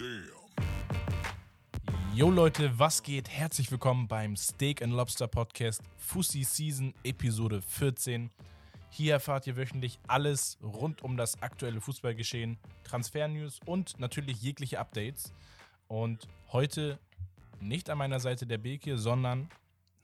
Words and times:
Damn. 0.00 0.40
Yo 2.14 2.30
Leute, 2.30 2.78
was 2.78 3.02
geht? 3.02 3.28
Herzlich 3.28 3.70
willkommen 3.70 4.08
beim 4.08 4.34
Steak 4.34 4.80
and 4.80 4.94
Lobster 4.94 5.28
Podcast 5.28 5.82
Fussi 5.98 6.42
Season 6.42 6.94
Episode 7.04 7.60
14. 7.60 8.30
Hier 8.88 9.12
erfahrt 9.12 9.46
ihr 9.46 9.58
wöchentlich 9.58 9.98
alles 10.06 10.56
rund 10.62 11.02
um 11.02 11.18
das 11.18 11.42
aktuelle 11.42 11.82
Fußballgeschehen, 11.82 12.58
Transfernews 12.82 13.60
und 13.66 14.00
natürlich 14.00 14.40
jegliche 14.40 14.78
Updates. 14.78 15.34
Und 15.86 16.26
heute 16.50 16.98
nicht 17.60 17.90
an 17.90 17.98
meiner 17.98 18.20
Seite 18.20 18.46
der 18.46 18.56
Beke, 18.56 18.96
sondern 18.96 19.50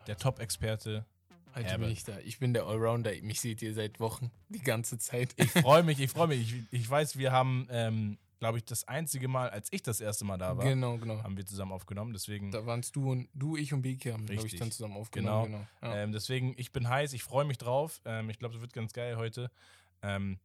der 0.06 0.18
Top-Experte. 0.18 1.06
Heute 1.54 1.68
Herbert. 1.68 1.86
bin 1.86 1.92
ich 1.96 2.04
da. 2.04 2.18
Ich 2.18 2.38
bin 2.38 2.52
der 2.52 2.66
Allrounder. 2.66 3.12
Mich 3.22 3.40
seht 3.40 3.62
ihr 3.62 3.72
seit 3.72 3.98
Wochen, 3.98 4.30
die 4.50 4.60
ganze 4.60 4.98
Zeit. 4.98 5.32
Ich 5.36 5.52
freue 5.52 5.82
mich, 5.84 6.00
ich 6.00 6.10
freue 6.10 6.26
mich. 6.26 6.52
Ich, 6.52 6.62
ich 6.70 6.90
weiß, 6.90 7.16
wir 7.16 7.32
haben, 7.32 7.66
ähm, 7.70 8.18
glaube 8.38 8.58
ich, 8.58 8.64
das 8.64 8.86
einzige 8.86 9.28
Mal, 9.28 9.50
als 9.50 9.72
ich 9.72 9.82
das 9.82 10.00
erste 10.00 10.24
Mal 10.24 10.36
da 10.36 10.56
war, 10.56 10.64
genau, 10.64 10.98
genau. 10.98 11.22
haben 11.22 11.36
wir 11.36 11.46
zusammen 11.46 11.72
aufgenommen. 11.72 12.12
Deswegen 12.12 12.50
Da 12.50 12.66
waren 12.66 12.80
es 12.80 12.92
du 12.92 13.10
und 13.10 13.28
du, 13.34 13.56
ich 13.56 13.72
und 13.72 13.82
Beke 13.82 14.12
haben, 14.12 14.26
glaube 14.26 14.46
ich, 14.46 14.56
dann 14.56 14.70
zusammen 14.70 14.96
aufgenommen. 14.96 15.52
Genau. 15.52 15.66
Ja. 15.82 16.02
Ähm, 16.02 16.12
deswegen, 16.12 16.54
ich 16.56 16.72
bin 16.72 16.88
heiß, 16.88 17.12
ich 17.12 17.22
freue 17.22 17.44
mich 17.44 17.58
drauf. 17.58 18.00
Ähm, 18.04 18.30
ich 18.30 18.38
glaube, 18.38 18.54
es 18.56 18.60
wird 18.60 18.72
ganz 18.72 18.92
geil 18.92 19.16
heute. 19.16 19.50
Ähm, 20.02 20.38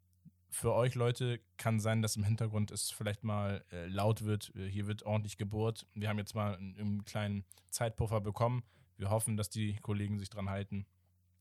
für 0.50 0.74
euch 0.74 0.96
Leute 0.96 1.40
kann 1.58 1.80
sein, 1.80 2.02
dass 2.02 2.18
im 2.18 2.24
Hintergrund 2.24 2.72
es 2.72 2.92
vielleicht 2.92 3.24
mal 3.24 3.64
äh, 3.72 3.88
laut 3.88 4.24
wird. 4.24 4.54
Äh, 4.56 4.68
Hier 4.68 4.88
wird 4.88 5.04
ordentlich 5.04 5.38
gebohrt. 5.38 5.88
Wir 5.94 6.10
haben 6.10 6.18
jetzt 6.18 6.36
mal 6.36 6.56
einen, 6.56 6.78
einen 6.78 7.06
kleinen 7.06 7.46
Zeitpuffer 7.70 8.20
bekommen. 8.22 8.64
Wir 8.98 9.10
hoffen, 9.10 9.38
dass 9.38 9.50
die 9.50 9.78
Kollegen 9.78 10.20
sich 10.20 10.30
dran 10.30 10.50
halten. 10.50 10.86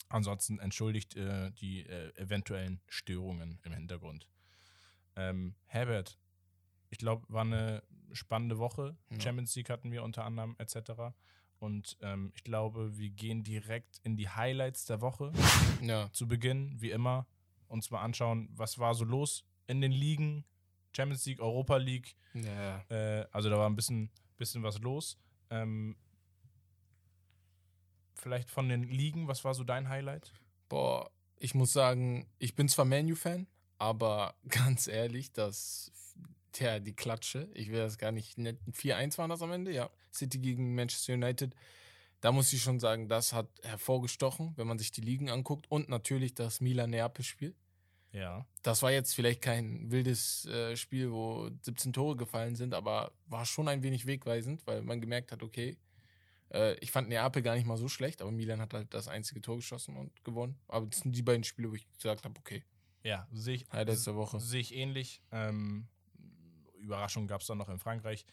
Ansonsten 0.08 0.58
entschuldigt 0.58 1.16
äh, 1.16 1.50
die 1.52 1.86
äh, 1.86 2.12
eventuellen 2.16 2.80
Störungen 2.88 3.60
im 3.64 3.72
Hintergrund. 3.72 4.28
Ähm, 5.16 5.54
Herbert, 5.66 6.18
ich 6.90 6.98
glaube, 6.98 7.24
war 7.28 7.42
eine 7.42 7.82
spannende 8.12 8.58
Woche. 8.58 8.96
Ja. 9.10 9.20
Champions 9.20 9.54
League 9.54 9.70
hatten 9.70 9.90
wir 9.92 10.02
unter 10.02 10.24
anderem 10.24 10.56
etc. 10.58 11.14
Und 11.58 11.96
ähm, 12.00 12.32
ich 12.34 12.44
glaube, 12.44 12.96
wir 12.96 13.10
gehen 13.10 13.44
direkt 13.44 14.00
in 14.02 14.16
die 14.16 14.28
Highlights 14.28 14.86
der 14.86 15.00
Woche 15.00 15.32
ja. 15.82 16.10
zu 16.12 16.26
Beginn, 16.26 16.80
wie 16.80 16.90
immer, 16.90 17.26
uns 17.68 17.90
mal 17.90 18.00
anschauen, 18.00 18.48
was 18.52 18.78
war 18.78 18.94
so 18.94 19.04
los 19.04 19.44
in 19.66 19.80
den 19.80 19.92
Ligen, 19.92 20.44
Champions 20.96 21.24
League, 21.26 21.40
Europa 21.40 21.76
League. 21.76 22.16
ja. 22.34 22.84
Äh, 22.88 23.26
also 23.30 23.48
da 23.50 23.58
war 23.58 23.68
ein 23.68 23.76
bisschen, 23.76 24.10
bisschen 24.36 24.62
was 24.62 24.78
los. 24.80 25.18
Ähm, 25.50 25.96
vielleicht 28.14 28.50
von 28.50 28.68
den 28.68 28.82
Ligen, 28.84 29.28
was 29.28 29.44
war 29.44 29.54
so 29.54 29.64
dein 29.64 29.88
Highlight? 29.88 30.32
Boah, 30.68 31.10
ich 31.36 31.54
muss 31.54 31.72
sagen, 31.72 32.26
ich 32.38 32.54
bin 32.54 32.68
zwar 32.68 32.84
Manu-Fan, 32.84 33.46
aber 33.78 34.34
ganz 34.48 34.86
ehrlich, 34.86 35.32
das, 35.32 35.92
tja, 36.52 36.78
die 36.80 36.94
Klatsche, 36.94 37.48
ich 37.54 37.70
will 37.70 37.78
das 37.78 37.98
gar 37.98 38.12
nicht 38.12 38.38
nennen. 38.38 38.58
4-1 38.72 39.18
waren 39.18 39.30
das 39.30 39.42
am 39.42 39.52
Ende, 39.52 39.72
ja. 39.72 39.90
City 40.12 40.38
gegen 40.38 40.74
Manchester 40.74 41.14
United. 41.14 41.54
Da 42.20 42.32
muss 42.32 42.52
ich 42.52 42.62
schon 42.62 42.80
sagen, 42.80 43.08
das 43.08 43.32
hat 43.32 43.48
hervorgestochen, 43.62 44.52
wenn 44.56 44.66
man 44.66 44.78
sich 44.78 44.90
die 44.90 45.00
Ligen 45.00 45.30
anguckt. 45.30 45.70
Und 45.70 45.88
natürlich 45.88 46.34
das 46.34 46.60
Milan-Neapel-Spiel. 46.60 47.54
Ja. 48.12 48.44
Das 48.62 48.82
war 48.82 48.90
jetzt 48.90 49.14
vielleicht 49.14 49.40
kein 49.40 49.90
wildes 49.90 50.44
äh, 50.46 50.76
Spiel, 50.76 51.12
wo 51.12 51.48
17 51.62 51.92
Tore 51.92 52.16
gefallen 52.16 52.56
sind, 52.56 52.74
aber 52.74 53.12
war 53.26 53.46
schon 53.46 53.68
ein 53.68 53.82
wenig 53.82 54.04
wegweisend, 54.06 54.66
weil 54.66 54.82
man 54.82 55.00
gemerkt 55.00 55.30
hat, 55.32 55.42
okay, 55.44 55.78
äh, 56.52 56.74
ich 56.80 56.90
fand 56.90 57.08
Neapel 57.08 57.40
gar 57.40 57.54
nicht 57.54 57.66
mal 57.66 57.76
so 57.76 57.88
schlecht, 57.88 58.20
aber 58.20 58.32
Milan 58.32 58.60
hat 58.60 58.74
halt 58.74 58.92
das 58.92 59.06
einzige 59.06 59.40
Tor 59.40 59.56
geschossen 59.56 59.96
und 59.96 60.24
gewonnen. 60.24 60.58
Aber 60.66 60.86
das 60.86 61.00
sind 61.00 61.14
die 61.14 61.22
beiden 61.22 61.44
Spiele, 61.44 61.70
wo 61.70 61.74
ich 61.76 61.86
gesagt 61.92 62.24
habe, 62.24 62.38
okay, 62.38 62.64
Ja, 63.04 63.28
sehe 63.32 63.54
ich, 63.54 63.72
Highlights 63.72 64.04
der 64.04 64.16
Woche. 64.16 64.40
sehe 64.40 64.60
ich 64.60 64.74
ähnlich. 64.74 65.22
Ähm, 65.30 65.86
Überraschung 66.80 67.26
gab 67.26 67.40
es 67.40 67.46
dann 67.46 67.58
noch 67.58 67.68
in 67.68 67.78
Frankreich. 67.78 68.24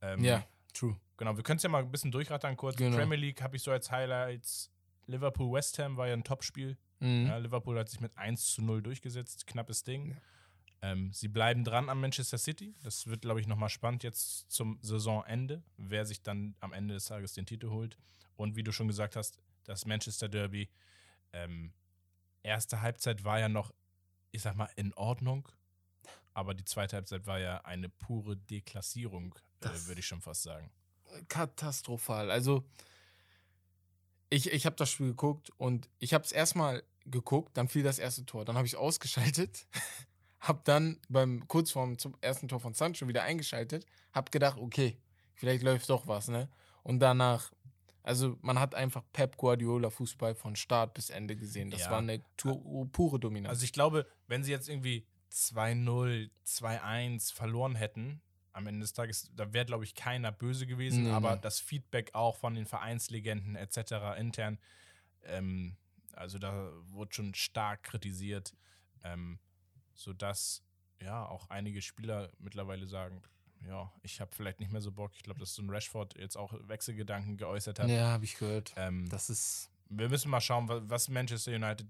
Ähm, 0.00 0.22
Ja, 0.22 0.46
true. 0.72 0.96
Genau, 1.16 1.36
wir 1.36 1.42
können 1.42 1.56
es 1.58 1.62
ja 1.62 1.68
mal 1.68 1.82
ein 1.82 1.90
bisschen 1.90 2.10
durchrattern 2.10 2.56
kurz. 2.56 2.76
Genau. 2.76 2.96
Premier 2.96 3.16
League 3.16 3.42
habe 3.42 3.56
ich 3.56 3.62
so 3.62 3.70
als 3.70 3.90
Highlights. 3.90 4.70
Liverpool 5.06 5.52
West 5.52 5.78
Ham 5.78 5.96
war 5.96 6.08
ja 6.08 6.14
ein 6.14 6.24
Topspiel. 6.24 6.76
Mhm. 7.00 7.26
Ja, 7.26 7.36
Liverpool 7.38 7.78
hat 7.78 7.88
sich 7.88 8.00
mit 8.00 8.16
1 8.16 8.54
zu 8.54 8.62
0 8.62 8.82
durchgesetzt, 8.82 9.46
knappes 9.46 9.84
Ding. 9.84 10.10
Ja. 10.10 10.16
Ähm, 10.82 11.12
sie 11.12 11.28
bleiben 11.28 11.64
dran 11.64 11.88
am 11.88 12.00
Manchester 12.00 12.38
City. 12.38 12.74
Das 12.82 13.06
wird, 13.06 13.22
glaube 13.22 13.40
ich, 13.40 13.46
nochmal 13.46 13.70
spannend 13.70 14.02
jetzt 14.02 14.50
zum 14.50 14.78
Saisonende, 14.82 15.62
wer 15.76 16.04
sich 16.04 16.22
dann 16.22 16.54
am 16.60 16.72
Ende 16.72 16.94
des 16.94 17.06
Tages 17.06 17.32
den 17.32 17.46
Titel 17.46 17.70
holt. 17.70 17.98
Und 18.36 18.56
wie 18.56 18.62
du 18.62 18.72
schon 18.72 18.86
gesagt 18.86 19.16
hast, 19.16 19.38
das 19.64 19.86
Manchester 19.86 20.28
Derby. 20.28 20.68
Ähm, 21.32 21.72
erste 22.42 22.82
Halbzeit 22.82 23.24
war 23.24 23.40
ja 23.40 23.48
noch, 23.48 23.72
ich 24.32 24.42
sag 24.42 24.54
mal, 24.54 24.68
in 24.76 24.92
Ordnung. 24.94 25.48
Aber 26.36 26.52
die 26.52 26.66
zweite 26.66 26.96
Halbzeit 26.96 27.26
war 27.26 27.38
ja 27.38 27.62
eine 27.64 27.88
pure 27.88 28.36
Deklassierung, 28.36 29.34
äh, 29.62 29.70
würde 29.86 30.00
ich 30.00 30.06
schon 30.06 30.20
fast 30.20 30.42
sagen. 30.42 30.70
katastrophal. 31.28 32.30
Also, 32.30 32.62
ich, 34.28 34.52
ich 34.52 34.66
habe 34.66 34.76
das 34.76 34.90
Spiel 34.90 35.06
geguckt 35.08 35.48
und 35.56 35.88
ich 35.98 36.12
habe 36.12 36.24
es 36.24 36.32
erstmal 36.32 36.82
geguckt, 37.06 37.56
dann 37.56 37.68
fiel 37.68 37.82
das 37.82 37.98
erste 37.98 38.26
Tor. 38.26 38.44
Dann 38.44 38.56
habe 38.56 38.66
ich 38.66 38.74
es 38.74 38.78
ausgeschaltet, 38.78 39.66
habe 40.40 40.60
dann 40.64 41.00
beim 41.08 41.48
kurz 41.48 41.70
vorm 41.70 41.96
zum 41.96 42.14
ersten 42.20 42.48
Tor 42.48 42.60
von 42.60 42.74
Sancho 42.74 43.08
wieder 43.08 43.22
eingeschaltet, 43.22 43.86
habe 44.12 44.30
gedacht, 44.30 44.58
okay, 44.58 44.98
vielleicht 45.36 45.62
läuft 45.62 45.88
doch 45.88 46.06
was, 46.06 46.28
ne? 46.28 46.50
Und 46.82 47.00
danach, 47.00 47.50
also 48.02 48.36
man 48.42 48.60
hat 48.60 48.74
einfach 48.74 49.04
Pep 49.14 49.38
Guardiola 49.38 49.88
Fußball 49.88 50.34
von 50.34 50.54
Start 50.54 50.92
bis 50.92 51.08
Ende 51.08 51.34
gesehen. 51.34 51.70
Das 51.70 51.80
Ja. 51.80 51.92
war 51.92 51.98
eine 52.00 52.22
pure 52.36 53.18
Dominanz. 53.18 53.48
Also 53.50 53.64
ich 53.64 53.72
glaube, 53.72 54.06
wenn 54.26 54.44
sie 54.44 54.50
jetzt 54.50 54.68
irgendwie 54.68 55.06
2-0, 55.36 56.30
2-1 56.46 57.32
verloren 57.34 57.74
hätten, 57.74 58.20
am 58.52 58.66
Ende 58.66 58.80
des 58.80 58.94
Tages, 58.94 59.30
da 59.36 59.52
wäre, 59.52 59.66
glaube 59.66 59.84
ich, 59.84 59.94
keiner 59.94 60.32
böse 60.32 60.66
gewesen, 60.66 61.04
Nee, 61.04 61.10
aber 61.10 61.34
nee. 61.34 61.40
das 61.42 61.60
Feedback 61.60 62.14
auch 62.14 62.36
von 62.36 62.54
den 62.54 62.64
Vereinslegenden 62.64 63.54
etc. 63.54 64.16
intern, 64.18 64.58
ähm, 65.24 65.76
also 66.14 66.38
da 66.38 66.72
wurde 66.86 67.12
schon 67.14 67.34
stark 67.34 67.82
kritisiert, 67.82 68.54
ähm, 69.04 69.38
sodass 69.94 70.62
ja 71.02 71.26
auch 71.26 71.50
einige 71.50 71.82
Spieler 71.82 72.30
mittlerweile 72.38 72.86
sagen, 72.86 73.20
ja, 73.66 73.92
ich 74.02 74.20
habe 74.22 74.34
vielleicht 74.34 74.60
nicht 74.60 74.72
mehr 74.72 74.80
so 74.80 74.92
Bock. 74.92 75.12
Ich 75.16 75.22
glaube, 75.22 75.40
dass 75.40 75.54
so 75.54 75.60
ein 75.62 75.68
Rashford 75.68 76.16
jetzt 76.18 76.36
auch 76.36 76.54
Wechselgedanken 76.68 77.36
geäußert 77.36 77.78
hat. 77.78 77.88
ja, 77.90 78.06
habe 78.08 78.24
ich 78.24 78.36
gehört. 78.38 78.72
Ähm, 78.76 79.06
Das 79.10 79.28
ist 79.28 79.70
wir 79.88 80.08
müssen 80.08 80.30
mal 80.30 80.40
schauen, 80.40 80.68
wa- 80.68 80.82
was 80.84 81.08
Manchester 81.08 81.52
United 81.54 81.86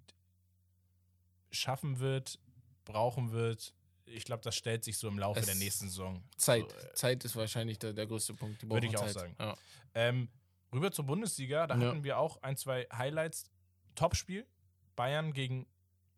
schaffen 1.50 1.98
wird, 1.98 2.38
brauchen 2.86 3.32
wird. 3.32 3.74
Ich 4.06 4.24
glaube, 4.24 4.42
das 4.42 4.54
stellt 4.56 4.84
sich 4.84 4.96
so 4.96 5.08
im 5.08 5.18
Laufe 5.18 5.40
Es- 5.40 5.46
der 5.46 5.56
nächsten 5.56 5.88
Saison. 5.88 6.22
Zeit. 6.38 6.70
So, 6.70 6.76
äh, 6.88 6.94
Zeit 6.94 7.24
ist 7.24 7.36
wahrscheinlich 7.36 7.78
der, 7.78 7.92
der 7.92 8.06
größte 8.06 8.32
Punkt. 8.34 8.62
Die 8.62 8.70
Würde 8.70 8.86
ich 8.86 8.92
brauchen 8.94 9.02
auch 9.08 9.12
Zeit. 9.12 9.20
sagen. 9.22 9.36
Ja. 9.38 9.56
ähm, 9.94 10.28
rüber 10.72 10.90
zur 10.92 11.04
Bundesliga, 11.06 11.66
da 11.66 11.76
Ja. 11.76 11.88
hatten 11.88 12.04
wir 12.04 12.18
auch 12.18 12.40
ein, 12.42 12.56
zwei 12.56 12.86
Highlights. 12.92 13.50
Topspiel, 13.94 14.46
Bayern 14.94 15.32
gegen 15.32 15.66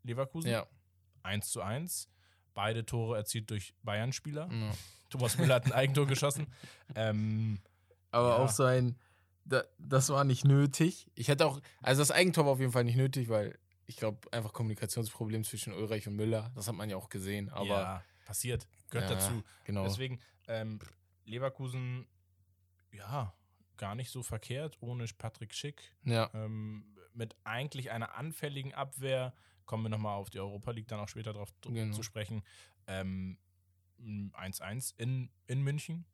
Leverkusen, 0.03 0.51
ja. 0.51 0.67
1 1.23 1.51
zu 1.51 1.63
1. 1.63 2.09
Beide 2.55 2.85
Tore 2.85 3.17
erzielt 3.17 3.51
durch 3.51 3.75
Bayern-Spieler. 3.83 4.49
ja. 4.53 4.71
Thomas 5.11 5.39
Müller 5.39 5.55
hat 5.55 5.65
ein 5.65 5.73
Eigentor 5.73 6.07
geschossen. 6.07 6.47
Ähm, 6.95 7.61
Aber 8.11 8.41
auch 8.41 8.51
so 8.51 8.65
ein, 8.65 8.99
da, 9.47 9.65
das 9.79 10.11
war 10.11 10.25
nicht 10.25 10.45
nötig. 10.45 11.07
Ich 11.15 11.29
hätte 11.29 11.47
auch, 11.47 11.61
also 11.83 12.03
das 12.03 12.11
Eigentor 12.11 12.45
war 12.45 12.53
auf 12.53 12.61
jeden 12.61 12.73
Fall 12.73 12.85
nicht 12.85 12.97
nötig, 12.97 13.29
weil 13.31 13.59
ich 13.89 13.97
glaube, 13.97 14.33
einfach 14.33 14.53
Kommunikationsproblem 14.53 15.43
zwischen 15.45 15.73
Ulreich 15.73 16.07
und 16.07 16.15
Müller, 16.15 16.53
das 16.55 16.69
hat 16.69 16.75
man 16.77 16.89
ja 16.91 16.97
auch 16.97 17.09
gesehen. 17.09 17.49
Aber 17.49 17.67
ja, 17.67 18.05
passiert, 18.25 18.69
gehört 18.91 19.11
Ja, 19.11 19.17
dazu. 19.17 19.43
genau. 19.65 19.83
Deswegen, 19.85 20.21
ähm, 20.47 20.79
Leverkusen, 21.25 22.07
ja, 22.93 23.35
gar 23.77 23.95
nicht 23.95 24.11
so 24.11 24.23
verkehrt, 24.23 24.77
ohne 24.81 25.05
Patrick 25.17 25.55
Schick. 25.55 25.83
ja, 26.05 26.31
Ähm, 26.35 26.95
mit 27.15 27.35
eigentlich 27.45 27.91
einer 27.91 28.15
anfälligen 28.15 28.75
Abwehr, 28.75 29.35
kommen 29.65 29.83
wir 29.85 29.89
nochmal 29.91 30.17
auf 30.17 30.31
die 30.31 30.39
Europa 30.39 30.71
League 30.71 30.89
dann 30.89 31.01
auch 31.01 31.09
später 31.09 31.33
drauf 31.33 31.51
zu- 31.63 31.73
Genau. 31.73 31.95
zu 31.95 32.03
sprechen. 32.03 32.43
Ähm, 32.87 33.39
1-1 33.99 34.95
in, 34.99 35.31
in 35.47 35.63
München 35.63 36.05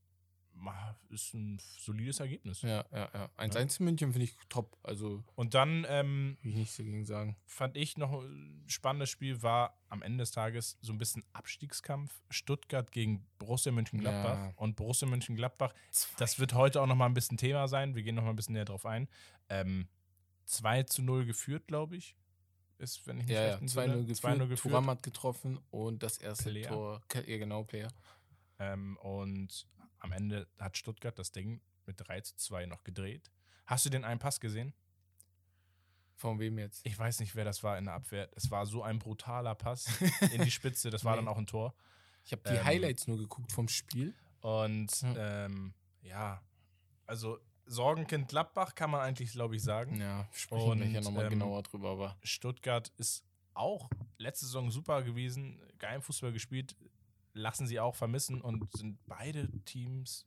ist 1.11 1.35
ein 1.35 1.59
solides 1.79 2.21
Ergebnis. 2.21 2.63
ja, 2.63 2.85
ja, 2.93 3.09
ja. 3.13 3.31
1-1 3.39 3.79
in 3.81 3.85
München 3.85 4.13
finde 4.13 4.25
ich 4.25 4.37
top. 4.49 4.77
Also, 4.83 5.23
Und 5.35 5.55
dann 5.55 5.87
ähm, 5.89 6.37
ich 6.43 6.55
nichts 6.55 6.77
dagegen 6.77 7.05
sagen. 7.05 7.37
fand 7.47 7.77
ich 7.77 7.97
noch 7.97 8.23
ein 8.23 8.65
spannendes 8.67 9.11
Spiel, 9.11 9.43
war 9.43 9.79
am 9.89 10.03
Ende 10.03 10.23
des 10.23 10.33
Tages 10.33 10.79
so 10.81 10.93
ein 10.93 10.99
bisschen 10.99 11.25
Abstiegskampf. 11.33 12.13
Stuttgart 12.31 12.91
gegen 12.91 13.27
Borussia 13.39 13.73
Mönchengladbach. 13.73 14.39
Ja. 14.39 14.53
Und 14.57 14.77
Borussia 14.77 15.07
Mönchengladbach, 15.09 15.73
das 16.19 16.39
wird 16.39 16.55
heute 16.55 16.81
auch 16.81 16.87
nochmal 16.87 17.09
ein 17.09 17.15
bisschen 17.15 17.37
Thema 17.37 17.69
sein. 17.69 17.95
Wir 17.95 18.03
gehen 18.03 18.15
nochmal 18.15 18.33
ein 18.33 18.37
bisschen 18.37 18.55
näher 18.55 18.65
drauf 18.65 18.87
ein. 18.87 19.09
Ähm, 19.49 19.89
2 20.47 20.83
zu 20.85 21.03
0 21.03 21.25
geführt, 21.27 21.67
glaube 21.67 21.97
ich. 21.97 22.17
Ist, 22.79 23.07
wenn 23.07 23.21
ich 23.21 23.27
mich 23.27 23.35
Ja, 23.35 23.43
ja, 23.43 23.51
recht 23.53 23.61
entsinne. 23.63 23.95
2-0 23.95 24.07
geführt, 24.07 24.35
2-0 24.35 24.49
geführt. 24.49 24.61
Thuram 24.73 24.91
hat 24.91 25.03
getroffen 25.03 25.59
und 25.71 26.03
das 26.03 26.19
erste 26.19 26.51
Player. 26.51 26.69
Tor, 26.69 27.03
ja 27.15 27.39
genau, 27.39 27.63
Player. 27.65 27.89
Ähm, 28.59 28.97
und 28.99 29.67
am 30.05 30.13
Ende 30.13 30.47
hat 30.59 30.77
Stuttgart 30.77 31.19
das 31.19 31.33
Ding 31.33 31.61
mit 31.87 31.97
3 31.99 32.21
zu 32.21 32.37
2 32.37 32.67
noch 32.67 32.85
gedreht. 32.85 33.31
Hast 33.67 33.85
du 33.87 33.91
den 33.91 34.05
einen 34.05 34.21
Pass 34.21 34.39
gesehen? 34.39 34.73
Von 36.17 36.39
wem 36.39 36.59
jetzt? 36.59 36.87
Ich 36.87 36.97
weiß 36.99 37.21
nicht, 37.21 37.35
wer 37.35 37.45
das 37.45 37.63
war 37.63 37.77
in 37.77 37.87
der 37.87 37.95
Abwehr. 37.95 38.29
Es 38.37 38.51
war 38.51 38.67
so 38.67 38.83
ein 38.83 38.99
brutaler 38.99 39.55
Pass 39.55 39.87
in 40.33 40.43
die 40.43 40.51
Spitze. 40.51 40.91
Das 40.91 41.05
war 41.05 41.13
Nee. 41.15 41.23
dann 41.23 41.29
auch 41.29 41.39
ein 41.39 41.47
Tor. 41.47 41.75
Ich 42.25 42.33
habe 42.33 42.43
die 42.47 42.55
Ähm, 42.55 42.65
Highlights 42.65 43.07
nur 43.09 43.19
geguckt 43.19 43.51
vom 43.53 43.69
Spiel. 43.69 44.15
Und 44.41 44.91
Hm. 44.93 45.15
ähm, 45.19 45.75
ja, 46.03 46.41
also 47.07 47.39
Sorgenkind 47.67 48.29
Gladbach 48.29 48.75
kann 48.75 48.91
man 48.91 49.01
eigentlich, 49.01 49.33
glaube 49.33 49.57
ich, 49.57 49.63
sagen. 49.63 49.99
Ja, 50.01 50.29
sprechen 50.33 50.79
wir 50.79 50.87
ja 50.87 51.01
nochmal 51.01 51.25
ähm, 51.25 51.31
genauer 51.31 51.63
drüber, 51.63 51.91
aber 51.91 52.17
Stuttgart 52.23 52.93
ist 52.99 53.25
auch 53.55 53.89
letzte 54.19 54.45
Saison 54.47 54.71
super 54.71 55.03
gewesen, 55.03 55.61
geilen 55.79 56.03
Fußball 56.03 56.33
gespielt, 56.33 56.77
lassen 57.35 57.67
sie 57.67 57.79
auch 57.81 57.95
vermissen 57.97 58.41
und 58.41 58.67
sind 58.73 58.99
beide 59.07 59.51
Teams 59.65 60.27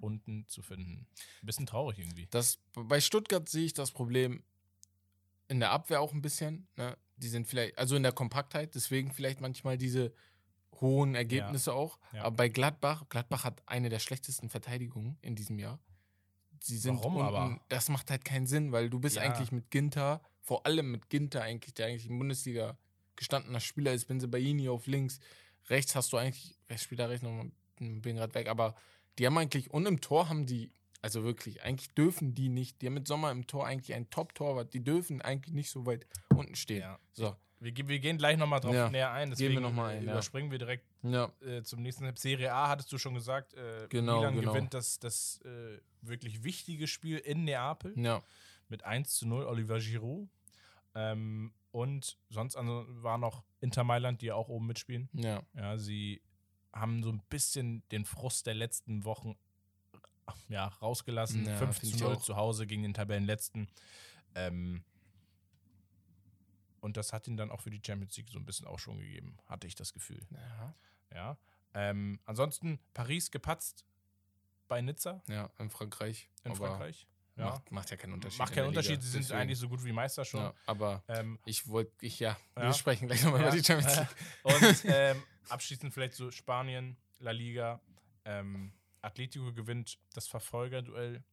unten 0.00 0.46
zu 0.48 0.62
finden. 0.62 1.06
Ein 1.42 1.46
bisschen 1.46 1.66
traurig 1.66 1.98
irgendwie. 1.98 2.26
das, 2.30 2.58
bei 2.72 3.00
Stuttgart 3.00 3.46
sehe 3.48 3.66
ich 3.66 3.74
das 3.74 3.90
Problem 3.90 4.42
in 5.48 5.60
der 5.60 5.72
Abwehr 5.72 6.00
auch 6.00 6.12
ein 6.12 6.22
bisschen. 6.22 6.68
Ne? 6.76 6.96
Die 7.16 7.28
sind 7.28 7.46
vielleicht, 7.46 7.76
also 7.76 7.96
in 7.96 8.02
der 8.02 8.12
Kompaktheit, 8.12 8.74
deswegen 8.74 9.12
vielleicht 9.12 9.40
manchmal 9.42 9.76
diese 9.76 10.14
hohen 10.80 11.14
Ergebnisse 11.14 11.74
auch. 11.74 11.98
Ja. 12.12 12.22
Aber 12.24 12.36
bei 12.36 12.48
Gladbach, 12.48 13.04
Gladbach 13.10 13.44
hat 13.44 13.62
eine 13.66 13.90
der 13.90 13.98
schlechtesten 13.98 14.48
Verteidigungen 14.48 15.18
in 15.20 15.34
diesem 15.36 15.58
Jahr. 15.58 15.78
Sie 16.62 16.78
sind 16.78 16.96
Warum 16.98 17.16
unten, 17.16 17.26
aber? 17.26 17.60
Das 17.68 17.88
macht 17.90 18.10
halt 18.10 18.24
keinen 18.24 18.46
Sinn, 18.46 18.72
weil 18.72 18.88
du 18.88 19.00
bist 19.00 19.16
Ja. 19.16 19.22
eigentlich 19.22 19.52
mit 19.52 19.70
Ginter, 19.70 20.22
vor 20.40 20.64
allem 20.64 20.90
mit 20.92 21.10
Ginter 21.10 21.42
eigentlich, 21.42 21.74
der 21.74 21.86
eigentlich 21.86 22.06
in 22.08 22.18
Bundesliga 22.18 22.78
gestandener 23.16 23.60
Spieler 23.60 23.92
ist, 23.92 24.06
Benzebaini 24.06 24.68
auf 24.70 24.86
links, 24.86 25.20
rechts 25.68 25.94
hast 25.94 26.12
du 26.12 26.16
eigentlich, 26.16 26.56
wer 26.68 26.78
spielt 26.78 27.00
da 27.00 27.06
rechts 27.06 27.22
noch, 27.22 27.44
bin 27.78 28.16
gerade 28.16 28.34
weg, 28.34 28.48
aber 28.48 28.74
die 29.18 29.26
haben 29.26 29.36
eigentlich, 29.38 29.70
und 29.70 29.86
im 29.86 30.00
Tor 30.00 30.28
haben 30.28 30.46
die, 30.46 30.72
also 31.02 31.24
wirklich, 31.24 31.62
eigentlich 31.62 31.94
dürfen 31.94 32.34
die 32.34 32.48
nicht, 32.48 32.80
die 32.82 32.86
haben 32.86 32.94
mit 32.94 33.06
Sommer 33.08 33.30
im 33.30 33.46
Tor 33.46 33.66
eigentlich 33.66 33.94
einen 33.94 34.10
Top-Torwart, 34.10 34.72
die 34.74 34.82
dürfen 34.82 35.20
eigentlich 35.22 35.54
nicht 35.54 35.70
so 35.70 35.86
weit 35.86 36.06
unten 36.34 36.54
stehen. 36.56 36.80
Ja. 36.80 36.98
So, 37.12 37.36
Wir, 37.58 37.74
wir 37.88 37.98
gehen 38.00 38.18
gleich 38.18 38.36
nochmal 38.36 38.60
drauf 38.60 38.74
Ja. 38.74 38.88
näher 38.90 39.10
ein, 39.10 39.30
Gehen 39.30 39.38
wir 39.38 39.48
deswegen 39.48 39.62
noch 39.62 39.72
mal 39.72 39.94
ein, 39.96 40.04
ja. 40.04 40.12
überspringen 40.12 40.50
wir 40.50 40.58
direkt 40.58 40.84
ja, 41.02 41.32
äh, 41.40 41.62
zum 41.62 41.82
nächsten 41.82 42.14
Serie 42.16 42.52
A, 42.52 42.68
hattest 42.68 42.92
du 42.92 42.98
schon 42.98 43.14
gesagt. 43.14 43.54
Äh, 43.54 43.86
Genau, 43.88 44.18
Milan 44.18 44.36
genau. 44.36 44.52
gewinnt 44.52 44.74
das, 44.74 44.98
das 44.98 45.40
äh, 45.44 45.78
wirklich 46.02 46.42
wichtige 46.44 46.86
Spiel 46.86 47.18
in 47.18 47.44
Neapel 47.44 47.92
ja, 47.98 48.22
mit 48.68 48.84
1 48.84 49.14
zu 49.16 49.26
0 49.26 49.44
Oliver 49.44 49.78
Giroud. 49.78 50.28
Ähm, 50.94 51.52
und 51.70 52.18
sonst 52.28 52.56
war 52.56 53.18
noch 53.18 53.44
Inter 53.60 53.84
Mailand, 53.84 54.22
die 54.22 54.26
ja 54.26 54.34
auch 54.34 54.48
oben 54.48 54.66
mitspielen. 54.66 55.08
ja, 55.12 55.42
Ja, 55.54 55.78
sie 55.78 56.22
haben 56.72 57.02
so 57.02 57.10
ein 57.10 57.22
bisschen 57.28 57.82
den 57.90 58.04
Frust 58.04 58.46
der 58.46 58.54
letzten 58.54 59.04
Wochen 59.04 59.36
ja, 60.48 60.66
rausgelassen. 60.66 61.44
Ja, 61.46 61.56
5 61.56 61.78
find 61.78 61.90
zu 61.90 61.96
ich 61.96 62.02
0 62.02 62.14
auch. 62.16 62.22
zu 62.22 62.36
Hause 62.36 62.66
gegen 62.66 62.82
den 62.82 62.94
Tabellenletzten. 62.94 63.68
Ähm, 64.34 64.84
und 66.80 66.96
das 66.96 67.12
hat 67.12 67.26
ihn 67.28 67.36
dann 67.36 67.50
auch 67.50 67.60
für 67.60 67.70
die 67.70 67.80
Champions 67.84 68.16
League 68.16 68.30
so 68.30 68.38
ein 68.38 68.44
bisschen 68.46 68.66
auch 68.66 68.78
schon 68.78 68.98
gegeben, 68.98 69.36
hatte 69.46 69.66
ich 69.66 69.74
das 69.74 69.92
Gefühl. 69.92 70.20
ja, 70.30 70.74
Ja. 71.12 71.38
Ähm, 71.72 72.18
ansonsten 72.24 72.80
Paris 72.94 73.30
gepatzt 73.30 73.84
bei 74.66 74.80
Nizza 74.80 75.22
ja, 75.28 75.50
in 75.58 75.70
Frankreich. 75.70 76.28
in 76.44 76.54
Frankreich. 76.56 77.06
Ja. 77.40 77.46
Macht, 77.50 77.70
macht 77.72 77.90
ja 77.90 77.96
keinen 77.96 78.12
Unterschied. 78.14 78.38
Macht 78.38 78.50
in 78.50 78.54
keinen 78.56 78.68
Unterschied, 78.68 79.02
sie 79.02 79.08
sind 79.10 79.22
deswegen. 79.22 79.40
eigentlich 79.40 79.58
so 79.58 79.68
gut 79.68 79.84
wie 79.84 79.92
Meister 79.92 80.24
schon. 80.24 80.40
Ja, 80.40 80.54
aber 80.66 81.02
Ähm, 81.08 81.38
ich 81.44 81.66
wollte, 81.68 81.92
ich, 82.04 82.20
ja, 82.20 82.36
Ja. 82.56 82.62
wir 82.62 82.72
sprechen 82.74 83.06
gleich 83.08 83.22
nochmal 83.24 83.40
über 83.42 83.50
die 83.50 83.62
Champions 83.64 83.96
League. 83.96 84.08
Und 84.44 84.84
ähm, 84.84 85.22
abschließend 85.48 85.92
vielleicht 85.92 86.14
so 86.14 86.30
Spanien, 86.30 86.96
La 87.18 87.30
Liga. 87.32 87.80
Ähm, 88.24 88.72
Atletico 89.02 89.52
gewinnt 89.52 89.98
das 90.14 90.28
Verfolgerduell 90.28 91.24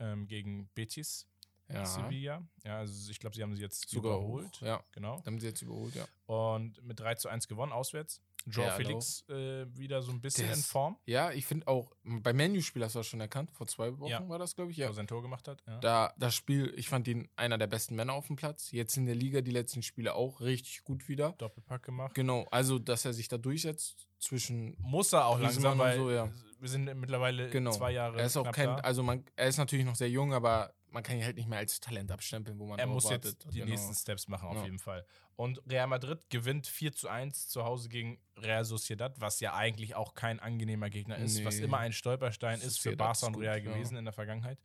ähm, 0.00 0.26
gegen 0.26 0.68
Betis 0.74 1.26
Ja, 1.68 1.86
Sevilla. 1.86 2.42
Ja, 2.64 2.78
also 2.78 3.10
ich 3.10 3.18
glaube, 3.20 3.36
sie 3.36 3.42
haben 3.42 3.54
sie 3.54 3.62
jetzt 3.62 3.88
sogar 3.88 4.16
überholt. 4.18 4.60
hoch. 4.60 4.66
Ja, 4.66 4.84
Genau. 4.92 5.16
dann 5.18 5.34
haben 5.34 5.40
sie 5.40 5.46
jetzt 5.46 5.62
überholt, 5.62 5.94
ja. 5.94 6.04
Und 6.26 6.82
mit 6.82 6.98
3 6.98 7.14
zu 7.14 7.28
1 7.28 7.46
gewonnen 7.48 7.72
auswärts. 7.72 8.20
Joao 8.46 8.66
Ja, 8.66 8.74
Felix 8.74 9.24
äh, 9.28 9.66
wieder 9.76 10.02
so 10.02 10.10
ein 10.12 10.20
bisschen 10.20 10.44
Der 10.44 10.54
in 10.54 10.60
ist- 10.60 10.70
Form, 10.70 10.96
Ja, 11.06 11.30
ich 11.32 11.46
finde 11.46 11.68
auch, 11.68 11.92
bei 12.04 12.32
Menu-Spiel 12.32 12.82
hast 12.84 12.94
du 12.94 12.98
das 13.00 13.06
schon 13.06 13.20
erkannt, 13.20 13.50
vor 13.52 13.66
zwei 13.66 13.96
Wochen 13.98 14.10
Ja. 14.10 14.28
war 14.28 14.38
das, 14.38 14.54
glaube 14.54 14.70
ich, 14.70 14.76
ja. 14.76 14.86
wo 14.86 14.90
er 14.90 14.94
sein 14.94 15.06
Tor 15.06 15.22
gemacht 15.22 15.46
hat. 15.48 15.62
Ja. 15.66 15.78
Da, 15.80 16.14
das 16.18 16.34
Spiel, 16.34 16.72
ich 16.76 16.88
fand 16.88 17.06
ihn 17.08 17.28
einer 17.36 17.58
der 17.58 17.66
besten 17.66 17.94
Männer 17.94 18.12
auf 18.14 18.26
dem 18.26 18.36
Platz. 18.36 18.70
Jetzt 18.72 18.96
in 18.96 19.06
der 19.06 19.14
Liga 19.14 19.40
die 19.40 19.50
letzten 19.50 19.82
Spiele 19.82 20.14
auch 20.14 20.40
richtig 20.40 20.82
gut 20.84 21.08
wieder. 21.08 21.32
Doppelpack 21.38 21.82
gemacht. 21.82 22.14
Genau, 22.14 22.46
also 22.50 22.78
dass 22.78 23.04
er 23.04 23.12
sich 23.12 23.28
da 23.28 23.38
durchsetzt 23.38 24.08
zwischen. 24.18 24.76
Muss 24.80 25.12
er 25.12 25.26
auch 25.26 25.38
langsam, 25.40 25.72
und 25.72 25.78
weil 25.78 25.96
so, 25.98 26.10
ja. 26.10 26.28
wir 26.60 26.68
sind 26.68 26.84
mittlerweile 26.98 27.50
Genau. 27.50 27.70
zwei 27.72 27.92
Jahre 27.92 28.18
Er 28.18 28.26
ist 28.26 28.36
auch 28.36 28.50
kein, 28.52 28.68
also 28.68 29.02
man, 29.02 29.24
er 29.36 29.48
ist 29.48 29.58
natürlich 29.58 29.84
noch 29.86 29.96
sehr 29.96 30.10
jung, 30.10 30.32
aber 30.32 30.72
man 30.92 31.02
kann 31.02 31.16
ihn 31.16 31.24
halt 31.24 31.36
nicht 31.36 31.48
mehr 31.48 31.58
als 31.58 31.80
Talent 31.80 32.10
abstempeln, 32.12 32.58
wo 32.58 32.66
man 32.66 32.78
Er 32.78 32.86
muss 32.86 33.04
wartet. 33.04 33.24
jetzt 33.24 33.44
die 33.54 33.58
Genau. 33.60 33.70
nächsten 33.70 33.94
Steps 33.94 34.28
machen, 34.28 34.48
auf 34.48 34.56
Ja. 34.56 34.64
jeden 34.64 34.78
Fall. 34.78 35.04
Und 35.36 35.60
Real 35.68 35.86
Madrid 35.86 36.28
gewinnt 36.30 36.66
4 36.66 36.92
zu 36.92 37.08
1 37.08 37.48
zu 37.48 37.64
Hause 37.64 37.88
gegen 37.88 38.20
Real 38.36 38.64
Sociedad, 38.64 39.20
was 39.20 39.40
ja 39.40 39.54
eigentlich 39.54 39.94
auch 39.94 40.14
kein 40.14 40.38
angenehmer 40.40 40.90
Gegner 40.90 41.16
ist, 41.18 41.44
was 41.44 41.56
Nee. 41.56 41.64
immer 41.64 41.78
ein 41.78 41.92
Stolperstein 41.92 42.56
ist 42.60 42.76
für 42.78 42.90
Sociedad 42.90 42.98
Barca 42.98 43.26
und 43.26 43.32
gut, 43.34 43.42
Real 43.44 43.58
ja. 43.58 43.64
gewesen 43.72 43.96
in 43.96 44.04
der 44.04 44.12
Vergangenheit. 44.12 44.58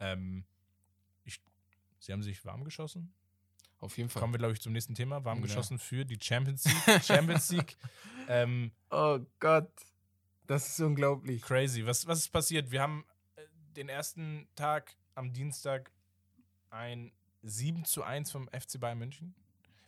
Ähm, 0.00 0.44
ich, 1.24 1.40
sie 1.98 2.12
haben 2.12 2.22
sich 2.22 2.44
warm 2.44 2.64
geschossen. 2.64 3.14
Auf 3.80 3.96
jeden 3.96 4.10
Fall. 4.10 4.20
Kommen 4.20 4.34
wir, 4.34 4.38
glaube 4.38 4.52
ich, 4.54 4.60
zum 4.60 4.72
nächsten 4.72 4.94
Thema. 4.94 5.24
Warm 5.24 5.38
Ja. 5.38 5.42
geschossen 5.46 5.78
für 5.78 6.04
die 6.04 6.18
Champions 6.22 6.64
League. 6.86 7.04
Champions 7.04 7.50
League. 7.50 7.76
Ähm, 8.28 8.70
Oh 8.90 9.18
Gott, 9.40 9.70
das 10.46 10.68
ist 10.68 10.80
unglaublich. 10.80 11.42
crazy. 11.42 11.84
Was, 11.86 12.06
was 12.06 12.18
ist 12.20 12.28
passiert? 12.28 12.70
Wir 12.70 12.80
haben 12.82 13.04
äh, 13.36 13.42
den 13.76 13.88
ersten 13.88 14.46
Tag 14.54 14.94
am 15.14 15.32
Dienstag 15.32 15.90
ein 16.70 17.12
7 17.42 17.84
zu 17.84 18.02
1 18.02 18.30
vom 18.30 18.48
FC 18.48 18.78
Bayern 18.80 18.98
München. 18.98 19.34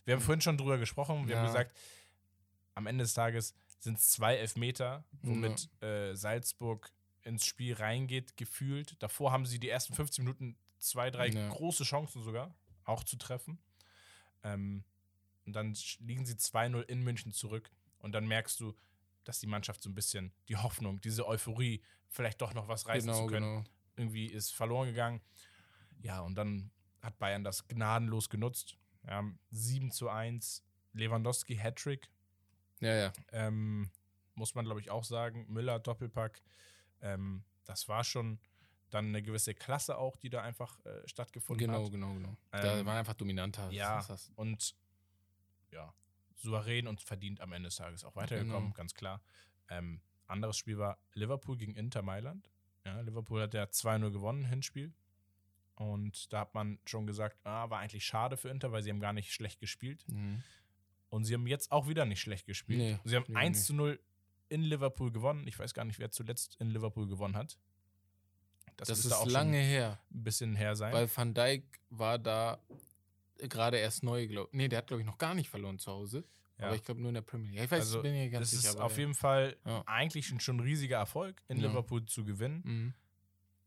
Wir 0.05 0.13
haben 0.15 0.21
vorhin 0.21 0.41
schon 0.41 0.57
drüber 0.57 0.77
gesprochen. 0.77 1.27
Wir 1.27 1.35
haben 1.37 1.43
Ja. 1.45 1.49
gesagt, 1.51 1.75
am 2.75 2.85
Ende 2.87 3.03
des 3.03 3.13
Tages 3.13 3.55
sind 3.79 3.97
es 3.97 4.09
zwei 4.09 4.35
Elfmeter, 4.35 5.03
womit 5.21 5.69
äh, 5.81 6.13
Salzburg 6.15 6.91
ins 7.23 7.45
Spiel 7.45 7.73
reingeht, 7.73 8.37
gefühlt. 8.37 9.01
Davor 9.01 9.31
haben 9.31 9.45
sie 9.45 9.59
die 9.59 9.69
ersten 9.69 9.93
15 9.95 10.23
Minuten 10.23 10.57
zwei, 10.77 11.09
drei 11.09 11.27
Ja. 11.29 11.49
große 11.49 11.83
Chancen 11.83 12.21
sogar, 12.23 12.53
auch 12.83 13.03
zu 13.03 13.15
treffen. 13.17 13.57
Ähm, 14.43 14.83
und 15.45 15.53
dann 15.53 15.75
liegen 15.99 16.25
sie 16.25 16.35
2-0 16.37 16.81
in 16.81 17.01
München 17.03 17.31
zurück. 17.31 17.71
Und 17.99 18.11
dann 18.11 18.27
merkst 18.27 18.59
du, 18.59 18.75
dass 19.23 19.39
die 19.39 19.47
Mannschaft 19.47 19.81
so 19.81 19.89
ein 19.89 19.95
bisschen 19.95 20.31
die 20.49 20.55
Hoffnung, 20.57 21.01
diese 21.01 21.25
Euphorie, 21.27 21.81
vielleicht 22.09 22.41
doch 22.41 22.53
noch 22.53 22.67
was 22.67 22.85
reißen 22.87 23.07
Genau, 23.07 23.21
zu 23.25 23.27
können, 23.27 23.55
genau. 23.63 23.63
Irgendwie 23.95 24.25
ist 24.27 24.53
verloren 24.53 24.87
gegangen. 24.87 25.21
Ja, 26.01 26.21
und 26.21 26.35
dann 26.35 26.71
hat 27.01 27.17
Bayern 27.19 27.43
das 27.43 27.67
gnadenlos 27.67 28.29
genutzt. 28.29 28.77
Ja, 29.07 29.23
7 29.51 29.91
zu 29.91 30.09
1, 30.09 30.63
Lewandowski 30.93 31.55
Hattrick, 31.55 32.09
Ja, 32.79 32.93
ja. 32.95 33.13
ähm, 33.31 33.91
muss 34.33 34.55
man 34.55 34.65
glaube 34.65 34.79
ich 34.81 34.89
auch 34.89 35.03
sagen. 35.03 35.45
Müller 35.47 35.79
Doppelpack, 35.79 36.41
ähm, 37.01 37.43
das 37.65 37.87
war 37.87 38.03
schon 38.03 38.39
dann 38.89 39.07
eine 39.07 39.21
gewisse 39.21 39.53
Klasse 39.53 39.97
auch, 39.97 40.15
die 40.17 40.29
da 40.29 40.41
einfach 40.41 40.79
äh, 40.85 41.07
stattgefunden 41.07 41.67
Genau, 41.67 41.85
hat. 41.85 41.91
genau, 41.91 42.13
genau. 42.13 42.37
da 42.51 42.79
Ähm, 42.79 42.85
war 42.85 42.97
einfach 42.97 43.13
dominanter. 43.15 43.69
ja. 43.71 43.97
Das 43.97 44.07
das. 44.07 44.31
Und 44.35 44.75
ja, 45.71 45.93
souverän 46.35 46.87
und 46.87 47.01
verdient 47.01 47.41
am 47.41 47.51
Ende 47.53 47.67
des 47.67 47.75
Tages 47.75 48.03
auch 48.03 48.15
weitergekommen, 48.15 48.69
Genau. 48.69 48.73
ganz 48.73 48.93
klar. 48.93 49.21
Ähm, 49.69 50.01
anderes 50.27 50.57
Spiel 50.57 50.77
war 50.77 50.97
Liverpool 51.13 51.57
gegen 51.57 51.75
Inter 51.75 52.01
Mailand. 52.01 52.49
Ja, 52.85 53.01
Liverpool 53.01 53.41
hat 53.41 53.53
ja 53.53 53.63
2-0 53.63 54.11
gewonnen, 54.11 54.45
Hinspiel. 54.45 54.93
Und 55.75 56.31
da 56.31 56.41
hat 56.41 56.53
man 56.53 56.79
schon 56.85 57.05
gesagt, 57.05 57.37
ah, 57.43 57.69
war 57.69 57.79
eigentlich 57.79 58.05
schade 58.05 58.37
für 58.37 58.49
Inter, 58.49 58.71
weil 58.71 58.81
sie 58.81 58.89
haben 58.89 58.99
gar 58.99 59.13
nicht 59.13 59.33
schlecht 59.33 59.59
gespielt. 59.59 60.05
Mhm. 60.07 60.41
Und 61.09 61.25
sie 61.25 61.33
haben 61.33 61.47
jetzt 61.47 61.71
auch 61.71 61.87
wieder 61.87 62.05
nicht 62.05 62.21
schlecht 62.21 62.45
gespielt. 62.45 62.79
Nee, 62.79 62.99
sie 63.03 63.15
haben 63.15 63.25
nee, 63.27 63.35
1 63.35 63.57
nee. 63.57 63.63
zu 63.63 63.73
0 63.73 63.99
in 64.49 64.61
Liverpool 64.61 65.11
gewonnen. 65.11 65.47
Ich 65.47 65.57
weiß 65.59 65.73
gar 65.73 65.85
nicht, 65.85 65.99
wer 65.99 66.11
zuletzt 66.11 66.55
in 66.59 66.69
Liverpool 66.69 67.07
gewonnen 67.07 67.35
hat. 67.35 67.57
Das, 68.77 68.89
müsste 68.89 69.07
ist 69.07 69.13
auch 69.13 69.27
lange 69.27 69.57
schon 69.57 69.67
her, 69.67 69.99
ein 70.11 70.23
bisschen 70.23 70.55
her 70.55 70.75
sein. 70.75 70.93
weil 70.93 71.09
Van 71.13 71.33
Dijk 71.33 71.63
war 71.89 72.19
da 72.19 72.59
gerade 73.37 73.77
erst 73.77 74.03
neu, 74.03 74.27
glaube 74.27 74.49
Nee, 74.51 74.67
der 74.67 74.79
hat, 74.79 74.87
glaube 74.87 75.01
ich, 75.01 75.07
noch 75.07 75.17
gar 75.17 75.33
nicht 75.33 75.49
verloren 75.49 75.79
zu 75.79 75.91
Hause. 75.91 76.25
Ja. 76.57 76.67
Aber 76.67 76.75
ich 76.75 76.83
glaube 76.83 77.01
nur 77.01 77.09
in 77.09 77.15
der 77.15 77.21
Premier 77.21 77.49
League. 77.51 77.63
Ich 77.65 77.71
weiß, 77.71 77.79
Also, 77.81 78.01
bin 78.01 78.13
mir 78.13 78.29
ganz 78.29 78.49
das 78.51 78.59
sicher. 78.61 78.69
ist 78.71 78.75
aber 78.77 78.85
auf 78.85 78.93
ja. 78.93 78.99
jeden 78.99 79.13
Fall 79.15 79.57
Ja. 79.65 79.83
eigentlich 79.85 80.31
ein, 80.31 80.39
schon 80.39 80.57
ein 80.57 80.61
riesiger 80.61 80.97
Erfolg, 80.97 81.41
in. 81.49 81.57
Liverpool 81.57 82.05
zu 82.05 82.23
gewinnen. 82.23 82.61
Mhm. 82.63 82.93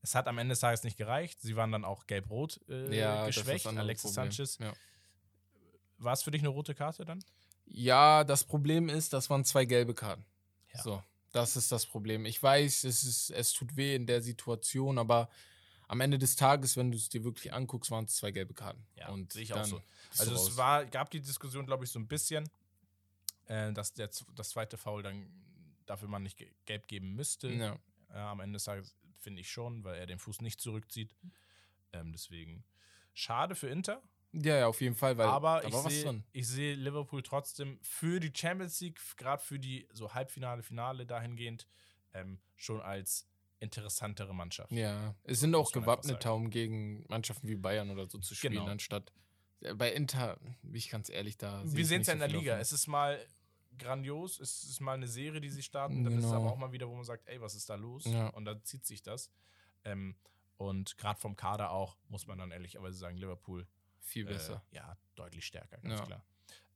Es 0.01 0.15
hat 0.15 0.27
am 0.29 0.39
Ende 0.39 0.53
des 0.53 0.61
Tages 0.61 0.85
nicht 0.85 0.97
gereicht. 0.97 1.41
Sie 1.43 1.57
waren 1.57 1.73
dann 1.73 1.85
auch 1.85 2.07
gelb-rot 2.07 2.61
äh, 2.69 3.29
ist 3.29 3.37
geschwächt. 3.37 3.67
Alexis 3.67 4.15
Problem. 4.15 4.31
Sanchez. 4.33 4.59
War 5.99 6.13
es 6.13 6.23
für 6.23 6.31
dich 6.31 6.41
eine 6.41 6.49
rote 6.49 6.75
Karte 6.75 7.05
dann? 7.05 7.23
Ja, 7.67 8.25
das 8.25 8.45
Problem 8.45 8.89
ist, 8.89 9.13
das 9.13 9.29
waren 9.29 9.45
zwei 9.45 9.65
gelbe 9.65 9.95
Karten. 9.95 10.25
So, 10.83 11.03
das 11.33 11.57
ist 11.57 11.73
das 11.73 11.85
Problem. 11.85 12.25
Ich 12.25 12.41
weiß, 12.43 12.85
es, 12.85 13.03
ist, 13.05 13.31
es 13.31 13.53
tut 13.53 13.77
weh 13.77 13.97
in 13.97 14.07
der 14.07 14.23
Situation, 14.23 14.97
aber 14.99 15.29
am 15.89 16.01
Ende 16.01 16.19
des 16.19 16.37
Tages, 16.37 16.77
wenn 16.77 16.91
du 16.91 16.97
es 16.97 17.09
dir 17.09 17.25
wirklich 17.25 17.53
anguckst, 17.53 17.91
waren 17.91 18.05
es 18.05 18.15
zwei 18.15 18.31
gelbe 18.31 18.55
Karten. 18.55 18.87
Ja, 18.95 19.13
sehe 19.31 19.43
ich 19.43 19.53
auch 19.53 19.65
so. 19.65 19.83
Also 20.19 20.35
es 20.35 20.57
war, 20.57 20.87
gab 20.87 21.11
die 21.11 21.21
Diskussion, 21.21 21.67
glaube 21.67 21.85
ich, 21.85 21.91
so 21.91 21.99
ein 21.99 22.07
bisschen, 22.07 22.49
äh, 23.49 23.73
dass 23.73 23.93
der, 23.93 24.09
das 24.35 24.51
zweite 24.51 24.79
Foul 24.79 25.03
dann 25.03 25.29
dafür 25.87 26.09
man 26.09 26.23
nicht 26.23 26.37
ge- 26.39 26.53
gelb 26.65 26.87
geben 26.89 27.15
müsste. 27.15 27.49
Ja. 27.51 27.79
Ja, 28.11 28.31
am 28.33 28.41
Ende 28.41 28.57
des 28.57 28.65
Tages 28.65 28.97
finde 29.19 29.41
ich 29.43 29.51
schon, 29.51 29.85
weil 29.85 29.97
er 29.99 30.07
den 30.07 30.19
Fuß 30.19 30.41
nicht 30.41 30.61
zurückzieht. 30.61 31.15
Ähm, 31.93 32.13
deswegen 32.13 32.65
schade 33.13 33.55
für 33.55 33.69
Inter, 33.69 34.03
ja, 34.33 34.59
ja, 34.59 34.67
auf 34.67 34.83
jeden 34.83 34.95
Fall, 34.95 35.17
weil 35.17 35.27
aber 35.27 35.65
ich 35.65 35.75
sehe 35.75 36.05
sehe 36.47 36.75
Liverpool 36.75 37.23
trotzdem 37.23 37.79
für 37.83 38.21
die 38.21 38.31
Champions 38.35 38.79
League, 38.81 39.01
gerade 39.17 39.43
für 39.43 39.59
die 39.59 39.89
so 39.91 40.13
Halbfinale, 40.13 40.63
Finale 40.63 41.07
dahingehend, 41.07 41.67
ähm, 42.13 42.39
schon 42.57 42.83
als 42.83 43.27
interessantere 43.59 44.35
Mannschaft. 44.35 44.71
Ja, 44.71 45.15
es 45.25 45.41
sind 45.41 45.55
auch 45.55 45.73
gewappneter, 45.73 46.35
um 46.35 46.51
gegen 46.51 47.07
Mannschaften 47.09 47.49
wie 47.49 47.57
Bayern 47.57 47.91
oder 47.91 48.07
so 48.07 48.19
zu 48.19 48.35
spielen, 48.35 48.53
Genau. 48.53 48.67
anstatt 48.67 49.13
äh, 49.61 49.73
bei 49.75 49.93
Inter, 49.93 50.39
bin 50.63 50.75
ich 50.75 50.91
ganz 50.91 51.09
ehrlich, 51.09 51.39
da. 51.39 51.63
sehe 51.65 51.77
Wir 51.79 51.87
sehen 51.87 52.03
es 52.03 52.07
ja 52.09 52.13
in 52.13 52.19
der 52.19 52.29
Liga. 52.29 52.53
Hoffnung. 52.53 52.61
Es 52.61 52.73
ist 52.73 52.87
mal 52.87 53.19
grandios, 53.79 54.41
es 54.41 54.65
ist 54.65 54.81
mal 54.81 54.95
eine 54.95 55.09
Serie, 55.09 55.41
die 55.41 55.49
sie 55.51 55.63
starten, 55.63 56.05
dann 56.05 56.13
ist 56.19 56.25
es 56.25 56.31
Genau. 56.31 56.43
aber 56.43 56.53
auch 56.53 56.57
mal 56.59 56.73
wieder, 56.73 56.89
wo 56.89 56.95
man 56.95 57.05
sagt, 57.05 57.27
ey, 57.29 57.41
was 57.41 57.55
ist 57.55 57.69
da 57.71 57.75
los? 57.77 58.05
Ja. 58.05 58.29
Und 58.29 58.45
dann 58.45 58.63
zieht 58.65 58.85
sich 58.87 59.03
das. 59.03 59.31
Ähm, 59.85 60.17
und 60.57 60.99
gerade 60.99 61.21
vom 61.21 61.37
Kader 61.37 61.71
auch, 61.71 61.97
muss 62.09 62.27
man 62.27 62.39
dann 62.39 62.51
ehrlicherweise 62.51 62.99
sagen, 62.99 63.17
Liverpool 63.17 63.67
Viel 64.01 64.25
besser. 64.25 64.63
Äh, 64.73 64.77
ja, 64.77 64.97
deutlich 65.15 65.45
stärker, 65.47 65.79
ganz 65.79 66.01
Ja. 66.01 66.07
klar. 66.07 66.25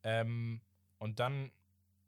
Ähm, 0.04 0.60
und 0.98 1.18
dann, 1.18 1.50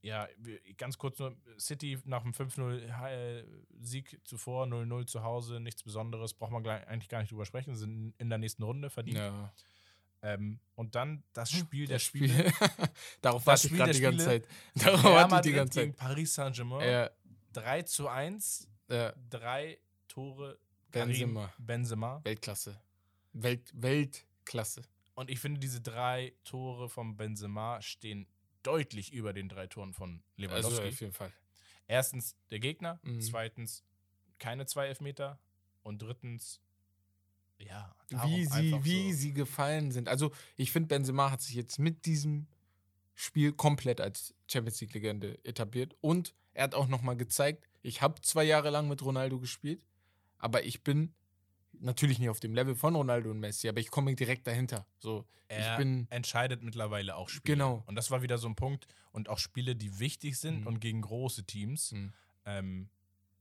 ja, 0.02 0.28
ganz 0.76 0.98
kurz 0.98 1.18
nur, 1.18 1.36
City 1.58 1.98
nach 2.04 2.22
dem 2.22 2.32
5-0-Sieg 2.32 4.20
zuvor, 4.24 4.66
0-0 4.66 5.06
zu 5.06 5.22
Hause, 5.22 5.60
nichts 5.60 5.82
Besonderes, 5.82 6.34
braucht 6.34 6.52
man 6.52 6.66
eigentlich 6.66 7.08
gar 7.08 7.20
nicht 7.20 7.30
drüber 7.32 7.46
sprechen, 7.46 7.74
sind 7.76 8.14
in 8.18 8.28
der 8.28 8.38
nächsten 8.38 8.62
Runde 8.62 8.90
verdient. 8.90 9.18
ja. 9.18 9.52
Ähm, 10.26 10.58
und 10.74 10.94
dann 10.94 11.22
das 11.34 11.50
Spiel 11.52 11.86
der 11.86 11.98
Spiele. 11.98 12.50
Darauf 13.20 13.46
warte 13.46 13.66
ich 13.66 13.74
gerade 13.74 13.92
die 13.92 14.00
ganze. 14.00 14.24
Zeit. 14.24 14.48
Darauf 14.74 15.04
warte 15.04 15.34
ich 15.36 15.40
die 15.42 15.52
ganze 15.52 15.80
gegen 15.80 15.92
Zeit. 15.94 15.98
Paris 16.08 16.34
Saint-Germain. 16.34 16.88
Ja, 16.88 17.10
3 17.52 17.82
zu 17.82 18.08
1, 18.08 18.68
ja, 18.88 19.12
drei 19.30 19.78
Tore 20.08 20.58
Karim 20.90 21.08
Benzema. 21.34 21.52
Benzema. 21.58 22.20
Weltklasse. 22.24 22.80
Welt, 23.34 23.70
Weltklasse. 23.74 24.82
Und 25.14 25.30
ich 25.30 25.38
finde, 25.40 25.60
diese 25.60 25.80
drei 25.80 26.32
Tore 26.44 26.88
von 26.88 27.16
Benzema 27.16 27.80
stehen 27.82 28.26
deutlich 28.62 29.12
über 29.12 29.32
den 29.32 29.48
drei 29.48 29.66
Toren 29.66 29.92
von 29.92 30.22
Lewandowski. 30.36 30.80
Also 30.80 30.88
auf 30.88 31.00
jeden 31.00 31.12
Fall. 31.12 31.32
Erstens 31.86 32.34
der 32.50 32.60
Gegner, 32.60 32.98
Mhm. 33.02 33.20
zweitens 33.20 33.84
keine 34.38 34.66
zwei 34.66 34.86
Elfmeter 34.86 35.38
und 35.82 36.00
drittens, 36.00 36.60
ja, 37.66 37.94
Wie 38.24 38.44
sie, 38.46 38.84
wie 38.84 39.12
so. 39.12 39.18
sie 39.18 39.32
gefallen 39.32 39.90
sind. 39.92 40.08
Also, 40.08 40.32
ich 40.56 40.70
finde, 40.72 40.88
Benzema 40.88 41.30
hat 41.30 41.40
sich 41.42 41.54
jetzt 41.54 41.78
mit 41.78 42.06
diesem 42.06 42.46
Spiel 43.14 43.52
komplett 43.52 44.00
als 44.00 44.34
Champions 44.50 44.80
League-Legende 44.80 45.38
etabliert. 45.44 45.94
Und 46.00 46.34
er 46.52 46.64
hat 46.64 46.74
auch 46.74 46.88
nochmal 46.88 47.16
gezeigt, 47.16 47.68
ich 47.82 48.02
habe 48.02 48.20
zwei 48.22 48.44
Jahre 48.44 48.70
lang 48.70 48.88
mit 48.88 49.02
Ronaldo 49.04 49.38
gespielt, 49.38 49.84
aber 50.38 50.64
ich 50.64 50.82
bin 50.82 51.14
natürlich 51.80 52.18
nicht 52.18 52.28
auf 52.28 52.40
dem 52.40 52.54
Level 52.54 52.74
von 52.74 52.94
Ronaldo 52.94 53.30
und 53.30 53.40
Messi, 53.40 53.68
aber 53.68 53.80
ich 53.80 53.90
komme 53.90 54.14
direkt 54.14 54.46
dahinter. 54.46 54.86
So, 54.98 55.26
er 55.48 55.78
entscheidet 56.10 56.62
mittlerweile 56.62 57.16
auch 57.16 57.28
Spiele. 57.28 57.56
Genau. 57.56 57.82
Und 57.86 57.94
das 57.96 58.10
war 58.10 58.22
wieder 58.22 58.38
so 58.38 58.48
ein 58.48 58.54
Punkt. 58.56 58.86
Und 59.12 59.28
auch 59.28 59.38
Spiele, 59.38 59.76
die 59.76 59.98
wichtig 59.98 60.38
sind 60.38 60.62
Mhm. 60.62 60.66
und 60.66 60.80
gegen 60.80 61.00
große 61.02 61.44
Teams. 61.44 61.92
Mhm. 61.92 62.12
Ähm, 62.46 62.88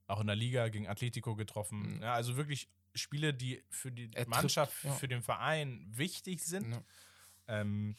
auch 0.07 0.19
in 0.21 0.27
der 0.27 0.35
Liga 0.35 0.67
gegen 0.69 0.87
Atletico 0.87 1.35
getroffen. 1.35 1.95
Mhm. 1.95 2.01
Ja, 2.01 2.13
also 2.13 2.35
wirklich 2.37 2.67
Spiele, 2.95 3.33
die 3.33 3.63
für 3.69 3.91
die 3.91 4.05
Er 4.13 4.25
trifft, 4.25 4.29
Mannschaft, 4.29 4.83
ja. 4.83 4.91
für 4.93 5.07
den 5.07 5.21
Verein 5.21 5.85
wichtig 5.89 6.41
sind. 6.41 6.71
Ja. 6.71 6.83
Ähm, 7.47 7.95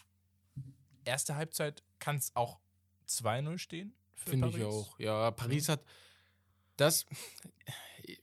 erste 1.04 1.36
Halbzeit 1.36 1.82
kann 1.98 2.16
es 2.16 2.34
auch 2.34 2.60
2-0 3.08 3.58
stehen. 3.58 3.94
Finde 4.14 4.48
ich 4.48 4.62
auch. 4.62 4.98
Ja, 4.98 5.30
Paris 5.30 5.68
hat 5.68 5.84
das. 6.76 7.06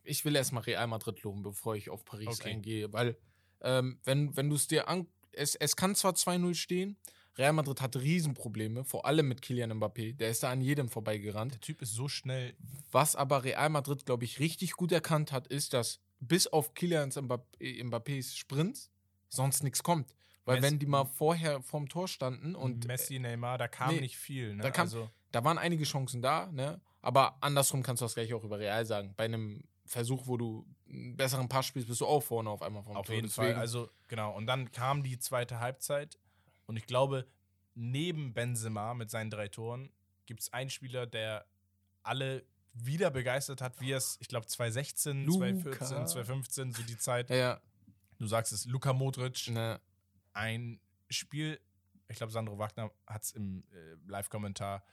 Ich 0.04 0.26
will 0.26 0.36
erstmal 0.36 0.64
Real 0.64 0.88
Madrid 0.88 1.22
loben, 1.24 1.44
bevor 1.44 1.76
ich 1.76 1.90
auf 1.90 2.06
Paris 2.06 2.28
Okay. 2.28 2.52
eingehe, 2.52 2.94
weil, 2.94 3.18
ähm, 3.62 4.00
wenn, 4.04 4.36
wenn 4.38 4.50
du 4.50 4.56
es 4.56 4.68
dir 4.68 4.88
an. 4.88 5.08
Es, 5.34 5.56
es 5.56 5.76
kann 5.78 5.96
zwar 5.96 6.14
2-0 6.14 6.56
stehen, 6.56 6.98
Real 7.38 7.54
Madrid 7.54 7.80
hat 7.80 7.96
Riesenprobleme, 7.96 8.84
vor 8.84 9.06
allem 9.06 9.30
mit 9.30 9.42
Kylian 9.42 9.72
Mbappé. 9.72 10.14
Der 10.14 10.30
ist 10.30 10.44
da 10.44 10.52
an 10.52 10.62
jedem 10.62 10.90
vorbeigerannt. 10.90 11.54
Der 11.54 11.62
Typ 11.62 11.82
ist 11.82 11.94
so 11.94 12.10
schnell. 12.10 12.54
Was 12.92 13.16
aber 13.16 13.44
Real 13.46 13.70
Madrid, 13.70 14.06
glaube 14.06 14.26
ich, 14.26 14.40
richtig 14.40 14.74
gut 14.74 14.92
erkannt 14.92 15.32
hat, 15.32 15.48
ist, 15.48 15.74
dass 15.74 16.02
bis 16.22 16.48
auf 16.48 16.74
Kylian 16.74 17.10
Mbappé, 17.10 17.84
Mbappés 17.84 18.36
Sprints 18.38 18.90
sonst 19.30 19.64
nichts 19.64 19.84
kommt. 19.84 20.14
Weil 20.46 20.58
Messi- 20.58 20.62
wenn 20.64 20.80
die 20.80 20.86
mal 20.86 21.06
vorher 21.06 21.62
vorm 21.62 21.88
Tor 21.90 22.08
standen 22.08 22.56
und 22.56 22.88
Messi, 22.88 23.20
Neymar, 23.20 23.58
da 23.58 23.68
kam 23.68 23.94
nee, 23.94 24.02
nicht 24.02 24.18
viel. 24.18 24.56
Ne? 24.56 24.64
da 24.64 24.72
kam- 24.72 24.84
also, 24.86 25.10
da 25.32 25.44
waren 25.44 25.58
einige 25.58 25.84
Chancen 25.84 26.22
da, 26.22 26.48
ne? 26.52 26.80
Aber 27.02 27.38
andersrum 27.42 27.84
kannst 27.84 28.02
du 28.02 28.06
das 28.06 28.14
gleich 28.16 28.34
auch 28.34 28.44
über 28.44 28.58
Real 28.60 28.86
sagen. 28.86 29.14
Bei 29.18 29.26
einem 29.26 29.64
Versuch, 29.86 30.28
wo 30.28 30.38
du 30.38 30.66
einen 30.90 31.16
besseren 31.18 31.48
Pass 31.50 31.66
spielst, 31.66 31.88
bist 31.88 32.02
du 32.02 32.06
auch 32.06 32.22
vorne 32.22 32.50
auf 32.50 32.62
einmal 32.62 32.84
vom 32.84 32.96
auf 32.96 33.06
Tor. 33.06 33.16
jeden 33.16 33.28
Deswegen- 33.28 33.54
Fall. 33.54 33.60
Also, 33.60 33.90
genau. 34.08 34.36
Und 34.36 34.46
dann 34.48 34.72
kam 34.72 35.04
die 35.04 35.18
zweite 35.20 35.60
Halbzeit. 35.60 36.18
Und 36.68 36.78
ich 36.78 36.86
glaube, 36.86 37.28
neben 37.76 38.34
Benzema 38.34 38.94
mit 38.94 39.10
seinen 39.10 39.30
drei 39.30 39.48
Toren 39.48 39.92
gibt 40.26 40.42
es 40.42 40.54
einen 40.54 40.70
Spieler, 40.70 41.06
der 41.06 41.46
alle 42.04 42.46
wieder 42.74 43.12
begeistert 43.12 43.62
hat, 43.62 43.80
wie 43.82 43.92
es, 43.92 44.18
ich 44.22 44.28
glaube, 44.28 44.48
2016, 44.48 45.26
Luka. 45.26 45.40
2014, 45.40 45.88
2015, 46.08 46.74
so 46.74 46.84
die 46.84 46.98
Zeit. 46.98 47.30
ja, 47.30 47.60
Du 48.18 48.28
sagst 48.28 48.54
es, 48.54 48.66
Luka 48.66 48.94
Modric, 48.94 49.48
ne, 49.50 49.82
ein 50.34 50.80
Spiel, 51.10 51.60
ich 52.08 52.18
glaube, 52.18 52.32
Sandro 52.32 52.58
Wagner 52.60 52.92
hat 53.08 53.24
es 53.24 53.32
im 53.32 53.64
äh, 53.72 53.96
Live-Kommentar 54.08 54.84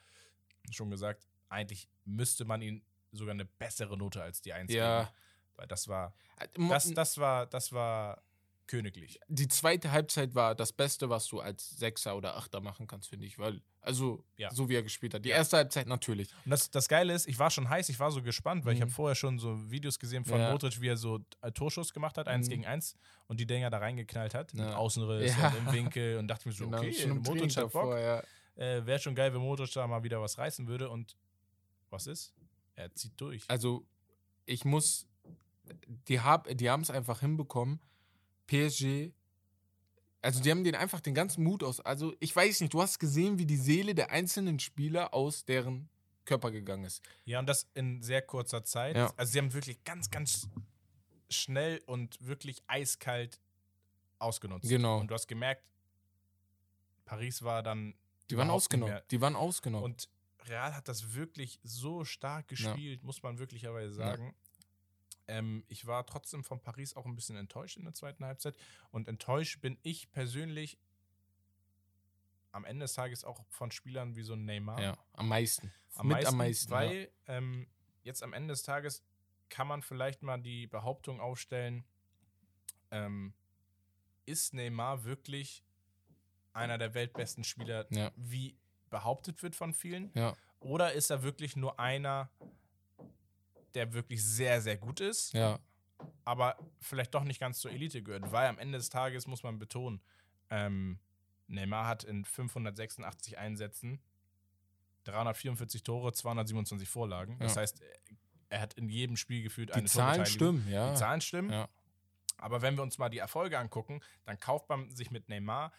schon 0.70 0.90
gesagt, 0.90 1.28
eigentlich 1.50 1.88
müsste 2.04 2.44
man 2.46 2.62
ihn 2.62 2.82
sogar 3.12 3.34
eine 3.34 3.44
bessere 3.44 3.96
Note 3.98 4.22
als 4.22 4.40
die 4.40 4.52
1 4.54 4.72
ja. 4.72 5.00
geben. 5.02 5.12
Weil 5.56 5.66
das 5.66 5.88
war, 5.88 6.14
Mo- 6.56 6.70
das, 6.70 6.92
das 6.94 7.18
war, 7.18 7.46
das 7.46 7.72
war 7.72 8.22
königlich. 8.68 9.18
Die 9.26 9.48
zweite 9.48 9.90
Halbzeit 9.90 10.34
war 10.36 10.54
das 10.54 10.72
Beste, 10.72 11.10
was 11.10 11.26
du 11.26 11.40
als 11.40 11.70
Sechser 11.70 12.16
oder 12.16 12.36
Achter 12.36 12.60
machen 12.60 12.86
kannst, 12.86 13.08
finde 13.08 13.26
ich. 13.26 13.38
Weil, 13.38 13.60
also, 13.80 14.24
Ja. 14.36 14.50
so 14.52 14.68
wie 14.68 14.76
er 14.76 14.82
gespielt 14.84 15.14
hat. 15.14 15.24
Die 15.24 15.30
Ja. 15.30 15.36
erste 15.36 15.56
Halbzeit 15.56 15.88
natürlich. 15.88 16.28
Und 16.44 16.50
das, 16.52 16.70
das 16.70 16.86
Geile 16.88 17.12
ist, 17.12 17.26
ich 17.26 17.38
war 17.38 17.50
schon 17.50 17.68
heiß, 17.68 17.88
ich 17.88 17.98
war 17.98 18.12
so 18.12 18.22
gespannt, 18.22 18.64
weil 18.64 18.74
ich 18.74 18.78
Mhm. 18.78 18.82
habe 18.84 18.92
vorher 18.92 19.14
schon 19.16 19.38
so 19.40 19.70
Videos 19.70 19.98
gesehen 19.98 20.24
von 20.24 20.38
Ja. 20.38 20.52
Modric, 20.52 20.80
wie 20.80 20.86
er 20.88 20.96
so 20.96 21.18
äh, 21.40 21.50
Torschuss 21.50 21.92
gemacht 21.92 22.16
hat, 22.18 22.28
eins 22.28 22.46
Mhm. 22.46 22.50
gegen 22.50 22.66
eins, 22.66 22.94
und 23.26 23.40
die 23.40 23.46
Dinger 23.46 23.70
da 23.70 23.78
reingeknallt 23.78 24.34
hat, 24.34 24.54
mit 24.54 24.64
Ja. 24.64 24.76
Außenriss 24.76 25.36
Ja. 25.36 25.48
und 25.48 25.56
im 25.56 25.72
Winkel 25.72 26.18
und 26.18 26.28
dachte 26.28 26.46
mir 26.48 26.54
so, 26.54 26.64
Genau, 26.68 26.78
okay, 26.78 26.92
schon 26.92 27.18
Modric 27.18 27.56
hat 27.56 27.72
Bock. 27.72 27.90
davor. 27.90 28.22
Äh, 28.56 28.84
Wäre 28.86 28.98
schon 28.98 29.14
geil, 29.14 29.32
wenn 29.34 29.40
Modric 29.40 29.72
da 29.72 29.86
mal 29.86 30.02
wieder 30.02 30.20
was 30.20 30.36
reißen 30.38 30.66
würde 30.68 30.90
und 30.90 31.16
was 31.90 32.06
ist? 32.06 32.34
Er 32.74 32.92
zieht 32.94 33.12
durch. 33.20 33.44
Also, 33.48 33.86
ich 34.46 34.64
muss, 34.64 35.06
die, 36.08 36.20
hab, 36.20 36.48
die 36.56 36.68
haben 36.70 36.82
es 36.82 36.90
einfach 36.90 37.20
hinbekommen. 37.20 37.80
PSG, 38.48 39.12
also 40.20 40.42
die 40.42 40.50
haben 40.50 40.64
den 40.64 40.74
einfach 40.74 41.00
den 41.00 41.14
ganzen 41.14 41.44
Mut 41.44 41.62
aus. 41.62 41.78
Also, 41.80 42.14
ich 42.18 42.34
weiß 42.34 42.60
nicht, 42.60 42.74
du 42.74 42.82
hast 42.82 42.98
gesehen, 42.98 43.38
wie 43.38 43.46
die 43.46 43.56
Seele 43.56 43.94
der 43.94 44.10
einzelnen 44.10 44.58
Spieler 44.58 45.14
aus 45.14 45.44
deren 45.44 45.88
Körper 46.24 46.50
gegangen 46.50 46.84
ist. 46.84 47.02
Ja, 47.24 47.38
und 47.38 47.46
das 47.46 47.68
in 47.74 48.02
sehr 48.02 48.20
kurzer 48.22 48.64
Zeit. 48.64 48.96
Ja. 48.96 49.12
Also 49.16 49.32
sie 49.32 49.38
haben 49.38 49.52
wirklich 49.54 49.84
ganz, 49.84 50.10
ganz 50.10 50.48
schnell 51.30 51.80
und 51.86 52.18
wirklich 52.26 52.62
eiskalt 52.66 53.40
ausgenutzt. 54.18 54.68
Genau. 54.68 54.98
Und 54.98 55.08
du 55.08 55.14
hast 55.14 55.28
gemerkt, 55.28 55.62
Paris 57.04 57.42
war 57.42 57.62
dann 57.62 57.94
Die 58.30 58.36
waren 58.36 58.50
ausgenommen. 58.50 58.92
mehr- 58.94 59.04
Die 59.10 59.20
waren 59.20 59.36
ausgenommen. 59.36 59.84
Und 59.84 60.08
Real 60.46 60.74
hat 60.74 60.88
das 60.88 61.14
wirklich 61.14 61.60
so 61.62 62.04
stark 62.04 62.48
gespielt, 62.48 63.02
muss 63.04 63.22
man 63.22 63.38
wirklicherweise 63.38 63.94
sagen. 63.94 64.34
Ähm, 65.28 65.64
ich 65.68 65.86
war 65.86 66.04
trotzdem 66.06 66.42
von 66.42 66.60
Paris 66.60 66.96
auch 66.96 67.06
ein 67.06 67.14
bisschen 67.14 67.36
enttäuscht 67.36 67.76
in 67.76 67.84
der 67.84 67.94
zweiten 67.94 68.24
Halbzeit. 68.24 68.56
Und 68.90 69.08
enttäuscht 69.08 69.60
bin 69.60 69.78
ich 69.82 70.10
persönlich 70.10 70.78
am 72.52 72.64
Ende 72.64 72.84
des 72.84 72.94
Tages 72.94 73.24
auch 73.24 73.44
von 73.50 73.70
Spielern 73.70 74.16
wie 74.16 74.22
so 74.22 74.32
ein 74.32 74.44
Neymar. 74.44 74.80
ja, 74.80 74.98
am 75.12 75.28
meisten. 75.28 75.72
Am 75.94 76.06
Mit 76.08 76.16
meisten, 76.16 76.28
am 76.30 76.36
meisten. 76.38 76.70
Weil 76.70 77.10
ähm, 77.26 77.66
jetzt 78.02 78.22
am 78.22 78.32
Ende 78.32 78.52
des 78.52 78.62
Tages 78.62 79.02
kann 79.50 79.66
man 79.66 79.82
vielleicht 79.82 80.22
mal 80.22 80.38
die 80.40 80.66
Behauptung 80.66 81.20
aufstellen, 81.20 81.84
ähm, 82.90 83.34
ist 84.26 84.54
Neymar 84.54 85.04
wirklich 85.04 85.62
einer 86.52 86.78
der 86.78 86.94
weltbesten 86.94 87.44
Spieler, 87.44 87.86
Ja. 87.90 88.12
wie 88.16 88.56
behauptet 88.90 89.42
wird 89.42 89.54
von 89.54 89.74
vielen? 89.74 90.10
ja. 90.14 90.30
ja. 90.30 90.36
Oder 90.60 90.92
ist 90.92 91.10
er 91.10 91.22
wirklich 91.22 91.54
nur 91.54 91.78
einer, 91.78 92.30
der 93.74 93.92
wirklich 93.92 94.24
sehr, 94.24 94.60
sehr 94.60 94.76
gut 94.76 95.00
ist, 95.00 95.32
Ja, 95.34 95.58
aber 96.24 96.56
vielleicht 96.80 97.14
doch 97.14 97.24
nicht 97.24 97.40
ganz 97.40 97.58
zur 97.60 97.70
Elite 97.72 98.02
gehört? 98.02 98.30
Weil 98.32 98.48
am 98.48 98.58
Ende 98.58 98.78
des 98.78 98.88
Tages 98.90 99.26
muss 99.26 99.42
man 99.42 99.58
betonen, 99.58 100.00
ähm, 100.50 100.98
Neymar 101.48 101.86
hat 101.86 102.04
in 102.04 102.24
586 102.24 103.38
Einsätzen 103.38 104.00
344 105.04 105.82
Tore, 105.82 106.12
227 106.12 106.88
Vorlagen. 106.88 107.38
Das 107.38 107.54
Ja. 107.54 107.62
heißt, 107.62 107.80
er 108.50 108.60
hat 108.60 108.74
in 108.74 108.88
jedem 108.88 109.16
Spiel 109.16 109.42
gefühlt 109.42 109.70
die 109.70 109.74
eine 109.74 109.86
Zahlen 109.88 110.16
Torbeteiligung. 110.24 110.58
stimmen, 110.60 110.72
ja. 110.72 110.90
Die 110.90 110.96
Zahlen 110.96 111.20
stimmen. 111.20 111.50
Ja. 111.50 111.68
Aber 112.36 112.62
wenn 112.62 112.76
wir 112.76 112.82
uns 112.82 112.98
mal 112.98 113.08
die 113.08 113.18
Erfolge 113.18 113.58
angucken, 113.58 114.00
dann 114.24 114.38
kauft 114.38 114.68
man 114.68 114.90
sich 114.94 115.10
mit 115.10 115.28
Neymar 115.28 115.72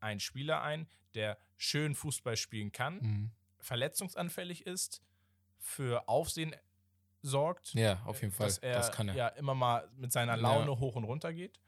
einen 0.00 0.20
Spieler 0.20 0.62
ein, 0.62 0.86
der 1.14 1.38
schön 1.56 1.94
Fußball 1.94 2.36
spielen 2.36 2.72
kann, 2.72 2.96
Mhm. 3.00 3.30
verletzungsanfällig 3.58 4.66
ist, 4.66 5.02
für 5.58 6.06
Aufsehen 6.08 6.54
sorgt, 7.24 7.72
Ja, 7.74 8.00
auf 8.04 8.20
jeden 8.20 8.32
Fall. 8.32 8.46
dass 8.46 8.58
er 8.58 8.74
das 8.74 8.92
kann 8.92 9.08
er. 9.08 9.14
ja 9.14 9.28
immer 9.28 9.54
mal 9.54 9.88
mit 9.96 10.12
seiner 10.12 10.36
Ja. 10.36 10.40
Laune 10.42 10.78
hoch 10.78 10.94
und 10.96 11.04
runter 11.04 11.32
geht. 11.32 11.58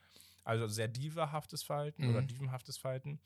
Also 0.44 0.66
sehr 0.68 0.86
divahaftes 0.88 1.62
Verhalten 1.62 2.04
Mhm. 2.04 2.10
oder 2.10 2.22
dievenhaftes 2.22 2.76
Verhalten. 2.78 3.18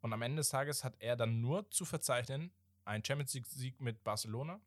Und 0.00 0.12
am 0.12 0.22
Ende 0.22 0.36
des 0.36 0.50
Tages 0.50 0.84
hat 0.84 0.94
er 1.00 1.16
dann 1.16 1.40
nur 1.40 1.68
zu 1.70 1.84
verzeichnen, 1.84 2.52
ein 2.84 3.04
Champions 3.04 3.34
League-Sieg 3.34 3.80
mit 3.80 4.04
Barcelona, 4.04 4.60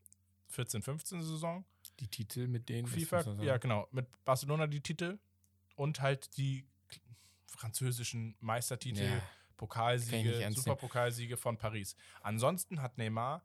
14-15 0.50 1.22
Saison, 1.22 1.64
die 2.00 2.08
Titel 2.08 2.48
mit 2.48 2.68
denen. 2.68 2.88
FIFA, 2.88 3.36
ja 3.42 3.58
genau, 3.58 3.88
mit 3.92 4.08
Barcelona 4.26 4.68
die 4.68 4.82
Titel 4.82 5.20
und 5.76 6.02
halt 6.02 6.36
die 6.38 6.66
französischen 7.46 8.36
Meistertitel, 8.40 9.04
Ja. 9.04 9.22
Pokalsiege, 9.58 10.52
Superpokalsiege 10.52 11.38
von 11.38 11.58
Paris. 11.58 11.96
Ansonsten 12.22 12.82
hat 12.82 12.98
Neymar 12.98 13.44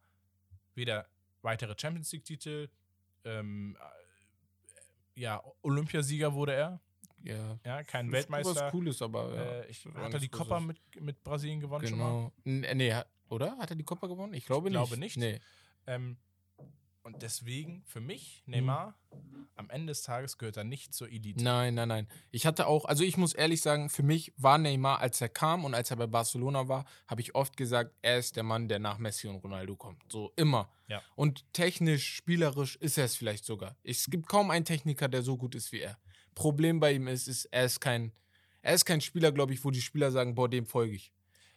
weder 0.75 1.07
weitere 1.43 1.75
Champions 1.79 2.11
League-Titel, 2.13 2.69
ähm, 3.27 3.77
äh, 3.81 5.21
ja, 5.21 5.43
Olympiasieger 5.63 6.33
wurde 6.35 6.55
er, 6.55 6.81
Ja. 7.23 7.59
ja, 7.65 7.83
kein 7.85 8.07
Ist 8.07 8.13
Weltmeister. 8.13 8.55
Was 8.67 8.71
Cooles, 8.71 9.03
aber. 9.03 9.35
Ja. 9.35 9.43
Äh, 9.63 9.67
ich, 9.71 9.85
hat 9.95 10.15
er 10.15 10.21
die 10.21 10.29
Copa 10.29 10.61
mit, 10.61 10.79
mit 11.01 11.23
Brasilien 11.25 11.61
gewonnen 11.61 11.87
schon 11.87 11.99
mal? 11.99 12.31
Genau. 12.45 12.61
N- 12.69 12.77
Nee, 12.77 12.95
oder? 13.29 13.57
Hat 13.59 13.71
er 13.71 13.77
die 13.77 13.85
Copa 13.85 14.07
gewonnen? 14.07 14.35
Ich 14.35 14.47
glaube, 14.47 14.71
glaube 14.71 14.99
nicht. 14.99 15.17
nicht. 15.17 15.41
Nee. 15.41 15.41
Ähm, 15.87 16.17
und 17.07 17.23
deswegen, 17.23 17.85
für 17.87 18.01
mich, 18.01 18.43
Mhm. 18.47 18.51
Neymar, 18.51 18.99
am 19.55 19.71
Ende 19.71 19.93
des 19.93 20.03
Tages 20.03 20.39
gehört 20.39 20.57
er 20.57 20.65
nicht 20.65 20.93
zur 20.93 21.09
Elite. 21.09 21.43
Nein, 21.43 21.75
nein, 21.75 21.87
nein. 21.89 22.09
Ich 22.33 22.47
hatte 22.47 22.67
auch, 22.67 22.85
also 22.85 23.05
ich 23.05 23.17
muss 23.17 23.33
ehrlich 23.33 23.63
sagen, 23.63 23.89
für 23.89 24.03
mich 24.03 24.35
war 24.37 24.59
Neymar, 24.59 24.99
als 24.99 25.21
er 25.21 25.29
kam 25.29 25.65
und 25.65 25.73
als 25.73 25.91
er 25.93 25.97
bei 25.97 26.09
Barcelona 26.09 26.67
war, 26.67 26.85
habe 27.07 27.21
ich 27.21 27.37
oft 27.37 27.57
gesagt, 27.57 27.95
er 28.03 28.19
ist 28.19 28.35
der 28.35 28.43
Mann, 28.43 28.67
der 28.67 28.81
nach 28.81 28.99
Messi 28.99 29.29
und 29.29 29.37
Ronaldo 29.37 29.77
kommt. 29.77 30.03
So 30.11 30.33
immer. 30.35 30.69
Ja. 30.89 31.01
Und 31.15 31.45
technisch, 31.53 32.17
spielerisch 32.17 32.75
ist 32.77 32.99
er 32.99 33.05
es 33.05 33.15
vielleicht 33.15 33.45
sogar. 33.45 33.77
Es 33.85 34.11
gibt 34.11 34.27
kaum 34.27 34.51
einen 34.51 34.65
Techniker, 34.65 35.09
der 35.09 35.23
so 35.23 35.37
gut 35.37 35.55
ist 35.55 35.71
wie 35.71 35.81
er. 35.81 35.99
Problem 36.35 36.81
bei 36.81 36.93
ihm 36.93 37.07
ist, 37.07 37.29
ist 37.29 37.45
er 37.47 37.67
ist 37.67 37.81
kein, 37.81 38.13
er 38.63 38.75
ist 38.75 38.85
kein 38.85 39.01
Spieler, 39.01 39.31
glaube 39.31 39.53
ich, 39.55 39.65
wo 39.65 39.71
die 39.71 39.81
Spieler 39.81 40.11
sagen, 40.11 40.35
boah, 40.35 40.51
dem 40.51 40.67
folge 40.67 40.97
ich. 40.97 41.13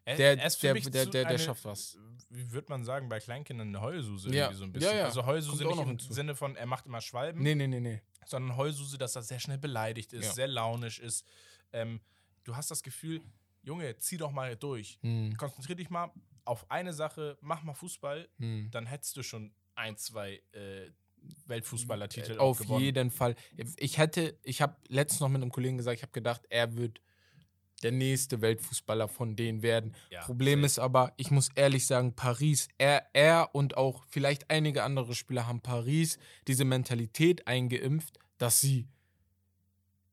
Er, 0.05 0.15
Der, 0.15 0.37
er 0.39 0.49
der, 0.49 0.73
der, 0.73 1.05
der, 1.05 1.25
der 1.25 1.37
schafft 1.37 1.65
was. 1.65 1.97
Wie 2.29 2.51
würde 2.51 2.67
man 2.69 2.83
sagen, 2.83 3.09
bei 3.09 3.19
Kleinkindern 3.19 3.69
eine 3.69 3.81
Heulsuse 3.81 4.29
Ja. 4.29 4.45
irgendwie 4.45 4.57
so 4.57 4.63
ein 4.63 4.71
bisschen. 4.71 4.91
Ja, 4.91 4.97
ja. 4.97 5.05
Also 5.05 5.25
Heulsuse 5.25 5.65
nicht 5.65 5.79
im. 5.79 5.99
Sinne 5.99 6.35
von, 6.35 6.55
er 6.55 6.65
macht 6.65 6.85
immer 6.85 7.01
Schwalben, 7.01 7.41
Nee, 7.41 7.55
nee, 7.55 7.67
nee, 7.67 7.79
nee. 7.79 8.01
sondern 8.25 8.55
Heulsuse, 8.57 8.97
dass 8.97 9.15
er 9.15 9.23
sehr 9.23 9.39
schnell 9.39 9.57
beleidigt 9.57 10.13
ist, 10.13 10.35
sehr 10.35 10.47
launisch 10.47 10.99
ist. 10.99 11.25
Ähm, 11.71 12.01
du 12.43 12.55
hast 12.55 12.71
das 12.71 12.81
Gefühl, 12.83 13.21
Junge, 13.61 13.97
zieh 13.97 14.17
doch 14.17 14.31
mal 14.31 14.55
durch. 14.55 14.97
Hm, 15.01 15.35
Konzentrier 15.37 15.75
dich 15.75 15.89
mal 15.89 16.11
auf 16.45 16.69
eine 16.71 16.93
Sache, 16.93 17.37
mach 17.41 17.63
mal 17.63 17.73
Fußball, 17.73 18.27
hm. 18.37 18.69
dann 18.71 18.85
hättest 18.85 19.17
du 19.17 19.23
schon 19.23 19.53
ein, 19.75 19.97
zwei 19.97 20.41
äh, 20.51 20.89
Weltfußballertitel 21.45 22.37
Auf 22.37 22.63
jeden 22.65 23.11
Fall. 23.11 23.35
Ich 23.77 23.97
hätte, 23.97 24.37
ich 24.43 24.61
habe 24.61 24.75
letztens 24.87 25.19
noch 25.19 25.29
mit 25.29 25.41
einem 25.41 25.51
Kollegen 25.51 25.77
gesagt, 25.77 25.97
ich 25.97 26.03
habe 26.03 26.11
gedacht, 26.13 26.43
er 26.49 26.75
wird 26.75 27.01
der 27.79 27.91
nächste 27.91 28.41
Weltfußballer 28.41 29.07
von 29.07 29.35
denen 29.35 29.61
werden. 29.61 29.95
Ja, 30.09 30.21
Problem 30.21 30.63
ist 30.63 30.79
aber, 30.79 31.13
ich 31.17 31.31
muss 31.31 31.49
ehrlich 31.55 31.85
sagen, 31.85 32.15
Paris, 32.15 32.67
er, 32.77 33.07
er 33.13 33.49
und 33.53 33.77
auch 33.77 34.03
vielleicht 34.09 34.49
einige 34.49 34.83
andere 34.83 35.15
Spieler 35.15 35.47
haben 35.47 35.61
Paris 35.61 36.17
diese 36.47 36.65
Mentalität 36.65 37.47
eingeimpft, 37.47 38.19
dass 38.37 38.59
sie 38.61 38.87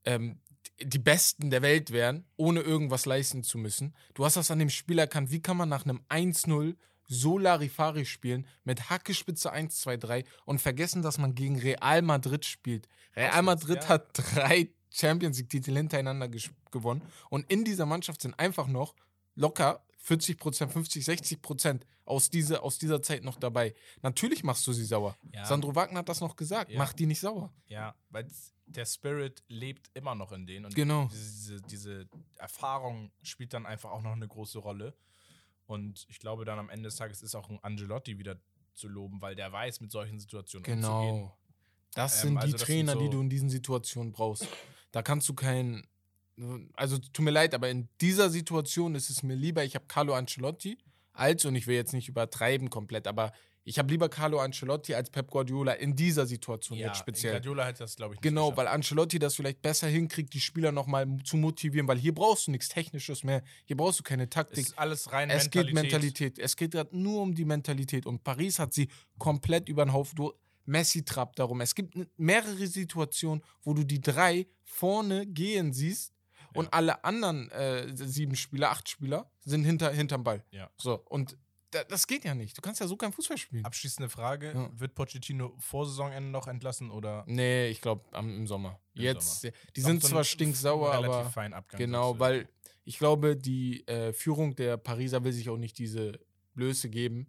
ähm, 0.05 0.39
die 0.79 0.99
Besten 0.99 1.49
der 1.49 1.61
Welt 1.61 1.91
wären, 1.91 2.25
ohne 2.35 2.61
irgendwas 2.61 3.05
leisten 3.05 3.43
zu 3.43 3.57
müssen. 3.57 3.95
Du 4.13 4.25
hast 4.25 4.37
das 4.37 4.51
an 4.51 4.59
dem 4.59 4.69
Spiel 4.69 4.99
erkannt. 4.99 5.31
Wie 5.31 5.41
kann 5.41 5.57
man 5.57 5.69
nach 5.69 5.85
einem 5.85 6.01
1-0 6.09 6.75
so 7.09 7.37
Larifari 7.37 8.05
spielen 8.05 8.45
mit 8.63 8.89
Hackespitze 8.89 9.51
1, 9.51 9.79
2, 9.79 9.97
3 9.97 10.23
und 10.45 10.61
vergessen, 10.61 11.01
dass 11.01 11.17
man 11.17 11.35
gegen 11.35 11.59
Real 11.59 12.01
Madrid 12.01 12.45
spielt? 12.45 12.87
Real 13.15 13.41
Madrid 13.41 13.83
ja. 13.83 13.89
hat 13.89 14.09
drei 14.13 14.69
Champions 14.97 15.37
League-Titel 15.37 15.73
hintereinander 15.75 16.29
gewonnen 16.71 17.01
und 17.29 17.49
in 17.51 17.63
dieser 17.65 17.85
Mannschaft 17.85 18.21
sind 18.21 18.37
einfach 18.39 18.67
noch 18.67 18.95
locker 19.35 19.83
40 19.99 20.37
Prozent, 20.39 20.71
50, 20.71 21.03
60 21.05 21.41
Prozent 21.41 21.85
aus, 22.05 22.29
diese, 22.29 22.63
aus 22.63 22.77
dieser 22.79 23.01
Zeit 23.01 23.23
noch 23.23 23.35
dabei. 23.37 23.75
Natürlich 24.01 24.43
machst 24.43 24.65
du 24.65 24.71
sie 24.73 24.85
sauer. 24.85 25.17
Ja. 25.33 25.45
Sandro 25.45 25.75
Wagner 25.75 25.99
hat 25.99 26.09
das 26.09 26.21
noch 26.21 26.35
gesagt. 26.37 26.71
Ja. 26.71 26.77
Mach 26.77 26.93
die 26.93 27.05
nicht 27.05 27.19
sauer. 27.19 27.53
Ja, 27.67 27.93
weil 28.09 28.25
der 28.65 28.85
Spirit 28.85 29.43
lebt 29.49 29.89
immer 29.93 30.15
noch 30.15 30.31
in 30.31 30.47
denen. 30.47 30.65
Und 30.65 30.75
Genau. 30.75 31.09
Diese, 31.11 31.61
diese 31.61 32.07
Erfahrung 32.37 33.11
spielt 33.21 33.53
dann 33.53 33.65
einfach 33.65 33.91
auch 33.91 34.01
noch 34.01 34.13
eine 34.13 34.27
große 34.27 34.59
Rolle. 34.59 34.95
Und 35.65 36.05
ich 36.09 36.19
glaube, 36.19 36.45
dann 36.45 36.57
am 36.59 36.69
Ende 36.69 36.87
des 36.87 36.95
Tages 36.95 37.21
ist 37.21 37.35
auch 37.35 37.49
ein 37.49 37.59
Angelotti 37.61 38.17
wieder 38.17 38.37
zu 38.73 38.87
loben, 38.87 39.21
weil 39.21 39.35
der 39.35 39.51
weiß, 39.51 39.81
mit 39.81 39.91
solchen 39.91 40.19
Situationen 40.19 40.65
umzugehen. 40.65 41.15
Genau. 41.17 41.37
Das 41.93 42.23
Ähm, 42.23 42.29
sind 42.29 42.33
die 42.35 42.37
also 42.39 42.51
das 42.53 42.61
sind 42.61 42.65
Trainer, 42.67 42.95
die 42.95 43.05
so- 43.05 43.11
du 43.11 43.21
in 43.21 43.29
diesen 43.29 43.49
Situationen 43.49 44.13
brauchst. 44.13 44.47
Da 44.91 45.01
kannst 45.01 45.27
du 45.29 45.33
keinen. 45.33 45.85
Also, 46.73 46.97
tut 46.99 47.25
mir 47.25 47.31
leid, 47.31 47.55
aber 47.55 47.69
in 47.69 47.89
dieser 47.99 48.29
Situation 48.29 48.93
ist 48.93 49.09
es 49.09 49.23
mir 49.23 49.35
lieber, 49.35 49.63
ich 49.63 49.73
habe 49.75 49.85
Carlo 49.87 50.13
Ancelotti 50.13 50.77
als, 51.13 51.45
und 51.45 51.55
ich 51.55 51.65
will 51.65 51.75
jetzt 51.75 51.93
nicht 51.93 52.07
übertreiben 52.09 52.69
komplett, 52.69 53.07
aber 53.07 53.31
ich 53.63 53.79
habe 53.79 53.89
lieber 53.91 54.07
Carlo 54.07 54.39
Ancelotti 54.39 54.93
als 54.93 55.09
Pep 55.09 55.29
Guardiola 55.31 55.73
in 55.73 55.95
dieser 55.95 56.25
Situation 56.27 56.77
Ja, 56.77 56.87
jetzt 56.87 56.99
speziell. 56.99 57.33
Guardiola 57.33 57.65
hat 57.65 57.79
das, 57.81 57.95
glaube 57.95 58.13
ich, 58.13 58.17
nicht 58.19 58.23
Genau, 58.23 58.51
geschafft. 58.51 58.57
weil 58.59 58.67
Ancelotti 58.67 59.17
das 59.19 59.35
vielleicht 59.35 59.61
besser 59.63 59.87
hinkriegt, 59.87 60.31
die 60.33 60.39
Spieler 60.39 60.71
nochmal 60.71 61.07
zu 61.25 61.35
motivieren, 61.37 61.87
weil 61.87 61.97
hier 61.97 62.13
brauchst 62.13 62.47
du 62.47 62.51
nichts 62.51 62.69
Technisches 62.69 63.23
mehr, 63.25 63.41
hier 63.65 63.75
brauchst 63.75 63.99
du 63.99 64.03
keine 64.03 64.23
es 64.25 64.29
Taktik. 64.29 64.59
ist 64.67 64.77
alles 64.79 65.11
rein 65.11 65.29
Es 65.31 65.45
Mentalität. 65.45 65.65
geht 65.65 65.73
Mentalität. 65.73 66.39
Es 66.39 66.55
geht 66.55 66.71
gerade 66.71 66.95
nur 66.95 67.21
um 67.23 67.33
die 67.35 67.45
Mentalität. 67.45 68.05
Und 68.05 68.23
Paris 68.23 68.59
hat 68.59 68.73
sie 68.73 68.87
komplett 69.17 69.67
über 69.69 69.83
den 69.83 69.91
Haufen. 69.91 70.29
Du, 70.67 70.71
Messi 70.71 71.03
trappt 71.03 71.39
darum. 71.39 71.61
Es 71.61 71.73
gibt 71.73 71.95
mehrere 72.19 72.67
Situationen, 72.67 73.43
wo 73.63 73.73
du 73.73 73.83
die 73.83 74.01
drei 74.01 74.47
vorne 74.63 75.25
gehen 75.25 75.73
siehst 75.73 76.13
und 76.53 76.65
Ja. 76.65 76.71
alle 76.73 77.03
anderen 77.03 77.49
äh, 77.51 77.87
sieben 77.95 78.35
Spieler, 78.35 78.71
acht 78.71 78.87
Spieler 78.89 79.29
sind 79.41 79.63
hinter, 79.63 79.91
hinterm 79.91 80.23
Ball. 80.23 80.43
Ja. 80.51 80.69
So, 80.77 80.95
und 81.05 81.37
da, 81.71 81.83
das 81.83 82.07
geht 82.07 82.23
ja 82.23 82.33
nicht. 82.33 82.57
Du 82.57 82.61
kannst 82.61 82.79
ja 82.79 82.87
so 82.87 82.95
kein 82.95 83.11
Fußball 83.11 83.37
spielen. 83.37 83.65
Abschließende 83.65 84.09
Frage: 84.09 84.53
Ja. 84.53 84.69
Wird 84.79 84.95
Pochettino 84.95 85.55
vor 85.59 85.85
Saisonende 85.85 86.29
noch 86.31 86.47
entlassen 86.47 86.91
oder? 86.91 87.23
Nee, 87.27 87.67
ich 87.67 87.81
glaube 87.81 88.05
im 88.17 88.47
Sommer. 88.47 88.79
Im 88.93 89.03
Jetzt, 89.03 89.41
Sommer. 89.41 89.53
die 89.75 89.81
Noch 89.81 89.87
sind 89.89 90.03
zwar 90.03 90.23
stinksauer, 90.23 90.93
aber 90.93 91.29
feinen 91.29 91.53
Abgang 91.53 91.77
Genau, 91.77 92.17
weil 92.19 92.47
ich 92.85 92.97
glaube, 92.99 93.35
die 93.35 93.85
äh, 93.87 94.13
Führung 94.13 94.55
der 94.55 94.77
Pariser 94.77 95.23
will 95.25 95.33
sich 95.33 95.49
auch 95.49 95.57
nicht 95.57 95.77
diese 95.77 96.19
Blöße 96.53 96.89
geben, 96.89 97.27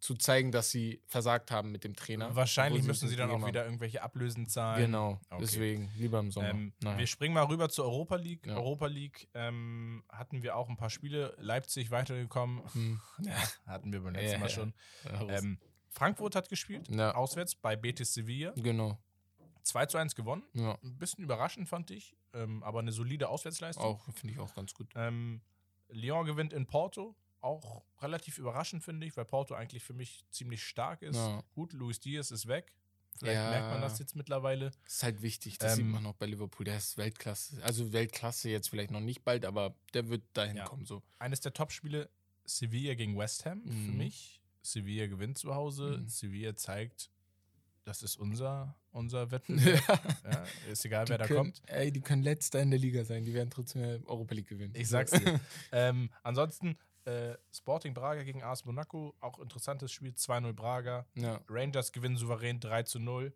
zu 0.00 0.14
zeigen, 0.16 0.50
dass 0.50 0.70
sie 0.70 1.02
versagt 1.06 1.50
haben 1.50 1.70
mit 1.72 1.84
dem 1.84 1.94
Trainer. 1.94 2.34
Wahrscheinlich 2.34 2.82
müssen 2.84 3.06
sie 3.08 3.16
dann 3.16 3.30
auch 3.30 3.46
wieder 3.46 3.64
irgendwelche 3.64 4.02
Ablösen 4.02 4.46
zahlen. 4.48 4.80
Genau, 4.86 5.20
Okay. 5.28 5.40
deswegen 5.42 5.90
lieber 5.96 6.18
im 6.20 6.32
Sommer. 6.32 6.48
Ähm, 6.50 6.72
Naja. 6.82 6.98
Wir 6.98 7.06
springen 7.06 7.34
mal 7.34 7.44
rüber 7.44 7.68
zur 7.68 7.84
Europa 7.84 8.16
League. 8.16 8.46
Ja. 8.46 8.56
Europa 8.56 8.86
League 8.86 9.28
ähm, 9.34 10.02
hatten 10.08 10.42
wir 10.42 10.56
auch 10.56 10.68
ein 10.70 10.76
paar 10.78 10.88
Spiele. 10.90 11.34
Leipzig 11.38 11.90
weitergekommen. 11.90 12.62
Hm. 12.72 13.00
Ja, 13.26 13.36
hatten 13.66 13.92
wir 13.92 14.00
beim 14.00 14.14
letzten 14.14 14.32
Ja, 14.32 14.38
Mal 14.38 14.48
schon. 14.48 14.74
Ähm, 15.28 15.58
Frankfurt 15.90 16.34
hat 16.34 16.48
gespielt, 16.48 16.88
auswärts 16.98 17.54
bei 17.54 17.76
Betis 17.76 18.14
Sevilla. 18.14 18.52
genau. 18.56 18.98
2 19.62 19.86
zu 19.86 19.98
1 19.98 20.14
gewonnen. 20.14 20.42
Ein 20.54 20.96
bisschen 20.98 21.22
überraschend 21.22 21.68
fand 21.68 21.90
ich, 21.90 22.16
ähm, 22.32 22.62
aber 22.62 22.78
eine 22.78 22.92
solide 22.92 23.28
Auswärtsleistung. 23.28 23.84
auch 23.84 24.04
finde 24.14 24.32
ich 24.32 24.40
auch 24.40 24.54
ganz 24.54 24.72
gut. 24.72 24.88
Ähm, 24.96 25.42
Lyon 25.90 26.24
gewinnt 26.24 26.54
in 26.54 26.66
Porto. 26.66 27.14
Auch 27.40 27.82
relativ 28.00 28.38
überraschend, 28.38 28.82
finde 28.84 29.06
ich, 29.06 29.16
weil 29.16 29.24
Porto 29.24 29.54
eigentlich 29.54 29.82
für 29.82 29.94
mich 29.94 30.24
ziemlich 30.30 30.62
stark 30.62 31.02
ist. 31.02 31.16
Ja. 31.16 31.42
Gut, 31.54 31.72
Luis 31.72 32.00
Diaz 32.00 32.30
ist 32.30 32.46
weg. 32.48 32.72
Vielleicht 33.18 33.36
Ja. 33.36 33.50
merkt 33.50 33.70
man 33.70 33.80
das 33.80 33.98
jetzt 33.98 34.14
mittlerweile. 34.16 34.70
Das 34.84 34.94
ist 34.94 35.02
halt 35.02 35.22
wichtig, 35.22 35.58
das 35.58 35.72
Ähm, 35.72 35.76
sieht 35.84 35.86
man 35.92 36.06
auch 36.06 36.14
bei 36.14 36.26
Liverpool. 36.26 36.64
Der 36.64 36.76
ist 36.76 36.96
Weltklasse. 36.96 37.62
Also 37.62 37.92
Weltklasse 37.92 38.48
jetzt 38.50 38.68
vielleicht 38.70 38.90
noch 38.90 39.00
nicht 39.00 39.24
bald, 39.24 39.44
aber 39.44 39.74
der 39.94 40.08
wird 40.08 40.22
dahin 40.34 40.56
Ja. 40.58 40.64
kommen. 40.64 40.84
So. 40.86 41.02
Eines 41.18 41.40
der 41.40 41.52
Top-Spiele, 41.52 42.08
Sevilla 42.44 42.94
gegen 42.94 43.16
West 43.18 43.44
Ham 43.46 43.62
für 43.62 43.70
Mhm. 43.72 43.96
mich. 43.96 44.40
Sevilla 44.62 45.06
gewinnt 45.06 45.38
zu 45.38 45.54
Hause. 45.54 45.98
Mhm. 45.98 46.08
Sevilla 46.08 46.54
zeigt, 46.56 47.10
das 47.84 48.02
ist 48.02 48.16
unser, 48.16 48.76
unser 48.92 49.30
Wettbewerb. 49.30 49.48
ja, 50.24 50.44
ist 50.70 50.84
egal, 50.84 51.08
wer 51.08 51.16
Die 51.18 51.22
da 51.22 51.26
können, 51.26 51.38
kommt. 51.38 51.62
Ey, 51.66 51.90
die 51.90 52.00
können 52.00 52.22
letzter 52.22 52.60
in 52.62 52.70
der 52.70 52.78
Liga 52.78 53.04
sein. 53.04 53.24
Die 53.24 53.34
werden 53.34 53.50
trotzdem 53.50 53.82
Europa 54.06 54.34
League 54.34 54.48
gewinnen. 54.48 54.74
Ich 54.76 54.88
sag's 54.88 55.10
dir. 55.12 55.40
ähm, 55.72 56.10
ansonsten, 56.22 56.76
äh, 57.06 57.34
Sporting 57.52 57.94
Braga 57.94 58.22
gegen 58.22 58.42
AS 58.42 58.64
Monaco, 58.64 59.14
auch 59.20 59.38
interessantes 59.38 59.90
Spiel, 59.92 60.12
2-0 60.12 60.52
Braga. 60.52 61.06
ja. 61.14 61.40
Rangers 61.48 61.92
gewinnen 61.92 62.16
souverän 62.16 62.60
3 62.60 62.82
zu 62.84 62.98
0 62.98 63.32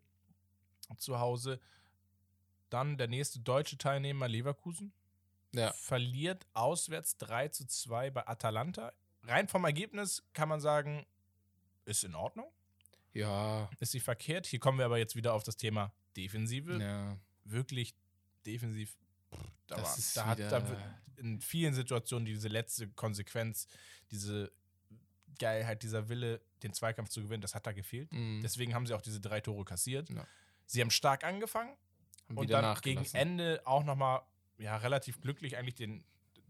zu 0.99 1.19
Hause. 1.19 1.61
Dann 2.71 2.97
der 2.99 3.09
nächste 3.09 3.41
deutsche 3.41 3.79
Teilnehmer, 3.79 4.29
Leverkusen, 4.29 4.93
Ja. 5.53 5.73
verliert 5.75 6.47
auswärts 6.53 7.17
3 7.19 7.49
zu 7.49 7.67
2 7.67 8.11
bei 8.11 8.27
Atalanta. 8.27 8.93
Rein 9.23 9.49
vom 9.49 9.65
Ergebnis 9.65 10.23
kann 10.35 10.49
man 10.49 10.61
sagen, 10.61 11.07
ist 11.87 12.05
in 12.05 12.15
Ordnung, 12.15 12.51
Ja. 13.13 13.71
ist 13.81 13.95
nicht 13.95 14.03
verkehrt. 14.03 14.47
Hier 14.47 14.59
kommen 14.59 14.79
wir 14.79 14.85
aber 14.85 14.99
jetzt 14.99 15.17
wieder 15.17 15.33
auf 15.35 15.43
das 15.45 15.57
Thema 15.57 15.93
Defensive. 16.17 16.79
Ja. 16.83 17.17
Wirklich 17.45 17.95
defensiv. 18.45 18.97
Da, 19.67 19.77
Das 19.77 19.85
war, 19.85 19.99
ist 19.99 20.17
da 20.17 20.27
hat 20.27 20.39
da 20.41 20.63
in 21.17 21.41
vielen 21.41 21.75
Situationen 21.75 22.27
diese 22.27 22.49
letzte 22.49 22.89
Konsequenz, 22.89 23.69
diese 24.11 24.53
Geilheit, 25.39 25.83
dieser 25.83 26.09
Wille, 26.09 26.41
den 26.63 26.73
Zweikampf 26.73 27.09
zu 27.09 27.23
gewinnen, 27.23 27.41
das 27.43 27.55
hat 27.55 27.67
da 27.67 27.73
gefehlt. 27.73 28.13
Mhm. 28.13 28.41
Deswegen 28.43 28.75
haben 28.75 28.87
sie 28.87 28.95
auch 28.95 29.03
diese 29.03 29.21
drei 29.21 29.41
Tore 29.41 29.65
kassiert. 29.65 30.11
Ja. 30.11 30.27
Sie 30.67 30.81
haben 30.81 30.91
stark 30.91 31.25
angefangen 31.25 31.77
Haben 32.29 32.39
und 32.39 32.51
dann 32.51 32.81
gegen. 32.81 33.05
Ende 33.13 33.63
auch 33.65 33.85
nochmal 33.85 34.23
ja, 34.59 34.77
relativ 34.77 35.21
glücklich 35.21 35.57
eigentlich 35.57 35.75
den 35.75 36.05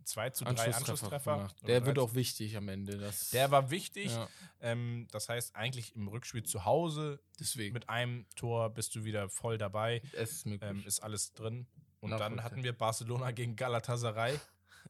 2 0.04 0.30
zu 0.30 0.44
3 0.44 0.74
Anschlusstreffer. 0.74 1.36
gemacht. 1.36 1.56
Der 1.66 1.86
wird 1.86 1.98
auch 1.98 2.14
wichtig 2.14 2.56
am 2.56 2.68
Ende. 2.68 2.98
Das, 2.98 3.30
Der 3.30 3.50
war 3.50 3.70
wichtig. 3.70 4.10
ja, 4.12 4.28
Ähm, 4.60 5.08
das 5.10 5.28
heißt, 5.28 5.56
eigentlich 5.56 5.96
im 5.96 6.08
Rückspiel 6.08 6.42
zu 6.42 6.64
Hause 6.64 7.20
deswegen. 7.40 7.72
mit 7.72 7.88
einem 7.88 8.26
Tor 8.36 8.70
bist 8.70 8.94
du 8.94 9.04
wieder 9.04 9.28
voll 9.30 9.56
dabei. 9.58 10.02
es 10.12 10.32
ist 10.32 10.46
möglich. 10.46 10.70
Ähm, 10.70 10.84
ist 10.86 11.00
alles 11.00 11.32
drin. 11.32 11.66
Und 12.04 12.10
Na, 12.10 12.18
dann 12.18 12.42
hatten 12.42 12.58
ja. 12.58 12.64
wir 12.64 12.72
Barcelona 12.74 13.30
gegen 13.30 13.56
Galatasaray. 13.56 14.38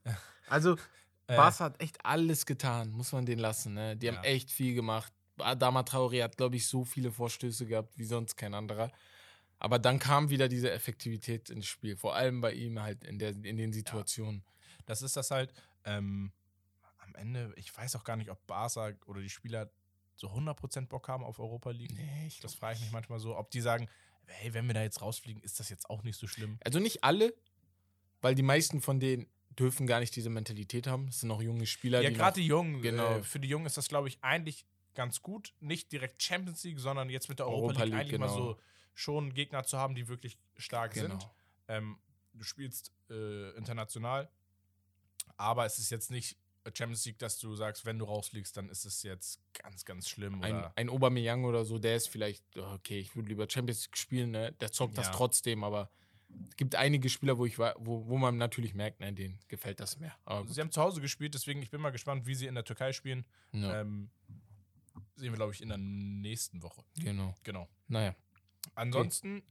also, 0.47 0.75
Äh, 1.27 1.37
Barca 1.37 1.63
hat 1.65 1.81
echt 1.81 2.05
alles 2.05 2.45
getan, 2.45 2.91
muss 2.91 3.11
man 3.13 3.25
den 3.25 3.39
lassen. 3.39 3.73
Ne? 3.73 3.95
Die 3.97 4.07
Ja. 4.07 4.15
haben 4.17 4.23
echt 4.25 4.51
viel 4.51 4.75
gemacht. 4.75 5.11
Adama 5.37 5.81
Traoré 5.81 6.21
hat, 6.23 6.37
glaube 6.37 6.55
ich, 6.57 6.67
so 6.67 6.83
viele 6.83 7.11
Vorstöße 7.11 7.65
gehabt 7.65 7.97
wie 7.97 8.03
sonst 8.05 8.35
kein 8.35 8.53
anderer. 8.53 8.91
Aber 9.57 9.79
dann 9.79 9.97
kam 9.97 10.29
wieder 10.29 10.47
diese 10.49 10.69
Effektivität 10.71 11.49
ins 11.49 11.65
Spiel, 11.65 11.95
vor 11.95 12.15
allem 12.15 12.41
bei 12.41 12.51
ihm 12.53 12.79
halt 12.81 13.03
in, 13.05 13.17
der, 13.17 13.29
in 13.29 13.57
den 13.57 13.71
Situationen. 13.73 14.43
Das 14.85 15.01
ist 15.01 15.15
das 15.15 15.31
halt. 15.31 15.53
Ähm, 15.85 16.31
am 16.99 17.15
Ende, 17.15 17.53
ich 17.55 17.75
weiß 17.75 17.95
auch 17.95 18.03
gar 18.03 18.17
nicht, 18.17 18.29
ob 18.29 18.45
Barca 18.45 18.91
oder 19.05 19.21
die 19.21 19.29
Spieler 19.29 19.69
so 20.15 20.27
100% 20.29 20.87
Bock 20.87 21.07
haben 21.07 21.23
auf 21.23 21.39
Europa 21.39 21.71
League. 21.71 21.93
Nee, 21.95 22.27
ich 22.27 22.39
Das 22.39 22.53
frage 22.55 22.75
ich 22.75 22.81
mich 22.81 22.91
manchmal 22.91 23.19
so, 23.19 23.35
ob 23.37 23.49
die 23.51 23.61
sagen, 23.61 23.87
hey, 24.27 24.53
wenn 24.53 24.67
wir 24.67 24.73
da 24.73 24.83
jetzt 24.83 25.01
rausfliegen, 25.01 25.41
ist 25.43 25.59
das 25.59 25.69
jetzt 25.69 25.89
auch 25.89 26.03
nicht 26.03 26.17
so 26.17 26.27
schlimm. 26.27 26.57
Also 26.63 26.79
nicht 26.79 27.03
alle, 27.03 27.33
weil 28.21 28.35
die 28.35 28.43
meisten 28.43 28.81
von 28.81 28.99
denen 28.99 29.27
dürfen 29.57 29.87
gar 29.87 29.99
nicht 29.99 30.15
diese 30.15 30.29
Mentalität 30.29 30.87
haben. 30.87 31.05
Das 31.07 31.21
sind 31.21 31.31
auch 31.31 31.41
junge 31.41 31.65
Spieler, 31.65 32.01
Ja, 32.01 32.09
gerade 32.09 32.39
die 32.41 32.47
Jungen. 32.47 32.81
genau. 32.81 33.17
Äh, 33.19 33.23
für 33.23 33.39
die 33.39 33.47
Jungen 33.47 33.65
ist 33.65 33.77
das, 33.77 33.87
glaube 33.87 34.07
ich, 34.07 34.17
eigentlich 34.21 34.65
ganz 34.95 35.21
gut. 35.21 35.53
Nicht 35.59 35.91
direkt 35.91 36.21
Champions 36.21 36.63
League, 36.63 36.79
sondern 36.79 37.09
jetzt 37.09 37.29
mit 37.29 37.39
der 37.39 37.47
Europa, 37.47 37.67
Europa 37.67 37.83
League, 37.83 37.93
League, 37.93 38.01
eigentlich 38.01 38.19
mal 38.19 38.27
genau. 38.27 38.53
so 38.53 38.59
schon 38.93 39.33
Gegner 39.33 39.63
zu 39.63 39.77
haben, 39.77 39.95
die 39.95 40.07
wirklich 40.07 40.37
stark 40.57 40.93
Genau. 40.93 41.19
sind. 41.19 41.29
Ähm, 41.67 41.97
du 42.33 42.43
spielst 42.43 42.93
äh, 43.09 43.51
international, 43.57 44.29
aber 45.37 45.65
es 45.65 45.79
ist 45.79 45.89
jetzt 45.89 46.11
nicht 46.11 46.37
Champions 46.73 47.05
League, 47.05 47.19
dass 47.19 47.37
du 47.39 47.55
sagst, 47.55 47.85
wenn 47.85 47.99
du 47.99 48.05
rausfliegst, 48.05 48.55
dann 48.57 48.69
ist 48.69 48.85
es 48.85 49.03
jetzt 49.03 49.39
ganz, 49.53 49.85
ganz 49.85 50.09
schlimm. 50.09 50.41
Ein, 50.41 50.65
ein 50.75 50.89
Aubameyang 50.89 51.45
oder 51.45 51.63
so, 51.65 51.77
der 51.79 51.95
ist 51.95 52.07
vielleicht, 52.07 52.43
okay, 52.57 52.99
ich 52.99 53.15
würde 53.15 53.29
lieber 53.29 53.47
Champions 53.49 53.85
League 53.85 53.97
spielen, 53.97 54.31
ne? 54.31 54.51
der 54.53 54.71
zockt 54.71 54.97
das 54.97 55.07
Ja. 55.07 55.13
trotzdem, 55.13 55.63
aber 55.63 55.89
es 56.49 56.57
gibt 56.57 56.75
einige 56.75 57.07
Spieler, 57.09 57.37
wo, 57.37 57.45
ich, 57.45 57.57
wo, 57.59 57.75
wo 58.07 58.17
man 58.17 58.37
natürlich 58.37 58.73
merkt, 58.73 58.99
ne, 58.99 59.13
denen 59.13 59.39
gefällt 59.47 59.79
das 59.79 59.99
mehr. 59.99 60.15
Aber 60.25 60.47
sie 60.47 60.59
haben 60.59 60.71
zu 60.71 60.81
Hause 60.81 60.99
gespielt, 61.01 61.33
deswegen 61.33 61.61
ich 61.61 61.69
bin 61.69 61.79
mal 61.81 61.91
gespannt, 61.91 62.25
wie 62.25 62.35
sie 62.35 62.47
in 62.47 62.55
der 62.55 62.63
Türkei 62.65 62.91
spielen. 62.93 63.25
ja, 63.53 63.81
Ähm, 63.81 64.09
sehen 65.15 65.31
wir, 65.31 65.37
glaube 65.37 65.53
ich, 65.53 65.61
in 65.61 65.69
der 65.69 65.77
nächsten 65.77 66.61
Woche. 66.63 66.83
genau. 66.97 67.35
Genau. 67.43 67.69
Naja. 67.87 68.15
Ansonsten, 68.73 69.43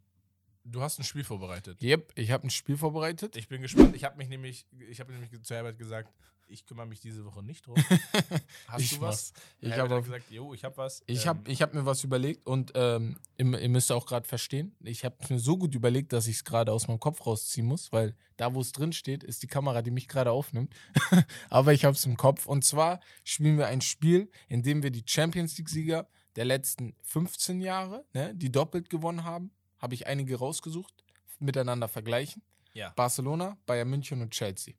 du 0.65 0.83
hast 0.83 0.99
ein 0.99 1.05
Spiel 1.05 1.25
vorbereitet. 1.25 1.81
Yep, 1.81 2.13
ich 2.17 2.31
habe 2.33 2.47
ein 2.47 2.51
Spiel 2.51 2.77
vorbereitet. 2.77 3.37
Ich 3.37 3.49
bin 3.49 3.63
gespannt. 3.63 3.95
Ich 3.95 4.05
habe 4.05 4.17
mich 4.17 4.29
nämlich, 4.29 4.67
ich 4.91 5.01
habe 5.01 5.13
nämlich 5.13 5.31
zu 5.43 5.55
Herbert 5.55 5.79
gesagt, 5.79 6.13
ich 6.47 6.67
kümmere 6.67 6.87
mich 6.87 7.01
diese 7.01 7.25
Woche 7.25 7.43
nicht 7.43 7.67
drum. 7.67 7.77
Hast 8.69 8.83
Ich 8.83 8.95
du 8.97 9.01
was? 9.01 9.33
Ich 9.61 9.71
Herbert 9.71 9.91
habe 9.93 10.03
gesagt, 10.03 10.31
jo, 10.31 10.55
ich 10.55 10.65
habe 10.65 10.77
was. 10.77 11.03
Ich 11.07 11.23
Ähm, 11.25 11.29
habe 11.29 11.55
hab 11.55 11.75
mir 11.75 11.87
was 11.87 12.05
überlegt 12.05 12.47
und 12.47 12.73
ähm, 12.75 13.17
ihr, 13.39 13.59
ihr 13.59 13.69
müsst 13.69 13.91
auch 13.93 14.07
gerade 14.07 14.27
verstehen, 14.27 14.77
ich 14.81 15.05
habe 15.05 15.17
mir 15.29 15.39
so 15.39 15.57
gut 15.57 15.75
überlegt, 15.75 16.13
dass 16.13 16.27
ich 16.27 16.37
es 16.37 16.45
gerade 16.45 16.73
aus 16.73 16.89
meinem 16.89 17.01
Kopf 17.01 17.27
rausziehen 17.27 17.67
muss, 17.67 17.93
weil 17.93 18.15
da, 18.37 18.55
wo 18.55 18.61
es 18.61 18.73
drin 18.73 18.93
steht, 18.93 19.25
ist 19.25 19.43
die 19.43 19.47
Kamera, 19.47 19.83
die 19.83 19.91
mich 19.91 20.09
gerade 20.09 20.31
aufnimmt. 20.31 20.75
Aber 21.51 21.73
ich 21.73 21.85
habe 21.85 21.95
es 21.95 22.05
im 22.05 22.17
Kopf. 22.17 22.47
Und 22.47 22.65
zwar 22.65 23.01
spielen 23.23 23.59
wir 23.59 23.67
ein 23.69 23.81
Spiel, 23.81 24.31
in 24.49 24.63
dem 24.63 24.83
wir 24.83 24.91
die 24.91 25.05
Champions 25.07 25.57
League-Sieger 25.59 26.09
der 26.37 26.45
letzten 26.45 26.97
15 27.03 27.61
Jahre, 27.61 28.05
ne, 28.13 28.35
die 28.35 28.51
doppelt 28.51 28.91
gewonnen 28.91 29.25
haben, 29.25 29.53
habe 29.79 29.95
ich 29.95 30.07
einige 30.07 30.37
rausgesucht, 30.37 31.05
miteinander 31.39 31.89
vergleichen. 31.89 32.43
Ja. 32.73 32.91
Barcelona, 32.97 33.57
Bayern 33.67 33.89
München 33.89 34.21
und 34.21 34.33
Chelsea. 34.33 34.75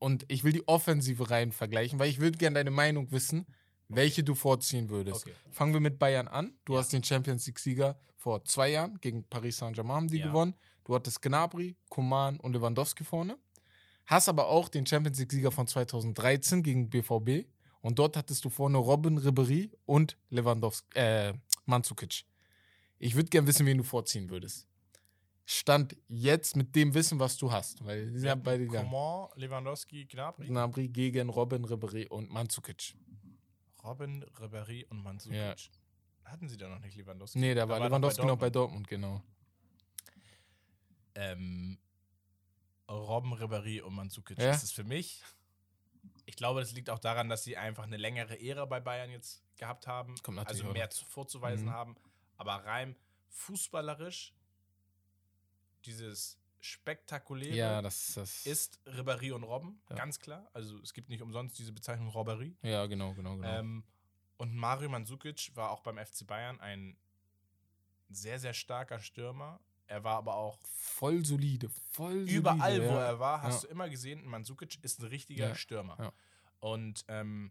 Und 0.00 0.24
ich 0.28 0.42
will 0.42 0.52
die 0.52 0.66
offensive 0.66 1.30
Reihen 1.30 1.52
vergleichen, 1.52 1.98
weil 2.00 2.08
ich 2.10 2.18
würde 2.18 2.36
gerne 2.38 2.54
deine 2.54 2.70
Meinung 2.72 3.12
wissen, 3.12 3.46
welche 3.88 4.24
du 4.24 4.34
vorziehen 4.34 4.88
würdest. 4.90 5.26
Okay. 5.26 5.34
Fangen 5.50 5.72
wir 5.72 5.80
mit 5.80 5.98
Bayern 6.00 6.26
an. 6.26 6.52
Du 6.64 6.72
Ja. 6.72 6.80
hast 6.80 6.92
den 6.92 7.04
Champions 7.04 7.46
League-Sieger 7.46 8.00
vor 8.16 8.44
zwei 8.44 8.70
Jahren 8.70 8.98
gegen 9.00 9.24
Paris 9.24 9.58
Saint-Germain 9.58 9.96
haben 9.96 10.08
die 10.08 10.18
Ja. 10.18 10.26
gewonnen. 10.28 10.54
Du 10.84 10.94
hattest 10.94 11.22
Gnabry, 11.22 11.76
Coman 11.88 12.40
und 12.40 12.54
Lewandowski 12.54 13.04
vorne. 13.04 13.38
Hast 14.06 14.28
aber 14.28 14.48
auch 14.48 14.68
den 14.68 14.86
Champions 14.86 15.18
League-Sieger 15.18 15.52
von 15.52 15.66
2013 15.66 16.62
gegen 16.62 16.88
BVB. 16.90 17.46
Und 17.82 17.98
dort 17.98 18.16
hattest 18.16 18.44
du 18.44 18.50
vorne 18.50 18.78
Robin 18.78 19.18
Ribéry 19.18 19.70
und 19.86 20.16
Lewandowski, 20.30 20.98
äh, 20.98 21.34
Mandzukic. 21.66 22.24
Ich 22.98 23.14
würde 23.14 23.28
gerne 23.30 23.46
wissen, 23.46 23.64
wen 23.66 23.78
du 23.78 23.84
vorziehen 23.84 24.28
würdest. 24.30 24.66
Stand 25.52 25.96
jetzt 26.06 26.54
mit 26.54 26.76
dem 26.76 26.94
Wissen, 26.94 27.18
was 27.18 27.36
du 27.36 27.50
hast. 27.50 27.84
Weil 27.84 28.06
die 28.10 28.18
sind 28.20 28.28
ja 28.28 28.36
beide 28.36 28.66
gegangen. 28.66 28.88
Coman, 28.88 29.28
Lewandowski, 29.34 30.04
Gnabry, 30.06 30.46
Gnabry 30.46 30.88
gegen 30.88 31.28
Robin 31.28 31.64
Ribéry 31.66 32.06
und 32.06 32.30
Mandzukic. 32.30 32.94
Robin, 33.82 34.24
Ribéry 34.38 34.86
und 34.90 35.02
Mandzukic. 35.02 35.36
Ja. 35.38 35.54
Hatten 36.30 36.48
sie 36.48 36.56
da 36.56 36.68
noch 36.68 36.78
nicht 36.78 36.94
Lewandowski? 36.96 37.40
Nee, 37.40 37.54
da 37.54 37.62
Da 37.62 37.68
war 37.68 37.74
war 37.74 37.78
noch 37.80 37.86
Lewandowski 37.86 38.22
bei 38.22 38.26
noch 38.28 38.38
bei 38.38 38.50
Dortmund, 38.50 38.86
genau. 38.86 39.22
Ähm, 41.16 41.78
Robin, 42.88 43.32
Ribéry 43.32 43.80
und 43.82 43.94
Mandzukic. 43.94 44.38
Ja. 44.38 44.46
Das 44.52 44.62
ist 44.62 44.72
für 44.72 44.84
mich. 44.84 45.20
Ich 46.26 46.36
glaube, 46.36 46.60
das 46.60 46.72
liegt 46.72 46.90
auch 46.90 47.00
daran, 47.00 47.28
dass 47.28 47.42
sie 47.42 47.56
einfach 47.56 47.82
eine 47.84 47.96
längere 47.96 48.40
Ära 48.40 48.64
bei 48.66 48.78
Bayern 48.78 49.10
jetzt 49.10 49.42
gehabt 49.56 49.88
haben. 49.88 50.14
Also 50.44 50.70
mehr 50.72 50.90
zu, 50.90 51.04
vorzuweisen 51.04 51.66
Mhm. 51.66 51.70
haben. 51.72 51.96
Aber 52.36 52.54
rein 52.64 52.94
fußballerisch, 53.30 54.32
dieses 55.86 56.38
spektakuläre 56.60 57.54
Ja, 57.56 57.82
das 57.82 58.08
ist 58.08 58.16
das. 58.16 58.46
ist 58.46 58.80
Ribéry 58.86 59.32
und 59.32 59.44
Robben, 59.44 59.80
Ja. 59.88 59.96
ganz 59.96 60.18
klar. 60.18 60.48
Also 60.52 60.78
es 60.80 60.92
gibt 60.92 61.08
nicht 61.08 61.22
umsonst 61.22 61.58
diese 61.58 61.72
Bezeichnung 61.72 62.08
Robbery. 62.08 62.56
ja, 62.62 62.86
genau, 62.86 63.14
genau, 63.14 63.36
genau. 63.36 63.48
Ähm, 63.48 63.84
und 64.36 64.54
Mario 64.54 64.88
Mandzukic 64.88 65.50
war 65.54 65.70
auch 65.70 65.80
beim 65.80 65.98
FC 65.98 66.26
Bayern 66.26 66.60
ein 66.60 66.96
sehr, 68.08 68.38
sehr 68.38 68.54
starker 68.54 68.98
Stürmer. 68.98 69.60
Er 69.86 70.04
war 70.04 70.16
aber 70.16 70.34
auch 70.36 70.58
voll 70.62 71.24
solide, 71.24 71.68
voll 71.90 72.28
überall, 72.28 72.74
solide, 72.76 72.88
wo 72.90 72.94
ja. 72.96 73.06
er 73.06 73.18
war, 73.20 73.42
hast 73.42 73.64
du 73.64 73.68
immer 73.68 73.88
gesehen, 73.88 74.24
Mandzukic 74.24 74.78
ist 74.84 75.00
ein 75.00 75.06
richtiger 75.06 75.54
Stürmer. 75.54 76.12
Und 76.60 77.04
ähm, 77.08 77.50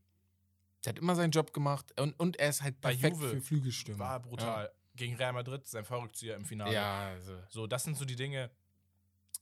Der 0.85 0.91
hat 0.93 0.99
immer 0.99 1.15
seinen 1.15 1.31
Job 1.31 1.51
gemacht 1.53 1.99
und, 1.99 2.17
und 2.19 2.37
er 2.37 2.49
ist 2.49 2.61
halt 2.61 2.79
Bei 2.79 2.91
perfekt 2.91 3.15
Juve 3.17 3.29
für 3.31 3.41
Flügelstürmer. 3.41 3.99
war 3.99 4.19
brutal. 4.21 4.71
Gegen 4.99 5.15
Real 5.15 5.33
Madrid, 5.33 5.65
sein 5.67 5.85
Verrückzieher 5.85 6.35
im 6.35 6.45
Finale. 6.45 6.73
ja 6.73 7.07
also. 7.07 7.41
So, 7.49 7.67
das 7.67 7.83
sind 7.83 7.95
so 7.97 8.05
die 8.05 8.15
Dinge, 8.15 8.51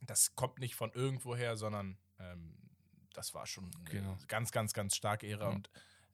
das 0.02 0.36
kommt 0.36 0.60
nicht 0.60 0.76
von 0.76 0.92
irgendwoher, 0.94 1.58
sondern 1.58 1.98
ähm, 2.20 2.56
das 3.14 3.34
war 3.34 3.48
schon 3.48 3.72
eine 3.76 3.84
Genau. 3.86 4.18
ganz, 4.28 4.52
ganz, 4.52 4.74
ganz 4.74 4.96
starke 4.96 5.28
Ära. 5.28 5.46
Ja. 5.50 5.56
Und 5.56 5.70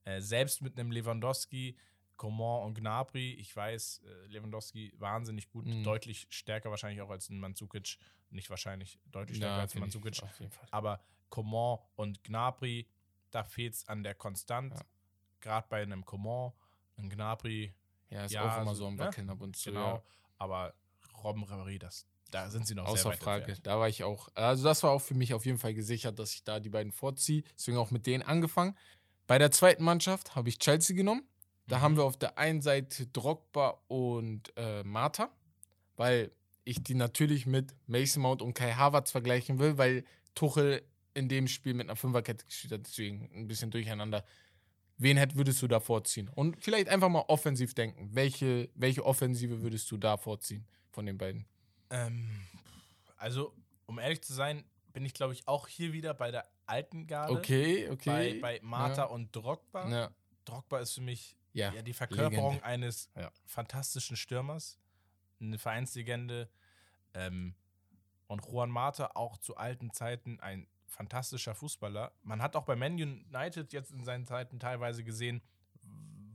äh, 0.05 0.21
selbst 0.21 0.61
mit 0.61 0.79
einem 0.79 0.91
Lewandowski, 0.91 1.77
Coman 2.15 2.63
und 2.65 2.75
Gnabry, 2.75 3.33
ich 3.33 3.53
weiß, 3.55 4.01
äh, 4.05 4.27
Lewandowski 4.27 4.93
wahnsinnig 4.97 5.49
gut, 5.49 5.65
Mhm. 5.65 5.83
deutlich 5.83 6.27
stärker 6.29 6.69
wahrscheinlich 6.69 7.01
auch 7.01 7.09
als 7.09 7.29
ein 7.29 7.39
Mandzukic. 7.39 7.97
Nicht 8.29 8.49
wahrscheinlich, 8.49 8.99
deutlich 9.11 9.37
stärker 9.37 9.55
Ja, 9.57 9.61
als 9.61 9.75
Mandzukic. 9.75 10.23
auf 10.23 10.39
jeden 10.39 10.51
Fall. 10.51 10.67
Aber 10.71 11.03
Coman 11.29 11.79
und 11.95 12.23
Gnabry, 12.23 12.87
da 13.31 13.43
fehlt 13.43 13.73
es 13.73 13.87
an 13.89 14.03
der 14.03 14.15
Konstanz. 14.15 14.75
Ja. 14.79 14.85
Gerade 15.41 15.67
bei 15.69 15.81
einem 15.81 16.05
Coman, 16.05 16.53
ein 16.97 17.09
Gnabry, 17.09 17.73
Ja, 18.13 18.25
ist 18.25 18.31
Ja, 18.31 18.57
auch 18.57 18.61
immer 18.61 18.75
so, 18.75 18.83
so 18.83 18.87
am 18.87 18.95
ne? 18.95 18.99
Wackeln 19.05 19.29
ab 19.29 19.41
und 19.41 19.55
zu. 19.55 19.69
genau. 19.71 19.95
Ja. 19.95 20.03
Aber 20.37 20.73
Robben 21.23 21.43
Ribéry, 21.45 21.79
das, 21.79 22.05
da 22.31 22.49
sind 22.49 22.67
sie 22.67 22.75
noch 22.75 22.85
sehr 22.85 22.93
Außer 22.93 23.13
Frage. 23.13 23.43
entfernt. 23.43 23.65
Da 23.67 23.79
war 23.79 23.87
ich 23.89 24.03
auch. 24.03 24.29
Also, 24.35 24.63
das 24.63 24.83
war 24.83 24.91
auch 24.91 24.99
für 25.01 25.13
mich 25.15 25.33
auf 25.33 25.45
jeden 25.45 25.57
Fall 25.57 25.73
gesichert, 25.73 26.19
dass 26.19 26.33
ich 26.33 26.43
da 26.43 26.59
die 26.59 26.69
beiden 26.69 26.91
vorziehe. 26.91 27.43
Deswegen 27.57 27.77
auch 27.77 27.91
mit 27.91 28.05
denen 28.05 28.23
angefangen. 28.23 28.77
Bei 29.27 29.37
der 29.37 29.51
zweiten 29.51 29.83
Mannschaft 29.83 30.35
habe 30.35 30.49
ich 30.49 30.59
Chelsea 30.59 30.95
genommen. 30.95 31.23
Da 31.67 31.77
Mhm. 31.77 31.81
haben 31.81 31.97
wir 31.97 32.03
auf 32.03 32.17
der 32.17 32.37
einen 32.37 32.61
Seite 32.61 33.07
Drogba 33.07 33.79
und 33.87 34.51
äh, 34.57 34.83
Marta, 34.83 35.29
weil 35.95 36.31
ich 36.65 36.83
die 36.83 36.95
natürlich 36.95 37.45
mit 37.45 37.73
Mason 37.87 38.21
Mount 38.23 38.41
und 38.41 38.53
Kai 38.53 38.73
Havertz 38.73 39.11
vergleichen 39.11 39.59
will, 39.59 39.77
weil 39.77 40.03
Tuchel 40.35 40.81
in 41.13 41.29
dem 41.29 41.47
Spiel 41.47 41.73
mit 41.73 41.87
einer 41.87 41.95
Fünferkette 41.95 42.45
gespielt 42.45 42.73
hat. 42.73 42.85
Deswegen 42.85 43.29
ein 43.33 43.47
bisschen 43.47 43.71
durcheinander. 43.71 44.25
Wen 45.03 45.17
hätt, 45.17 45.35
würdest 45.35 45.61
du 45.61 45.67
da 45.67 45.79
vorziehen? 45.81 46.29
Und 46.29 46.63
vielleicht 46.63 46.87
einfach 46.87 47.09
mal 47.09 47.25
offensiv 47.27 47.73
denken. 47.73 48.09
Welche, 48.13 48.69
welche 48.73 49.05
Offensive 49.05 49.61
würdest 49.61 49.91
du 49.91 49.97
da 49.97 50.15
vorziehen 50.17 50.65
von 50.91 51.05
den 51.05 51.17
beiden? 51.17 51.45
Ähm, 51.89 52.29
also, 53.17 53.53
um 53.85 53.99
ehrlich 53.99 54.21
zu 54.23 54.33
sein, 54.33 54.63
bin 54.93 55.03
ich, 55.05 55.13
glaube 55.13 55.33
ich, 55.33 55.45
auch 55.47 55.67
hier 55.67 55.91
wieder 55.91 56.13
bei 56.13 56.31
der 56.31 56.47
alten 56.65 57.05
Garde. 57.05 57.33
Okay, 57.33 57.89
okay. 57.89 58.39
Bei, 58.39 58.39
bei 58.39 58.59
Marta 58.63 59.01
Ja. 59.01 59.03
und 59.05 59.35
Drogba. 59.35 59.89
Ja, 59.89 60.09
Drogba 60.45 60.79
ist 60.79 60.93
für 60.93 61.01
mich 61.01 61.35
ja. 61.51 61.73
ja, 61.73 61.81
die 61.81 61.93
Verkörperung 61.93 62.53
Legende. 62.53 62.65
eines 62.65 63.09
fantastischen 63.45 64.15
Stürmers. 64.15 64.79
Eine 65.41 65.57
Vereinslegende. 65.59 66.49
Ähm, 67.13 67.55
und 68.27 68.45
Juan 68.45 68.71
Mata 68.71 69.11
auch 69.15 69.37
zu 69.37 69.57
alten 69.57 69.91
Zeiten 69.91 70.39
ein 70.39 70.65
fantastischer 70.93 71.55
Fußballer. 71.55 72.11
Man 72.23 72.41
hat 72.41 72.55
auch 72.55 72.65
bei 72.65 72.75
Man 72.75 72.93
United 72.93 73.73
jetzt 73.73 73.91
in 73.91 74.03
seinen 74.05 74.25
Zeiten 74.25 74.59
teilweise 74.59 75.03
gesehen, 75.03 75.41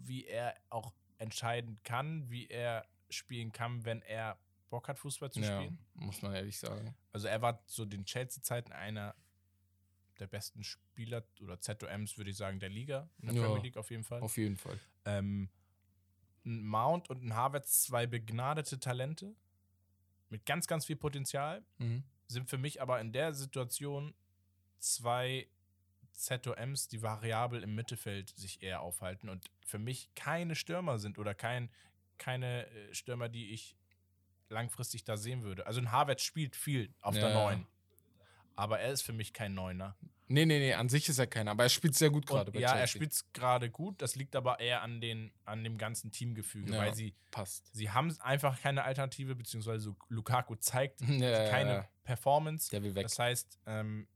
wie 0.03 0.25
er 0.27 0.55
auch 0.68 0.92
entscheiden 1.18 1.81
kann, 1.85 2.29
wie 2.31 2.47
er 2.49 2.87
spielen 3.11 3.53
kann, 3.53 3.85
wenn 3.85 4.03
er 4.03 4.38
Bock 4.71 4.88
hat, 4.88 4.99
Fußball 4.99 5.31
zu 5.31 5.40
ja, 5.40 5.57
spielen. 5.61 5.79
muss 5.94 6.21
man 6.23 6.35
ehrlich 6.35 6.59
sagen. 6.59 6.94
Also 7.12 7.27
er 7.29 7.40
war 7.40 7.64
zu 7.66 7.87
den 7.87 8.05
Chelsea-Zeiten 8.05 8.73
einer 8.73 9.14
der 10.18 10.27
besten 10.27 10.62
Spieler 10.64 11.25
oder 11.40 11.61
ZOMs, 11.61 12.18
würde 12.18 12.31
ich 12.31 12.37
sagen, 12.37 12.59
der 12.61 12.68
Liga, 12.68 13.09
in 13.21 13.29
der 13.29 13.37
Ja. 13.37 13.42
Premier 13.47 13.62
League 13.62 13.77
auf 13.77 13.90
jeden 13.90 14.05
Fall. 14.05 14.21
Auf 14.21 14.37
jeden 14.37 14.57
Fall. 14.57 14.79
Ähm, 15.05 15.49
ein 16.44 16.64
Mount 16.66 17.09
und 17.09 17.23
ein 17.25 17.35
Havertz, 17.35 17.83
zwei 17.85 18.07
begnadete 18.07 18.79
Talente 18.79 19.35
mit 20.29 20.44
ganz, 20.44 20.66
ganz 20.66 20.85
viel 20.85 20.97
Potenzial, 20.97 21.64
Mhm. 21.79 22.03
sind 22.27 22.51
für 22.51 22.59
mich 22.59 22.83
aber 22.83 23.01
in 23.01 23.12
der 23.12 23.33
Situation 23.33 24.14
zwei 24.79 25.49
ZOMs, 26.12 26.88
die 26.88 27.03
variabel 27.03 27.62
im 27.62 27.75
Mittelfeld 27.75 28.31
sich 28.37 28.62
eher 28.62 28.81
aufhalten 28.81 29.29
und 29.29 29.45
für 29.64 29.79
mich 29.79 30.11
keine 30.14 30.55
Stürmer 30.57 30.99
sind 30.99 31.19
oder 31.19 31.35
kein, 31.35 31.71
keine 32.19 32.67
äh, 32.67 32.95
Stürmer, 32.95 33.29
die 33.29 33.51
ich 33.53 33.77
langfristig 34.49 35.05
da 35.05 35.17
sehen 35.17 35.43
würde. 35.43 35.67
Also 35.67 35.81
ein 35.81 35.93
Havertz 35.93 36.23
spielt 36.23 36.57
viel 36.57 36.93
auf 37.01 37.14
der 37.14 37.29
Ja. 37.29 37.35
9. 37.35 37.67
Aber 38.57 38.81
er 38.81 38.91
ist 38.93 39.03
für 39.03 39.12
mich 39.12 39.33
kein 39.33 39.55
Neuner. 39.55 39.97
Nee, 40.31 40.45
nee, 40.45 40.59
nee, 40.59 40.75
an 40.75 40.88
sich 40.88 41.09
ist 41.09 41.19
er 41.19 41.27
keiner, 41.27 41.53
aber 41.53 41.62
er 41.62 41.69
spielt 41.71 41.95
sehr 41.95 42.11
gut 42.11 42.27
gerade 42.27 42.51
bei 42.51 42.59
ja, 42.61 42.71
er 42.71 42.79
Chelsea. 42.79 42.87
spielt 42.88 43.12
es 43.12 43.33
gerade 43.33 43.71
gut. 43.71 44.03
Das 44.03 44.14
liegt 44.17 44.35
aber 44.37 44.59
eher 44.61 44.83
an, 44.83 45.01
den, 45.01 45.33
an 45.45 45.62
dem 45.64 45.79
ganzen 45.79 46.11
Teamgefüge, 46.11 46.73
Ja. 46.73 46.79
weil 46.81 46.95
sie, 46.95 47.14
Passt. 47.31 47.71
sie 47.75 47.91
haben 47.91 48.14
einfach 48.21 48.61
keine 48.61 48.83
Alternative, 48.85 49.35
beziehungsweise 49.37 49.95
Lukaku 50.09 50.57
zeigt 50.57 51.01
Ja, 51.09 51.49
keine. 51.49 51.88
Performance. 52.05 52.69
Der 52.71 52.83
will 52.83 52.95
weg. 52.95 53.05
Das 53.05 53.19
heißt, 53.19 53.59
ähm, 53.67 54.09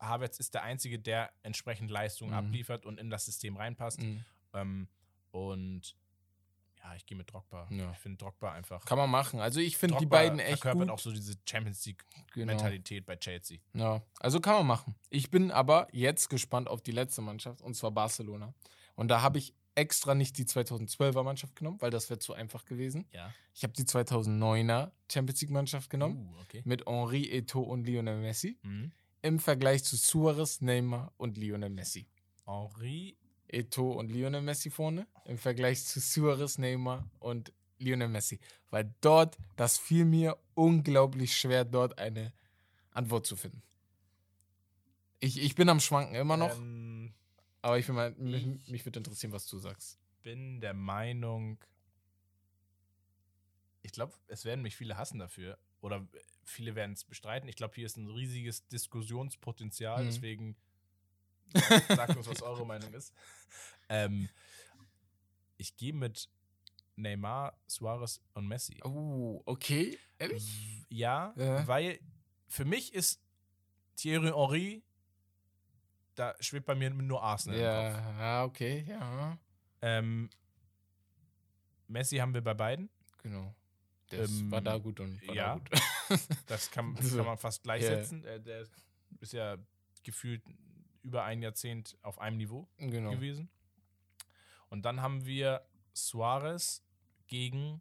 Havertz 0.00 0.40
ist 0.40 0.54
der 0.54 0.62
Einzige, 0.62 0.98
der 0.98 1.30
entsprechend 1.42 1.90
Leistungen 1.90 2.30
Mhm. 2.32 2.36
abliefert 2.38 2.86
und 2.86 2.98
in 2.98 3.10
das 3.10 3.26
System 3.26 3.56
reinpasst. 3.56 4.00
Mhm. 4.00 4.24
Ähm, 4.54 4.88
und 5.30 5.94
ja, 6.82 6.94
ich 6.96 7.04
gehe 7.04 7.16
mit 7.16 7.30
Drogba. 7.30 7.68
Ja. 7.70 7.90
Ich 7.92 7.98
finde 7.98 8.16
Drogba 8.18 8.52
einfach. 8.52 8.84
Kann 8.86 8.96
man 8.96 9.10
machen. 9.10 9.38
Also 9.40 9.60
ich 9.60 9.76
finde 9.76 9.98
die 9.98 10.06
beiden 10.06 10.38
echt 10.38 10.62
verkörpert 10.62 10.88
gut. 10.88 10.90
auch 10.90 10.98
so 10.98 11.12
diese 11.12 11.34
Champions 11.48 11.84
Genau. 11.84 11.96
League-Mentalität 12.52 13.04
bei 13.04 13.16
Chelsea. 13.16 13.58
Ja, 13.74 14.02
also 14.18 14.40
kann 14.40 14.54
man 14.54 14.66
machen. 14.66 14.94
Ich 15.10 15.30
bin 15.30 15.50
aber 15.50 15.88
jetzt 15.92 16.30
gespannt 16.30 16.68
auf 16.68 16.80
die 16.80 16.92
letzte 16.92 17.20
Mannschaft, 17.20 17.60
und 17.60 17.74
zwar 17.74 17.90
Barcelona. 17.90 18.54
Und 18.94 19.08
da 19.08 19.20
habe 19.20 19.38
ich 19.38 19.54
extra 19.74 20.14
nicht 20.14 20.36
die 20.38 20.44
2012er 20.46 21.22
Mannschaft 21.22 21.54
genommen, 21.54 21.80
weil 21.80 21.90
das 21.90 22.08
wäre 22.10 22.18
zu 22.18 22.32
einfach 22.32 22.64
gewesen. 22.64 23.06
Ja. 23.12 23.32
Ich 23.54 23.62
habe 23.62 23.72
die 23.74 23.84
2009er 23.84 24.90
Champions 25.10 25.40
League 25.42 25.50
Mannschaft 25.50 25.90
genommen, 25.90 26.28
Uh, 26.34 26.40
okay. 26.42 26.62
mit 26.64 26.86
Henri, 26.86 27.24
Eto'o 27.30 27.60
und 27.62 27.84
Lionel 27.86 28.16
Messi. 28.20 28.58
Mhm. 28.62 28.92
Im 29.22 29.38
Vergleich 29.38 29.84
zu 29.84 29.96
Suarez, 29.96 30.60
Neymar 30.60 31.12
und 31.18 31.36
Lionel 31.36 31.70
Messi. 31.70 32.06
Henri, 32.46 33.16
Eto'o 33.52 33.92
und 33.92 34.10
Lionel 34.10 34.40
Messi 34.42 34.70
vorne. 34.70 35.06
Im 35.26 35.36
Vergleich 35.38 35.84
zu 35.84 36.00
Suarez, 36.00 36.58
Neymar 36.58 37.08
und 37.18 37.52
Lionel 37.78 38.08
Messi. 38.08 38.40
Weil 38.70 38.94
dort, 39.00 39.36
das 39.56 39.78
fiel 39.78 40.04
mir 40.04 40.38
unglaublich 40.54 41.36
schwer, 41.36 41.64
dort 41.64 41.98
eine 41.98 42.32
Antwort 42.92 43.26
zu 43.26 43.36
finden. 43.36 43.62
Ich, 45.20 45.38
ich 45.40 45.54
bin 45.54 45.68
am 45.68 45.80
Schwanken 45.80 46.14
immer 46.14 46.36
noch, 46.38 46.56
Ähm, 46.56 47.12
aber 47.60 47.78
ich 47.78 47.86
bin 47.86 47.94
mal, 47.94 48.12
mich, 48.12 48.46
ich- 48.46 48.68
mich 48.68 48.86
würde 48.86 49.00
interessieren, 49.00 49.32
was 49.32 49.46
du 49.46 49.58
sagst. 49.58 49.98
bin 50.22 50.60
der 50.60 50.72
Meinung, 50.74 51.58
ich 53.82 53.92
glaube, 53.92 54.14
es 54.28 54.44
werden 54.44 54.62
mich 54.62 54.76
viele 54.76 54.96
hassen 54.96 55.18
dafür. 55.18 55.58
Oder 55.80 56.06
viele 56.44 56.74
werden 56.74 56.92
es 56.92 57.04
bestreiten. 57.04 57.48
Ich 57.48 57.56
glaube, 57.56 57.74
hier 57.74 57.86
ist 57.86 57.96
ein 57.96 58.08
riesiges 58.08 58.66
Diskussionspotenzial. 58.68 60.02
Mhm. 60.02 60.06
Deswegen 60.06 60.56
sagt, 61.88 62.16
uns, 62.16 62.28
was 62.28 62.42
eure 62.42 62.66
Meinung 62.66 62.92
ist. 62.92 63.14
Ähm, 63.88 64.28
ich 65.56 65.76
gehe 65.76 65.92
mit 65.92 66.28
Neymar, 66.96 67.58
Suarez 67.66 68.20
und 68.34 68.46
Messi. 68.46 68.80
Oh, 68.84 69.42
okay. 69.46 69.98
Ehrlich? 70.18 70.86
Ja, 70.90 71.32
Ja. 71.36 71.66
weil 71.66 71.98
für 72.48 72.64
mich 72.64 72.92
ist 72.94 73.20
Thierry 73.96 74.28
Henry, 74.28 74.82
da 76.14 76.34
schwebt 76.40 76.66
bei 76.66 76.74
mir 76.74 76.90
nur 76.90 77.22
Arsenal 77.22 77.58
im 77.58 77.64
Kopf. 77.64 78.04
Ja, 78.04 78.18
ja, 78.20 78.44
okay, 78.44 78.84
ja. 78.86 79.38
Ähm, 79.82 80.28
Messi 81.88 82.16
haben 82.18 82.34
wir 82.34 82.42
bei 82.42 82.54
beiden. 82.54 82.90
Genau. 83.22 83.54
Das 84.10 84.30
Ähm, 84.30 84.50
war 84.50 84.60
da 84.60 84.76
gut 84.78 85.00
und 85.00 85.26
war 85.26 85.34
ja. 85.34 85.54
da 85.56 85.58
gut. 85.58 85.70
Das 86.46 86.70
kann, 86.70 86.94
kann 86.96 87.24
man 87.24 87.38
fast 87.38 87.62
gleichsetzen. 87.62 88.24
Äh, 88.24 88.40
Der 88.40 88.66
ist 89.20 89.32
ja 89.32 89.56
gefühlt 90.02 90.42
über 91.02 91.24
ein 91.24 91.40
Jahrzehnt 91.42 91.96
auf 92.02 92.18
einem 92.18 92.36
Niveau 92.36 92.68
genau. 92.76 93.10
gewesen. 93.12 93.48
Und 94.68 94.82
dann 94.82 95.00
haben 95.00 95.24
wir 95.26 95.64
Suarez 95.94 96.84
gegen 97.26 97.80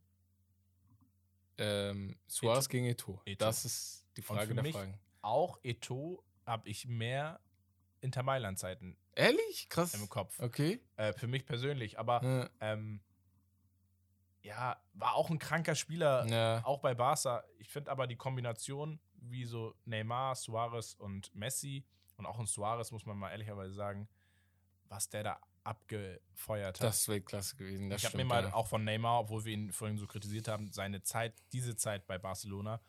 Ähm, 1.58 2.16
Suarez 2.28 2.66
Eto'o. 2.66 2.70
gegen 2.70 2.86
Eto'o. 2.88 3.24
Eto'o. 3.26 3.38
Das 3.38 3.66
ist 3.66 4.06
die 4.18 4.22
Frage 4.22 4.48
für 4.48 4.54
der 4.54 4.64
mich- 4.64 4.76
Fragen. 4.76 4.98
auch 5.22 5.60
Eto 5.64 6.24
habe 6.46 6.70
ich 6.70 6.88
mehr 6.88 7.40
Inter 8.02 8.24
Mailand-Zeiten 8.24 8.96
Ehrlich? 9.16 9.68
Krass. 9.70 9.94
im 9.94 10.08
Kopf. 10.08 10.40
Okay. 10.40 10.80
Äh, 10.96 11.12
für 11.14 11.28
mich 11.28 11.46
persönlich. 11.46 12.00
Aber 12.00 12.24
Ja. 12.24 12.50
ähm, 12.62 13.02
ja, 14.42 14.82
war 14.94 15.16
auch 15.16 15.30
ein 15.30 15.40
kranker 15.40 15.76
Spieler, 15.76 16.26
ja. 16.28 16.64
auch 16.66 16.80
bei 16.80 16.94
Barca. 16.94 17.44
Ich 17.58 17.70
finde 17.70 17.92
aber 17.92 18.08
die 18.08 18.16
Kombination, 18.16 19.00
wie 19.16 19.46
so 19.46 19.76
Neymar, 19.86 20.36
Suarez 20.36 20.94
und 20.94 21.34
Messi 21.36 21.86
und 22.18 22.26
auch 22.26 22.40
ein 22.40 22.46
Suarez, 22.46 22.92
muss 22.92 23.06
man 23.06 23.18
mal 23.18 23.32
ehrlicherweise 23.32 23.74
sagen, 23.74 24.08
was 24.88 25.10
der 25.10 25.24
da 25.24 25.40
abgefeuert 25.64 26.80
hat. 26.80 26.88
Das 26.88 27.02
ist 27.02 27.10
Weltklasse 27.10 27.56
gewesen. 27.56 27.90
Das 27.90 28.02
ich 28.02 28.06
habe 28.06 28.18
mir 28.18 28.26
mal 28.26 28.44
ja. 28.46 28.54
auch 28.54 28.68
von 28.68 28.84
Neymar, 28.84 29.20
obwohl 29.20 29.46
wir 29.46 29.54
ihn 29.54 29.72
vorhin 29.72 29.98
so 29.98 30.08
kritisiert 30.08 30.48
haben, 30.48 30.72
seine 30.72 31.02
Zeit, 31.04 31.36
diese 31.52 31.76
Zeit 31.76 32.08
bei 32.08 32.18
Barcelona, 32.18 32.82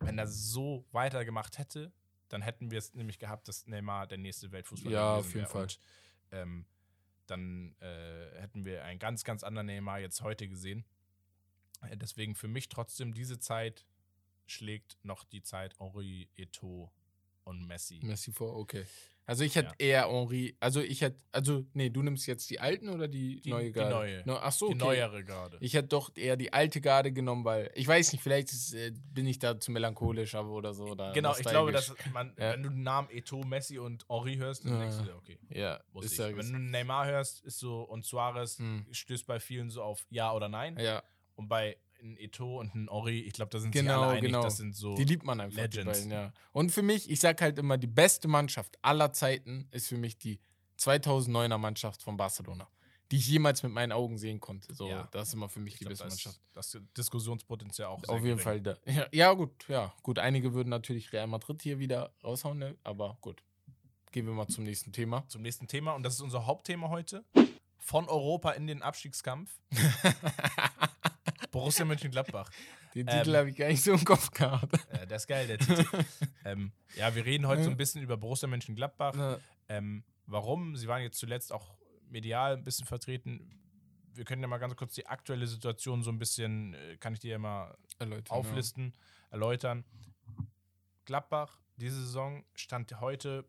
wenn 0.00 0.18
er 0.18 0.26
so 0.26 0.84
weitergemacht 0.92 1.58
hätte, 1.58 1.92
dann 2.28 2.42
hätten 2.42 2.70
wir 2.70 2.78
es 2.78 2.94
nämlich 2.94 3.18
gehabt, 3.18 3.48
dass 3.48 3.66
Neymar 3.66 4.06
der 4.06 4.18
nächste 4.18 4.52
Weltfußballer 4.52 4.94
Ja, 4.94 5.14
auf 5.16 5.26
jeden 5.26 5.40
wäre. 5.40 5.48
Fall. 5.48 5.62
Und, 5.62 5.80
ähm, 6.30 6.66
dann 7.32 7.74
äh, 7.80 8.40
hätten 8.40 8.64
wir 8.64 8.84
einen 8.84 8.98
ganz, 8.98 9.24
ganz 9.24 9.42
anderen 9.42 9.66
Neymar 9.66 9.98
jetzt 9.98 10.22
heute 10.22 10.48
gesehen. 10.48 10.84
Äh, 11.80 11.96
deswegen 11.96 12.34
für 12.34 12.48
mich 12.48 12.68
trotzdem 12.68 13.14
diese 13.14 13.38
Zeit 13.38 13.86
schlägt 14.46 14.98
noch 15.02 15.24
die 15.24 15.42
Zeit 15.42 15.78
Henri, 15.78 16.28
Eto'o 16.36 16.90
und 17.44 17.66
Messi. 17.66 18.00
Messi 18.02 18.32
vor, 18.32 18.56
okay. 18.56 18.84
Also 19.24 19.44
ich 19.44 19.54
hätte 19.54 19.68
Ja. 19.78 20.02
eher 20.02 20.08
Henri, 20.10 20.56
also 20.58 20.80
ich 20.80 21.00
hätte, 21.00 21.16
also 21.30 21.64
nee, 21.74 21.90
du 21.90 22.02
nimmst 22.02 22.26
jetzt 22.26 22.50
die 22.50 22.58
alten 22.58 22.88
oder 22.88 23.06
die, 23.06 23.40
Die- 23.40 23.50
neue 23.50 23.66
die 23.66 23.72
Garde? 23.72 23.94
neue. 23.94 24.22
No, 24.26 24.34
ach 24.34 24.50
so, 24.50 24.66
Die 24.66 24.74
okay. 24.74 24.84
neuere 24.84 25.24
gerade. 25.24 25.58
Ich 25.60 25.74
hätte 25.74 25.88
doch 25.88 26.10
eher 26.16 26.36
die 26.36 26.52
alte 26.52 26.80
Garde 26.80 27.12
genommen, 27.12 27.44
weil 27.44 27.70
ich 27.76 27.86
weiß 27.86 28.12
nicht, 28.12 28.20
vielleicht 28.20 28.50
ist, 28.50 28.74
äh, 28.74 28.90
bin 28.92 29.26
ich 29.28 29.38
da 29.38 29.60
zu 29.60 29.70
melancholisch 29.70 30.34
aber 30.34 30.50
oder 30.50 30.74
so. 30.74 30.86
Oder 30.86 31.12
Genau, 31.12 31.36
ich 31.38 31.46
glaube, 31.46 31.70
dass 31.70 31.94
man, 32.12 32.34
Ja. 32.36 32.52
wenn 32.52 32.64
du 32.64 32.70
den 32.70 32.82
Namen 32.82 33.08
Eto'o, 33.10 33.44
Messi 33.46 33.78
und 33.78 34.04
Henri 34.08 34.36
hörst, 34.36 34.64
dann 34.64 34.72
Ja. 34.72 34.78
denkst 34.80 34.96
du 34.98 35.04
dir, 35.04 35.14
okay, 35.16 35.38
ja, 35.50 35.80
muss 35.92 36.06
ist 36.06 36.12
ich. 36.14 36.18
ja, 36.18 36.36
Wenn 36.36 36.52
du 36.52 36.58
Neymar 36.58 37.06
hörst, 37.06 37.44
ist 37.44 37.60
so, 37.60 37.82
und 37.82 38.04
Suarez 38.04 38.58
Hm. 38.58 38.86
stößt 38.90 39.24
bei 39.26 39.38
vielen 39.38 39.70
so 39.70 39.84
auf 39.84 40.04
Ja 40.10 40.32
oder 40.32 40.48
Nein. 40.48 40.76
ja, 40.80 41.00
Und 41.36 41.48
bei 41.48 41.76
ein 42.02 42.16
Eto'o 42.18 42.58
und 42.60 42.74
ein 42.74 42.88
Henri, 42.90 43.20
ich 43.20 43.32
glaube, 43.32 43.50
da 43.50 43.58
sind 43.60 43.72
Genau, 43.72 43.94
sich 43.94 44.02
alle 44.02 44.10
einig, 44.18 44.22
genau. 44.24 44.42
das 44.42 44.56
sind 44.56 44.74
so. 44.74 44.94
die 44.96 45.04
liebt 45.04 45.24
man 45.24 45.40
einfach. 45.40 45.56
Legends. 45.58 45.98
beiden, 46.00 46.10
ja. 46.12 46.32
Und 46.52 46.70
für 46.72 46.82
mich, 46.82 47.10
ich 47.10 47.20
sag 47.20 47.40
halt 47.40 47.58
immer, 47.58 47.78
die 47.78 47.86
beste 47.86 48.28
Mannschaft 48.28 48.76
aller 48.82 49.12
Zeiten 49.12 49.68
ist 49.70 49.88
für 49.88 49.96
mich 49.98 50.18
die 50.18 50.40
2009er 50.78 51.58
Mannschaft 51.58 52.02
von 52.02 52.16
Barcelona, 52.16 52.68
die 53.10 53.16
ich 53.16 53.28
jemals 53.28 53.62
mit 53.62 53.72
meinen 53.72 53.92
Augen 53.92 54.18
sehen 54.18 54.40
konnte. 54.40 54.74
So, 54.74 54.88
Ja. 54.88 55.08
das 55.12 55.28
ist 55.28 55.34
immer 55.34 55.48
für 55.48 55.60
mich 55.60 55.74
ich 55.74 55.78
die 55.78 55.84
glaub, 55.84 55.90
beste 55.98 56.04
das, 56.06 56.24
Mannschaft. 56.24 56.40
das 56.54 56.78
Diskussionspotenzial 56.96 57.88
auch. 57.88 58.02
Auf 58.04 58.24
jeden 58.24 58.24
gering. 58.24 58.38
Fall 58.38 58.60
da. 58.60 58.76
Ja, 58.86 59.06
ja, 59.12 59.32
gut, 59.32 59.52
ja. 59.68 59.92
Gut, 60.02 60.18
einige 60.18 60.54
würden 60.54 60.70
natürlich 60.70 61.12
Real 61.12 61.26
Madrid 61.28 61.62
hier 61.62 61.78
wieder 61.78 62.12
raushauen, 62.24 62.58
ne? 62.58 62.76
aber 62.84 63.16
gut. 63.20 63.42
Gehen 64.10 64.26
wir 64.26 64.32
mal 64.34 64.48
zum 64.48 64.64
nächsten 64.64 64.92
Thema. 64.92 65.24
Zum 65.28 65.40
nächsten 65.42 65.68
Thema, 65.68 65.92
und 65.92 66.02
das 66.02 66.14
ist 66.14 66.20
unser 66.20 66.44
Hauptthema 66.46 66.88
heute. 66.90 67.24
Von 67.78 68.08
Europa 68.08 68.50
in 68.52 68.66
den 68.66 68.82
Abstiegskampf. 68.82 69.58
Borussia 71.52 71.84
Mönchengladbach. 71.84 72.50
Den 72.94 73.06
Ähm, 73.06 73.18
Titel 73.18 73.36
habe 73.36 73.50
ich 73.50 73.56
gar 73.56 73.68
nicht 73.68 73.82
so 73.84 73.92
im 73.92 74.04
Kopf 74.04 74.30
gehabt. 74.32 74.74
Äh, 74.90 75.06
der 75.06 75.16
ist 75.18 75.26
geil, 75.28 75.46
der 75.46 75.58
Titel. 75.58 75.86
ähm, 76.44 76.72
ja, 76.96 77.14
wir 77.14 77.24
reden 77.24 77.46
heute 77.46 77.62
so 77.62 77.70
ein 77.70 77.76
bisschen 77.76 78.02
über 78.02 78.16
Borussia 78.16 78.48
Mönchengladbach. 78.48 79.14
Na, 79.16 79.38
Ähm, 79.68 80.02
warum? 80.26 80.74
Sie 80.76 80.88
waren 80.88 81.02
jetzt 81.02 81.18
zuletzt 81.18 81.52
auch 81.52 81.74
medial 82.08 82.56
ein 82.56 82.64
bisschen 82.64 82.86
vertreten. 82.86 83.58
Wir 84.14 84.24
können 84.24 84.42
ja 84.42 84.48
mal 84.48 84.58
ganz 84.58 84.76
kurz 84.76 84.94
die 84.94 85.06
aktuelle 85.06 85.46
Situation 85.46 86.02
so 86.02 86.10
ein 86.10 86.18
bisschen, 86.18 86.74
äh, 86.74 86.96
kann 86.98 87.14
ich 87.14 87.20
dir 87.20 87.30
ja 87.32 87.38
mal 87.38 87.76
erläutern, 87.98 88.36
auflisten, 88.36 88.92
erläutern. 89.30 89.84
Gladbach, 91.04 91.60
diese 91.76 91.96
Saison 92.02 92.44
stand 92.54 93.00
heute 93.00 93.46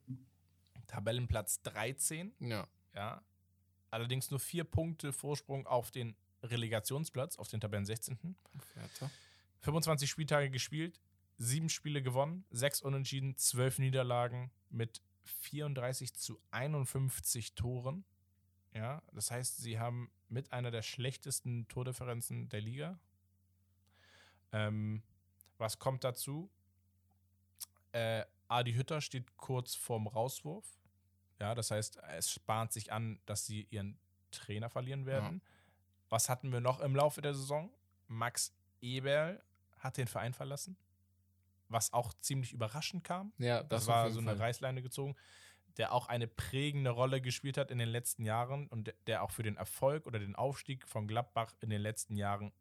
Tabellenplatz 0.88 1.62
13, 1.64 2.34
Ja. 2.40 2.48
ja. 2.50 2.68
ja. 2.96 3.22
Allerdings 3.92 4.32
nur 4.32 4.40
vier 4.40 4.64
Punkte 4.64 5.14
Vorsprung 5.14 5.68
auf 5.68 5.92
den 5.92 6.16
Relegationsplatz, 6.44 7.38
auf 7.38 7.48
den 7.48 7.62
Tabellen 7.62 7.86
16. 7.86 8.36
Werte. 8.76 9.10
25 9.62 10.10
Spieltage 10.10 10.50
gespielt, 10.50 11.00
sieben 11.38 11.70
Spiele 11.70 12.02
gewonnen, 12.02 12.46
sechs 12.52 12.82
Unentschieden, 12.82 13.38
zwölf 13.38 13.80
Niederlagen 13.80 14.52
mit 14.70 15.02
34 15.24 16.14
zu 16.14 16.40
51 16.52 17.56
Toren. 17.56 18.04
Ja, 18.74 19.02
das 19.14 19.32
heißt, 19.32 19.58
sie 19.58 19.80
haben 19.80 20.12
mit 20.30 20.52
einer 20.52 20.72
der 20.72 20.82
schlechtesten 20.82 21.68
Tordifferenzen 21.68 22.50
der 22.50 22.62
Liga. 22.62 23.00
Ähm, 24.52 25.04
was 25.58 25.80
kommt 25.80 26.04
dazu? 26.04 26.50
Äh, 27.92 28.26
Adi 28.48 28.74
Hütter 28.74 29.00
steht 29.02 29.38
kurz 29.38 29.76
vorm 29.76 30.08
Rauswurf. 30.08 30.66
Ja, 31.40 31.56
das 31.56 31.72
heißt, 31.72 32.00
es 32.18 32.40
bahnt 32.40 32.72
sich 32.74 32.92
an, 32.92 33.20
dass 33.26 33.46
sie 33.46 33.68
ihren 33.70 33.98
Trainer 34.32 34.70
verlieren 34.70 35.06
werden. 35.06 35.42
Was 36.14 36.30
hatten 36.30 36.52
wir 36.52 36.60
noch 36.62 36.80
im 36.80 36.96
Laufe 36.96 37.22
der 37.24 37.34
Saison? 37.34 37.72
Max 38.08 38.54
Eberl 38.82 39.42
hat 39.80 39.98
den 39.98 40.06
Verein 40.06 40.36
verlassen, 40.36 40.78
was 41.70 41.92
auch 41.92 42.14
ziemlich 42.20 42.54
überraschend 42.54 43.04
kam. 43.04 43.34
Ja, 43.40 43.64
Das, 43.64 43.82
das, 43.82 43.88
war 43.88 44.12
so 44.12 44.20
eine 44.20 44.36
Fall. 44.36 44.46
Reißleine 44.46 44.84
gezogen, 44.84 45.16
der 45.78 45.92
auch 45.92 46.06
eine 46.10 46.28
prägende 46.28 46.92
Rolle 46.92 47.20
gespielt 47.20 47.58
hat 47.58 47.72
in 47.72 47.80
den 47.80 47.90
letzten 47.90 48.26
Jahren 48.26 48.68
und 48.68 48.94
der- 49.08 49.24
auch 49.24 49.32
für 49.32 49.42
den 49.42 49.58
Erfolg 49.58 50.06
oder 50.06 50.20
den 50.20 50.36
Aufstieg 50.36 50.88
von 50.88 51.08
Gladbach 51.08 51.56
in 51.62 51.72
den 51.72 51.82
letzten 51.82 52.16
Jahren 52.16 52.54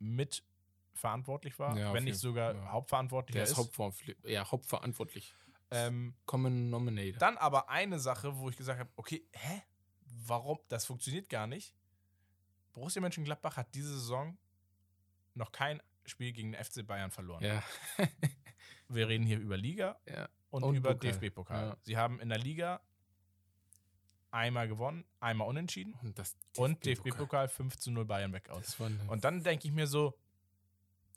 mit 0.00 0.42
verantwortlich 0.92 1.56
war, 1.60 1.78
Ja, 1.78 1.92
wenn 1.94 2.02
nicht 2.02 2.18
sogar 2.18 2.54
ja. 2.56 2.72
hauptverantwortlicher 2.72 3.36
Der 3.38 3.44
ist 3.44 3.50
ist. 3.52 3.58
Hauptverantwortlich. 3.58 4.16
Ja, 4.24 4.50
hauptverantwortlich. 4.50 5.34
ähm, 5.70 6.16
Common 6.26 6.68
Nominator. 6.68 7.20
dann 7.20 7.38
aber 7.38 7.68
eine 7.68 8.00
Sache, 8.00 8.36
wo 8.38 8.50
ich 8.50 8.56
gesagt 8.56 8.80
habe, 8.80 8.90
okay, 8.96 9.24
hä? 9.30 9.62
Warum? 10.26 10.58
Das 10.68 10.84
funktioniert 10.86 11.28
gar 11.28 11.46
nicht. 11.46 11.76
Borussia 12.72 13.00
Mönchengladbach 13.00 13.56
hat 13.56 13.74
diese 13.74 13.92
Saison 13.92 14.38
noch 15.34 15.52
kein 15.52 15.82
Spiel 16.04 16.32
gegen 16.32 16.52
den 16.52 16.64
FC 16.64 16.86
Bayern 16.86 17.10
verloren. 17.10 17.44
Ja. 17.44 17.62
Wir 18.88 19.08
reden 19.08 19.24
hier 19.24 19.38
über 19.38 19.56
Liga 19.56 19.98
ja. 20.08 20.28
und, 20.50 20.64
Und 20.64 20.76
über 20.76 20.94
Pokal. 20.94 21.12
DFB-Pokal. 21.12 21.68
Ja. 21.68 21.76
Sie 21.82 21.96
haben 21.96 22.20
in 22.20 22.28
der 22.28 22.38
Liga 22.38 22.80
einmal 24.30 24.68
gewonnen, 24.68 25.04
einmal 25.20 25.48
unentschieden 25.48 25.94
Und 26.56 26.84
DFB-Pokal 26.84 27.48
5 27.48 27.76
zu 27.76 27.90
0 27.90 28.04
Bayern 28.04 28.32
weg 28.32 28.50
aus. 28.50 28.78
Und 29.08 29.24
dann 29.24 29.42
denke 29.42 29.66
ich 29.68 29.74
mir 29.74 29.86
so, 29.86 30.18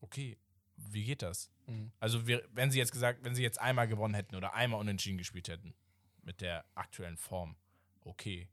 okay, 0.02 0.38
wie 0.76 1.04
geht 1.04 1.22
das? 1.22 1.52
Mhm. 1.68 1.92
Also 2.00 2.28
wir, 2.28 2.44
wenn 2.52 2.72
sie 2.72 2.80
jetzt 2.80 2.92
gesagt, 2.92 3.24
wenn 3.24 3.36
sie 3.36 3.44
jetzt 3.44 3.60
einmal 3.60 3.88
gewonnen 3.88 4.13
hätten 4.13 4.36
oder 4.36 4.54
einmal 4.54 4.80
unentschieden 4.80 5.18
gespielt 5.18 5.48
hätten 5.48 5.74
mit 6.22 6.42
der 6.42 6.66
aktuellen 6.76 7.18
Form, 7.18 7.56
okay, 8.02 8.50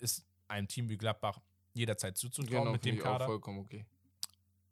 ist 0.00 0.27
einem 0.48 0.68
Team 0.68 0.88
wie 0.88 0.96
Gladbach 0.96 1.40
jederzeit 1.74 2.16
zuzutrauen 2.16 2.60
genau, 2.60 2.72
mit 2.72 2.84
dem 2.84 2.96
ich 2.96 3.00
auch 3.02 3.12
Kader, 3.12 3.26
vollkommen 3.26 3.60
okay. 3.60 3.86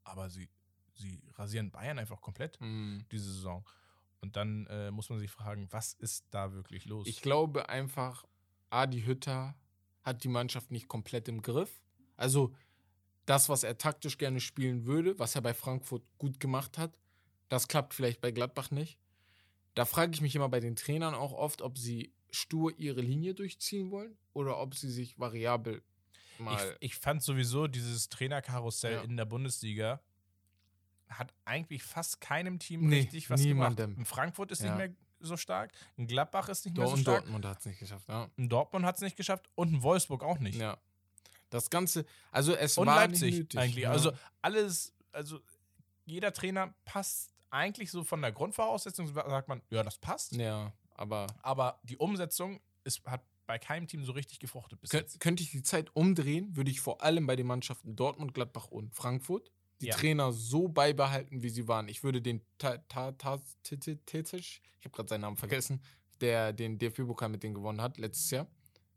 aber 0.04 0.28
sie, 0.30 0.48
sie 0.94 1.22
rasieren 1.34 1.70
Bayern 1.70 1.98
einfach 1.98 2.20
komplett 2.20 2.60
Mhm. 2.60 3.04
diese 3.10 3.32
Saison. 3.32 3.64
Und 4.20 4.36
dann 4.36 4.66
äh, 4.66 4.90
muss 4.90 5.08
man 5.10 5.18
sich 5.18 5.30
fragen, 5.30 5.68
was 5.70 5.92
ist 5.92 6.26
da 6.30 6.52
wirklich 6.52 6.86
los? 6.86 7.06
Ich 7.06 7.20
glaube 7.20 7.68
einfach, 7.68 8.24
Adi 8.70 9.02
Hütter 9.02 9.54
hat 10.02 10.24
die 10.24 10.28
Mannschaft 10.28 10.70
nicht 10.70 10.88
komplett 10.88 11.28
im 11.28 11.42
Griff. 11.42 11.80
Also 12.16 12.52
das, 13.26 13.48
was 13.48 13.62
er 13.62 13.76
taktisch 13.76 14.18
gerne 14.18 14.40
spielen 14.40 14.86
würde, 14.86 15.18
was 15.18 15.34
er 15.34 15.42
bei 15.42 15.52
Frankfurt 15.54 16.02
gut 16.18 16.40
gemacht 16.40 16.78
hat, 16.78 16.98
das 17.48 17.68
klappt 17.68 17.94
vielleicht 17.94 18.20
bei 18.20 18.30
Gladbach 18.30 18.70
nicht. 18.70 18.98
Da 19.74 19.84
frage 19.84 20.12
ich 20.14 20.20
mich 20.22 20.34
immer 20.34 20.48
bei 20.48 20.60
den 20.60 20.74
Trainern 20.76 21.14
auch 21.14 21.32
oft, 21.32 21.60
ob 21.60 21.76
sie 21.76 22.12
stur 22.36 22.72
ihre 22.78 23.00
Linie 23.00 23.34
durchziehen 23.34 23.90
wollen 23.90 24.16
oder 24.32 24.58
ob 24.58 24.74
sie 24.74 24.90
sich 24.90 25.18
variabel 25.18 25.82
mal. 26.38 26.76
Ich, 26.80 26.92
ich 26.92 26.96
fand 26.96 27.22
sowieso 27.22 27.66
dieses 27.66 28.08
Trainerkarussell 28.08 28.94
Ja. 28.94 29.02
in 29.02 29.16
der 29.16 29.24
Bundesliga 29.24 30.00
hat 31.08 31.32
eigentlich 31.44 31.82
fast 31.82 32.20
keinem 32.20 32.58
Team 32.58 32.88
Nee, 32.88 33.00
richtig 33.00 33.30
was 33.30 33.40
niemandem. 33.40 33.90
gemacht. 33.92 33.98
In 33.98 34.04
Frankfurt 34.06 34.50
ist 34.52 34.62
Ja. 34.62 34.76
nicht 34.76 34.88
mehr 34.88 34.96
so 35.20 35.36
stark, 35.36 35.72
in 35.96 36.06
Gladbach 36.06 36.48
ist 36.48 36.64
nicht 36.66 36.76
mehr 36.76 36.84
Dor- 36.84 36.90
so 36.90 36.96
und 36.96 37.02
stark, 37.02 37.20
Dortmund 37.22 37.44
hat 37.46 37.58
es 37.60 37.66
nicht 37.66 37.78
geschafft. 37.78 38.08
Ja. 38.08 38.28
in 38.36 38.48
Dortmund 38.48 38.84
hat 38.84 38.96
es 38.96 39.00
nicht 39.02 39.16
geschafft 39.16 39.48
und 39.54 39.68
in 39.72 39.82
Wolfsburg 39.82 40.22
auch 40.22 40.38
nicht. 40.38 40.58
ja. 40.58 40.76
Das 41.48 41.70
Ganze, 41.70 42.04
also 42.32 42.54
es 42.56 42.76
Und 42.76 42.88
war 42.88 42.96
Leipzig 42.96 43.22
nicht 43.22 43.38
nötig. 43.38 43.60
eigentlich. 43.60 43.82
Ja. 43.84 43.92
Also 43.92 44.10
alles, 44.42 44.92
also 45.12 45.40
jeder 46.04 46.32
Trainer 46.32 46.74
passt 46.84 47.32
eigentlich 47.50 47.90
so 47.92 48.02
von 48.02 48.20
der 48.20 48.32
Grundvoraussetzung, 48.32 49.06
sagt 49.06 49.46
man, 49.48 49.62
ja, 49.70 49.84
das 49.84 49.96
passt. 49.98 50.32
ja, 50.32 50.72
aber 50.98 51.26
Aber 51.42 51.80
die 51.84 51.96
Umsetzung 51.96 52.60
ist, 52.84 53.04
hat 53.06 53.22
bei 53.46 53.58
keinem 53.58 53.86
Team 53.86 54.04
so 54.04 54.12
richtig 54.12 54.40
gefruchtet 54.40 54.80
bis 54.80 54.90
Kön 54.90 55.00
jetzt. 55.00 55.20
könnte 55.20 55.42
ich 55.42 55.50
die 55.52 55.62
Zeit 55.62 55.94
umdrehen, 55.94 56.56
würde 56.56 56.70
ich 56.70 56.80
vor 56.80 57.02
allem 57.02 57.26
bei 57.26 57.36
den 57.36 57.46
Mannschaften 57.46 57.94
Dortmund, 57.96 58.34
Gladbach 58.34 58.68
und 58.68 58.94
Frankfurt 58.94 59.50
die 59.80 59.86
Ja. 59.88 59.94
Trainer 59.94 60.32
so 60.32 60.68
beibehalten, 60.68 61.42
wie 61.42 61.50
sie 61.50 61.68
waren. 61.68 61.88
Ich 61.88 62.02
würde 62.02 62.22
den 62.22 62.40
Ta- 62.58 62.78
Ta- 62.88 63.12
Ta- 63.12 63.42
Ti- 63.62 63.76
Ti- 63.78 63.96
Tecic, 64.06 64.62
ich 64.78 64.84
habe 64.84 64.90
gerade 64.96 65.08
seinen 65.10 65.20
Namen 65.20 65.36
vergessen, 65.36 65.82
der 66.22 66.52
den 66.54 66.78
DFB-Pokal 66.78 67.28
mit 67.28 67.42
denen 67.42 67.54
gewonnen 67.54 67.80
hat 67.82 67.98
letztes 67.98 68.30
Jahr, 68.30 68.46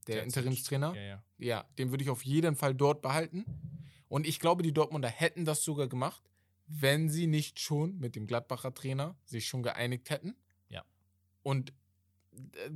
der. 0.08 0.24
Interimstrainer, 0.24 0.96
Ja, 0.96 1.02
ja. 1.02 1.24
ja, 1.38 1.66
den 1.78 1.92
würde 1.92 2.04
ich 2.06 2.10
auf 2.10 2.24
jeden 2.24 2.56
Fall 2.56 2.74
dort 2.74 3.02
behalten. 3.02 3.44
Und 4.08 4.26
ich 4.26 4.40
glaube, 4.40 4.64
die 4.64 4.72
Dortmunder 4.72 5.10
hätten 5.10 5.44
das 5.46 5.64
sogar 5.64 5.88
gemacht, 5.90 6.24
wenn 6.66 7.10
sie 7.10 7.28
nicht 7.28 7.60
schon 7.60 8.00
mit 8.00 8.16
dem 8.16 8.26
Gladbacher 8.26 8.74
Trainer 8.74 9.16
sich 9.26 9.48
schon 9.48 9.62
geeinigt 9.64 10.10
hätten. 10.10 10.34
Ja. 10.70 10.84
Und 11.44 11.74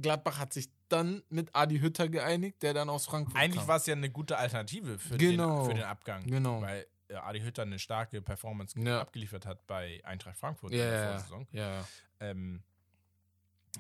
Gladbach 0.02 0.39
hat 0.39 0.54
sich 0.54 0.69
dann 0.89 1.23
mit 1.30 1.56
Adi 1.56 1.80
Hütter 1.80 2.10
geeinigt, 2.10 2.62
der 2.63 2.73
dann 2.73 2.89
aus 2.89 3.06
Frankfurt 3.06 3.36
Eigentlich 3.39 3.67
war 3.67 3.78
es 3.78 3.86
ja 3.86 3.93
eine 3.95 4.10
gute 4.10 4.38
Alternative 4.38 4.99
für, 4.99 5.17
Genau. 5.17 5.62
den, 5.63 5.69
für 5.69 5.73
den 5.76 5.84
Abgang. 5.86 6.23
Genau. 6.26 6.62
Weil 6.62 6.86
äh, 7.10 7.15
Adi 7.15 7.39
Hütter 7.41 7.63
eine 7.63 7.80
starke 7.80 8.21
Performance 8.21 8.80
Ja. 8.80 9.02
abgeliefert 9.02 9.45
hat 9.45 9.65
bei 9.67 10.02
Eintracht 10.04 10.38
Frankfurt 10.38 10.71
ja, 10.73 10.84
in 10.84 10.89
der 10.91 11.02
ja, 11.02 11.10
Vorsaison. 11.12 11.47
ja, 11.52 11.69
ja. 11.80 11.88
Ähm, 12.19 12.63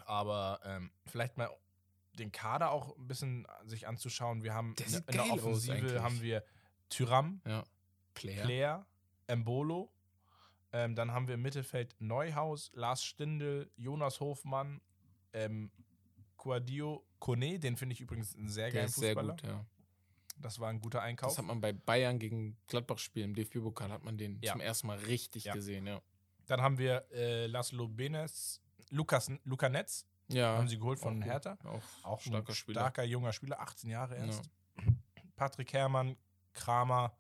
aber 0.05 0.59
ähm, 0.65 0.91
vielleicht 1.05 1.37
mal 1.37 1.49
den 2.17 2.31
Kader 2.31 2.71
auch 2.71 2.95
ein 2.97 3.07
bisschen 3.07 3.47
sich 3.65 3.87
anzuschauen. 3.87 4.43
Wir 4.43 4.53
haben 4.53 4.75
in, 4.85 4.93
in 4.93 5.03
der 5.13 5.31
Offensive 5.31 6.01
haben 6.03 6.21
wir 6.21 6.43
Tyram, 6.89 7.41
Player. 8.13 8.43
Player, 8.43 8.85
Embolo. 9.27 9.91
Ähm, 10.71 10.95
dann 10.95 11.11
haben 11.11 11.27
wir 11.27 11.35
im 11.35 11.41
Mittelfeld 11.41 11.95
Neuhaus, 11.99 12.71
Lars 12.73 13.03
Stindl, 13.03 13.69
Jonas 13.75 14.19
Hofmann, 14.19 14.81
ähm, 15.33 15.71
Guadio, 16.37 17.05
Kone, 17.19 17.59
den 17.59 17.77
finde 17.77 17.93
ich 17.93 18.01
übrigens 18.01 18.35
einen 18.35 18.49
sehr 18.49 18.71
geilen 18.71 18.85
ist 18.85 18.95
sehr 18.95 19.13
Fußballer. 19.13 19.33
gut, 19.33 19.43
ja. 19.43 19.65
Das 20.37 20.59
war 20.59 20.69
ein 20.69 20.81
guter 20.81 21.01
Einkauf. 21.01 21.29
Das 21.31 21.37
hat 21.37 21.45
man 21.45 21.61
bei 21.61 21.71
Bayern 21.73 22.19
gegen 22.19 22.57
Gladbach 22.67 22.97
spielen, 22.97 23.29
im 23.29 23.35
DFB-Pokal 23.35 23.91
hat 23.91 24.03
man 24.03 24.17
den 24.17 24.39
Ja. 24.41 24.51
zum 24.53 24.61
ersten 24.61 24.87
Mal 24.87 24.97
richtig 24.99 25.45
Ja. 25.45 25.53
gesehen, 25.53 25.85
ja. 25.87 26.01
Dann 26.47 26.61
haben 26.61 26.77
wir 26.77 27.05
äh, 27.11 27.45
Laszlo 27.47 27.87
Benes, 27.87 28.61
Lukas, 28.89 29.31
Luca 29.45 29.69
Netz, 29.69 30.05
Ja. 30.27 30.57
haben 30.57 30.67
sie 30.67 30.77
geholt 30.79 30.99
von 30.99 31.21
auch. 31.21 31.25
Hertha. 31.25 31.57
Auch, 31.63 31.81
Auch 32.03 32.19
starker 32.21 32.51
ein 32.51 32.55
Spieler. 32.55 32.81
starker 32.81 33.03
junger 33.03 33.31
Spieler, 33.31 33.61
18 33.61 33.89
Jahre 33.89 34.15
erst. 34.17 34.49
Patrick 35.35 35.71
Herrmann, 35.73 36.17
Kramer. 36.53 37.15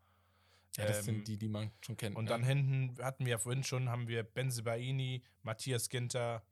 Ja, 0.77 0.85
das 0.87 0.99
ähm, 0.99 1.03
sind 1.05 1.27
die, 1.27 1.37
die 1.37 1.47
man 1.49 1.71
schon 1.81 1.95
kennt. 1.95 2.15
Und 2.15 2.29
dann 2.29 2.43
hinten 2.43 3.01
hatten 3.03 3.25
wir 3.25 3.37
vorhin 3.39 3.63
schon, 3.63 3.89
haben 3.89 4.07
wir 4.07 4.23
Benzebaini, 4.23 5.23
Matthias 5.43 5.87
Ginter, 5.87 6.43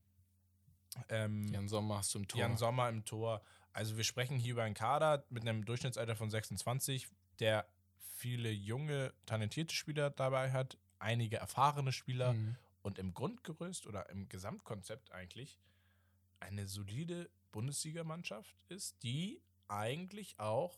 ähm, 1.09 1.47
Jan 1.53 1.67
Sommer 1.67 1.97
hast 1.99 2.13
du 2.13 2.19
im 2.19 2.27
Tor. 2.27 2.39
Jan 2.39 2.57
Sommer 2.57 2.89
im 2.89 3.05
Tor. 3.05 3.41
Also 3.73 3.95
wir 3.97 4.03
sprechen 4.03 4.37
hier 4.37 4.53
über 4.53 4.63
einen 4.63 4.75
Kader 4.75 5.23
mit 5.29 5.43
einem 5.43 5.63
Durchschnittsalter 5.65 6.15
von 6.15 6.29
26, 6.29 7.07
der 7.39 7.65
viele 8.17 8.51
junge, 8.51 9.13
talentierte 9.25 9.73
Spieler 9.73 10.09
dabei 10.09 10.51
hat, 10.51 10.77
einige 10.99 11.37
erfahrene 11.37 11.91
Spieler 11.91 12.33
Mhm. 12.33 12.55
und 12.81 12.99
im 12.99 13.13
Grundgerüst 13.13 13.87
oder 13.87 14.09
im 14.09 14.27
Gesamtkonzept 14.29 15.11
eigentlich 15.11 15.57
eine 16.39 16.67
solide 16.67 17.29
Bundesligamannschaft 17.51 18.55
ist, 18.69 19.01
die 19.03 19.41
eigentlich 19.67 20.39
auch 20.39 20.77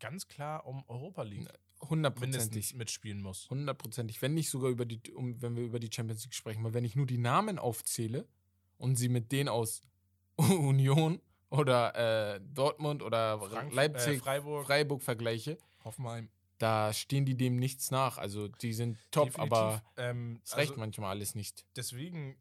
ganz 0.00 0.26
klar 0.28 0.66
um 0.66 0.82
Europa 0.88 1.22
League 1.22 1.40
mindestens 1.40 1.88
Hundertprozentig. 1.90 2.74
mitspielen 2.74 3.22
muss. 3.22 3.48
Hundertprozentig. 3.50 4.20
Wenn 4.20 4.34
nicht 4.34 4.50
sogar 4.50 4.70
über 4.70 4.84
die, 4.84 5.00
um, 5.12 5.40
wenn 5.40 5.56
wir 5.56 5.62
über 5.62 5.78
die 5.78 5.90
Champions 5.92 6.24
League 6.24 6.34
sprechen, 6.34 6.64
weil 6.64 6.74
wenn 6.74 6.84
ich 6.84 6.96
nur 6.96 7.06
die 7.06 7.18
Namen 7.18 7.58
aufzähle 7.58 8.26
und 8.80 8.96
sie 8.96 9.08
mit 9.08 9.30
denen 9.30 9.48
aus 9.48 9.82
Union 10.36 11.20
oder 11.50 12.34
äh, 12.36 12.40
Dortmund 12.42 13.02
oder 13.02 13.38
Frank- 13.40 13.72
Leipzig, 13.74 14.16
äh, 14.16 14.18
Freiburg. 14.20 14.66
Freiburg 14.66 15.02
vergleiche, 15.02 15.58
Hoffenheim. 15.84 16.28
da 16.58 16.92
stehen 16.92 17.24
die 17.26 17.36
dem 17.36 17.56
nichts 17.56 17.90
nach. 17.90 18.18
Also 18.18 18.48
die 18.48 18.72
sind 18.72 18.98
top, 19.10 19.26
Definitiv, 19.26 19.52
aber 19.52 19.82
ähm, 19.96 20.40
es 20.44 20.56
reicht 20.56 20.70
also 20.70 20.80
manchmal 20.80 21.10
alles 21.10 21.34
nicht. 21.34 21.64
deswegen, 21.76 22.36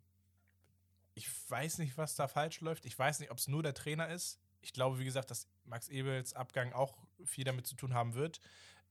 ich 1.15 1.27
weiß 1.49 1.79
nicht, 1.79 1.97
was 1.97 2.15
da 2.15 2.27
falsch 2.27 2.61
läuft. 2.61 2.85
Ich 2.85 2.97
weiß 2.97 3.19
nicht, 3.19 3.31
ob 3.31 3.37
es 3.37 3.47
nur 3.47 3.61
der 3.63 3.73
Trainer 3.73 4.07
ist. 4.09 4.39
Ich 4.61 4.73
glaube, 4.73 4.99
wie 4.99 5.05
gesagt, 5.05 5.31
dass 5.31 5.47
Max 5.65 5.89
Ebels 5.89 6.33
Abgang 6.33 6.71
auch 6.73 6.97
viel 7.25 7.43
damit 7.43 7.67
zu 7.67 7.75
tun 7.75 7.93
haben 7.93 8.13
wird. 8.13 8.39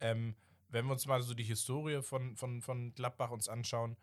Ähm, 0.01 0.35
wenn 0.69 0.85
wir 0.87 0.93
uns 0.93 1.07
mal 1.07 1.23
so 1.23 1.33
die 1.35 1.45
Historie 1.45 2.03
von, 2.03 2.37
von, 2.37 2.61
von 2.61 2.93
Gladbach 2.95 3.31
uns 3.31 3.49
anschauen, 3.49 3.97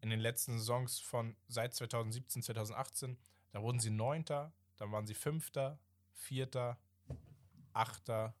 in 0.00 0.10
den 0.10 0.20
letzten 0.20 0.58
Saisons 0.58 0.98
von 0.98 1.36
seit 1.48 1.74
2017, 1.74 2.42
2018, 2.42 3.18
da 3.52 3.62
wurden 3.62 3.80
sie 3.80 3.90
Neunter, 3.90 4.52
dann 4.76 4.92
waren 4.92 5.06
sie 5.06 5.14
Fünfter, 5.14 5.78
Vierter, 6.12 6.78
Achter, 7.72 8.34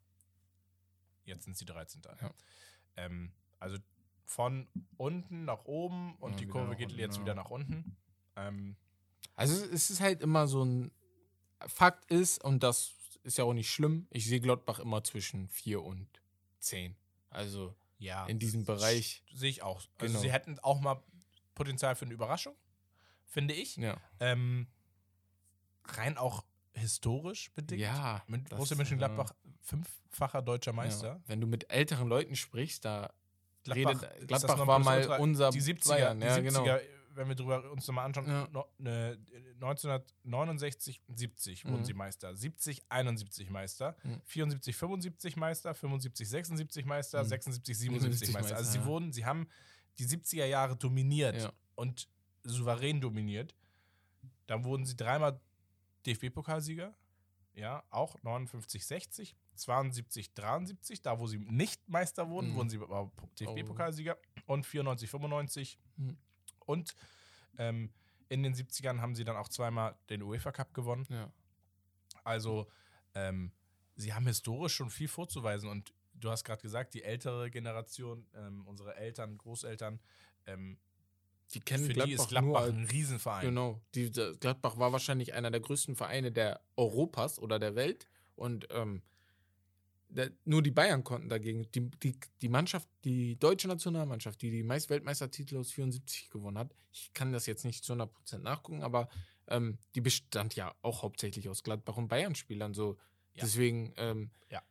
jetzt 1.24 1.44
sind 1.44 1.56
sie 1.56 1.64
13. 1.64 2.02
Ja. 2.20 2.34
Ähm, 2.96 3.32
also 3.58 3.78
von 4.24 4.68
unten 4.96 5.44
nach 5.44 5.64
oben 5.64 6.14
und 6.16 6.32
Ja, 6.32 6.38
die 6.38 6.46
Kurve 6.46 6.76
geht 6.76 6.88
unten, 6.90 7.00
jetzt 7.00 7.16
ja. 7.16 7.22
wieder 7.22 7.34
nach 7.34 7.50
unten. 7.50 7.96
Ähm, 8.36 8.76
Also 9.36 9.64
es 9.66 9.90
ist 9.90 10.00
halt 10.00 10.22
immer 10.22 10.46
so 10.48 10.64
ein 10.64 10.90
Fakt 11.66 12.10
ist, 12.10 12.42
und 12.42 12.62
das 12.62 12.92
ist 13.22 13.36
ja 13.38 13.44
auch 13.44 13.52
nicht 13.52 13.70
schlimm, 13.70 14.06
ich 14.10 14.26
sehe 14.26 14.40
Gladbach 14.40 14.78
immer 14.78 15.04
zwischen 15.04 15.48
4 15.48 15.82
und 15.82 16.08
10. 16.60 16.96
Also 17.28 17.74
ja, 17.98 18.24
in 18.26 18.38
diesem 18.38 18.64
Bereich. 18.64 19.22
sehe 19.34 19.50
ich 19.50 19.62
auch. 19.62 19.82
Also 19.98 20.06
Genau. 20.06 20.18
sie 20.20 20.32
hätten 20.32 20.58
auch 20.60 20.80
mal 20.80 21.02
Potenzial 21.60 21.94
für 21.94 22.06
eine 22.06 22.14
Überraschung. 22.14 22.54
finde 23.26 23.54
ich. 23.54 23.76
Ja. 23.76 23.96
Ähm, 24.18 24.66
rein 25.84 26.16
auch 26.18 26.44
historisch 26.72 27.52
bedingt. 27.54 27.80
Ja. 27.82 28.22
Mit 28.26 28.48
Borussia 28.48 28.76
Mönchengladbach 28.76 29.32
fünffacher 29.60 30.42
deutscher 30.42 30.72
Meister. 30.72 31.06
Ja. 31.08 31.20
Wenn 31.26 31.40
du 31.40 31.46
mit 31.46 31.70
älteren 31.70 32.08
Leuten 32.08 32.34
sprichst, 32.34 32.84
da 32.84 33.12
Gladbach, 33.62 34.02
redet, 34.02 34.26
Gladbach 34.28 34.66
war 34.66 34.78
mal 34.78 35.06
unser 35.20 35.50
die 35.50 35.60
70er, 35.60 35.88
Bayern. 35.88 36.20
die 36.20 36.26
Ja, 36.26 36.34
70er 36.36 36.42
genau. 36.42 36.78
wenn 37.10 37.28
wir 37.28 37.34
drüber 37.36 37.70
uns 37.70 37.86
nochmal 37.86 38.06
anschauen, 38.06 38.26
Ja. 38.26 38.48
no, 38.52 38.64
ne, 38.78 39.18
1969, 39.60 41.00
70 41.08 41.64
wurden 41.66 41.80
Mhm. 41.80 41.84
sie 41.84 41.94
Meister, 41.94 42.34
70, 42.34 42.82
71 42.88 43.50
Meister, 43.50 43.96
Mhm. 44.02 44.20
74, 44.24 44.76
75 44.76 45.36
Meister, 45.36 45.74
75, 45.74 46.28
76 46.28 46.84
Meister, 46.84 47.22
Mhm. 47.22 47.28
76, 47.28 47.78
77 47.78 48.28
77 48.28 48.34
Meister. 48.34 48.56
Also 48.56 48.70
sie 48.72 48.84
wurden, 48.84 49.12
sie 49.12 49.24
haben 49.24 49.48
die 50.00 50.06
70er 50.06 50.46
Jahre 50.46 50.76
dominiert 50.76 51.36
Ja. 51.42 51.52
und 51.76 52.08
souverän 52.42 53.00
dominiert. 53.00 53.54
Dann 54.46 54.64
wurden 54.64 54.84
sie 54.86 54.96
dreimal 54.96 55.38
DFB-Pokalsieger, 56.06 56.94
ja, 57.54 57.84
auch 57.90 58.16
59, 58.22 58.86
60, 58.86 59.36
72, 59.54 60.32
73, 60.34 61.02
da 61.02 61.18
wo 61.18 61.26
sie 61.26 61.38
nicht 61.38 61.86
Meister 61.88 62.28
wurden, 62.30 62.50
Mhm. 62.50 62.54
wurden 62.54 62.70
sie 62.70 62.78
DFB-Pokalsieger 63.38 64.16
und 64.46 64.64
94, 64.66 65.10
95 65.10 65.78
Mhm. 65.96 66.16
und 66.66 66.94
ähm, 67.58 67.92
in 68.30 68.42
den 68.42 68.54
70ern 68.54 69.00
haben 69.00 69.14
sie 69.14 69.24
dann 69.24 69.36
auch 69.36 69.48
zweimal 69.48 69.96
den 70.08 70.22
UEFA 70.22 70.52
Cup 70.52 70.72
gewonnen. 70.72 71.06
Ja. 71.10 71.30
Also 72.24 72.66
ähm, 73.14 73.52
sie 73.96 74.14
haben 74.14 74.26
historisch 74.26 74.74
schon 74.76 74.88
viel 74.88 75.08
vorzuweisen 75.08 75.68
und 75.68 75.92
du 76.20 76.30
hast 76.30 76.44
gerade 76.44 76.62
gesagt, 76.62 76.94
die 76.94 77.02
ältere 77.02 77.50
Generation, 77.50 78.26
ähm, 78.34 78.66
unsere 78.66 78.96
Eltern, 78.96 79.38
Großeltern, 79.38 80.00
ähm, 80.46 80.78
Die 81.52 81.60
kennen 81.60 81.86
für 81.86 81.92
Gladbach, 81.92 82.06
die 82.06 82.14
ist 82.14 82.28
Gladbach 82.28 82.60
als 82.62 82.74
ein 82.74 82.84
Riesenverein. 82.84 83.46
Genau. 83.46 83.80
Die, 83.94 84.10
Gladbach 84.10 84.78
war 84.78 84.92
wahrscheinlich 84.92 85.34
einer 85.34 85.50
der 85.50 85.60
größten 85.60 85.96
Vereine 85.96 86.30
der 86.30 86.60
Europas 86.76 87.38
oder 87.38 87.58
der 87.58 87.74
Welt. 87.74 88.06
Und 88.36 88.68
ähm, 88.70 89.02
der, 90.08 90.30
nur 90.44 90.62
die 90.62 90.70
Bayern 90.70 91.04
konnten 91.04 91.28
dagegen. 91.28 91.70
Die, 91.72 91.88
die, 91.90 92.18
die 92.42 92.48
Mannschaft, 92.48 92.88
die 93.04 93.36
deutsche 93.36 93.68
Nationalmannschaft, 93.68 94.42
die 94.42 94.50
die 94.50 94.62
meist 94.62 94.90
Weltmeistertitel 94.90 95.56
aus 95.56 95.70
74 95.72 96.30
gewonnen 96.30 96.58
hat, 96.58 96.74
ich 96.92 97.12
kann 97.14 97.32
das 97.32 97.46
jetzt 97.46 97.64
nicht 97.64 97.84
zu 97.84 97.92
100% 97.92 98.38
nachgucken, 98.38 98.82
aber 98.82 99.08
ähm, 99.46 99.78
die 99.94 100.00
bestand 100.00 100.54
ja 100.56 100.74
auch 100.82 101.02
hauptsächlich 101.02 101.48
aus 101.48 101.62
Gladbach 101.62 101.96
und 101.96 102.08
Bayern-Spielern. 102.08 102.74
So. 102.74 102.96
Ja. 103.34 103.42
Deswegen, 103.42 103.92
ähm, 103.96 104.30
Ja. 104.50 104.62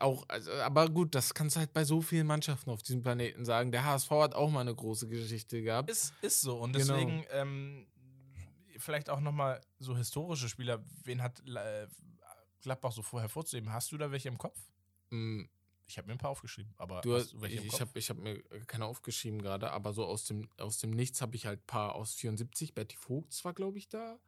Auch, 0.00 0.24
also, 0.28 0.52
aber 0.52 0.88
gut, 0.88 1.14
das 1.14 1.34
kannst 1.34 1.56
du 1.56 1.60
halt 1.60 1.72
bei 1.72 1.84
so 1.84 2.00
vielen 2.00 2.26
Mannschaften 2.26 2.70
auf 2.70 2.82
diesem 2.82 3.02
Planeten 3.02 3.44
sagen. 3.44 3.72
Der 3.72 3.84
HSV 3.84 4.10
hat 4.10 4.34
auch 4.34 4.50
mal 4.50 4.60
eine 4.60 4.74
große 4.74 5.08
Geschichte 5.08 5.62
gehabt. 5.62 5.90
Ist, 5.90 6.12
ist 6.22 6.40
so. 6.40 6.58
Und 6.58 6.72
Genau. 6.72 6.94
deswegen 6.94 7.24
ähm, 7.30 7.86
vielleicht 8.78 9.10
auch 9.10 9.20
nochmal 9.20 9.60
so 9.78 9.96
historische 9.96 10.48
Spieler. 10.48 10.82
Wen 11.04 11.22
hat 11.22 11.40
äh, 11.48 11.86
Gladbach 12.62 12.92
so 12.92 13.02
vorher 13.02 13.28
vorzuheben? 13.28 13.72
Hast 13.72 13.92
du 13.92 13.98
da 13.98 14.10
welche 14.10 14.28
im 14.28 14.38
Kopf? 14.38 14.58
Mm, 15.10 15.44
Ich 15.86 15.96
habe 15.98 16.06
mir 16.08 16.12
ein 16.14 16.18
paar 16.18 16.30
aufgeschrieben, 16.30 16.72
aber 16.76 17.00
Du 17.00 17.14
hast 17.14 17.32
du 17.32 17.40
welche 17.40 17.60
ich 17.62 17.80
habe 17.80 17.98
ich 17.98 18.10
hab 18.10 18.18
mir 18.18 18.42
keine 18.66 18.84
aufgeschrieben 18.86 19.40
gerade, 19.40 19.70
aber 19.72 19.92
so 19.92 20.04
aus 20.04 20.24
dem, 20.26 20.48
aus 20.58 20.78
dem 20.78 20.90
Nichts 20.90 21.20
habe 21.22 21.34
ich 21.36 21.46
halt 21.46 21.60
ein 21.60 21.66
paar 21.66 21.94
aus 21.94 22.14
74. 22.14 22.74
Betty 22.74 22.96
Vogt 22.96 23.42
war, 23.44 23.52
glaube 23.54 23.78
ich, 23.78 23.88
da. 23.88 24.18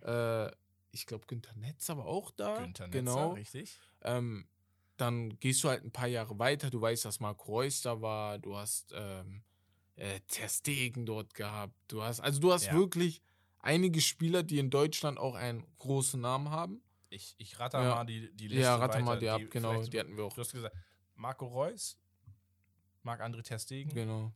Äh, 0.00 0.50
ich 0.90 1.06
glaube, 1.06 1.26
Günther 1.26 1.54
Netz 1.56 1.88
aber 1.90 2.06
auch 2.06 2.30
da. 2.32 2.56
Günther 2.58 2.86
Netzer, 2.86 2.98
genau. 2.98 3.32
richtig? 3.32 3.78
Ähm, 4.02 4.46
dann 4.96 5.38
gehst 5.40 5.64
du 5.64 5.68
halt 5.68 5.84
ein 5.84 5.90
paar 5.92 6.06
Jahre 6.08 6.38
weiter. 6.38 6.70
Du 6.70 6.80
weißt, 6.80 7.04
dass 7.04 7.20
Marco 7.20 7.50
Reus 7.52 7.80
da 7.82 8.00
war. 8.00 8.38
Du 8.38 8.56
hast 8.56 8.92
ähm, 8.94 9.42
äh, 9.96 10.20
Ter 10.28 10.48
Stegen 10.48 11.06
dort 11.06 11.34
gehabt. 11.34 11.74
Du 11.88 12.02
hast, 12.02 12.20
also 12.20 12.40
du 12.40 12.52
hast 12.52 12.66
Ja. 12.66 12.74
wirklich 12.74 13.20
einige 13.60 14.00
Spieler, 14.00 14.42
die 14.42 14.58
in 14.58 14.70
Deutschland 14.70 15.18
auch 15.18 15.34
einen 15.34 15.64
großen 15.78 16.20
Namen 16.20 16.50
haben. 16.50 16.82
Ich, 17.10 17.34
ich 17.38 17.58
rate 17.58 17.76
Ja. 17.78 17.94
mal 17.96 18.04
die, 18.04 18.32
die 18.34 18.48
Liste 18.48 18.62
ja, 18.62 18.76
rate 18.76 18.94
weiter, 18.94 19.04
mal 19.04 19.18
die 19.18 19.28
ab, 19.28 19.40
genau. 19.50 19.82
Die 19.82 19.98
hatten 20.00 20.16
wir 20.16 20.24
auch. 20.24 20.32
Du 20.32 20.40
hast 20.40 20.52
gesagt, 20.52 20.74
Marco 21.14 21.46
Reus, 21.46 21.98
Marc-André 23.02 23.42
Ter 23.42 23.58
Stegen, 23.58 23.92
Genau. 23.92 24.32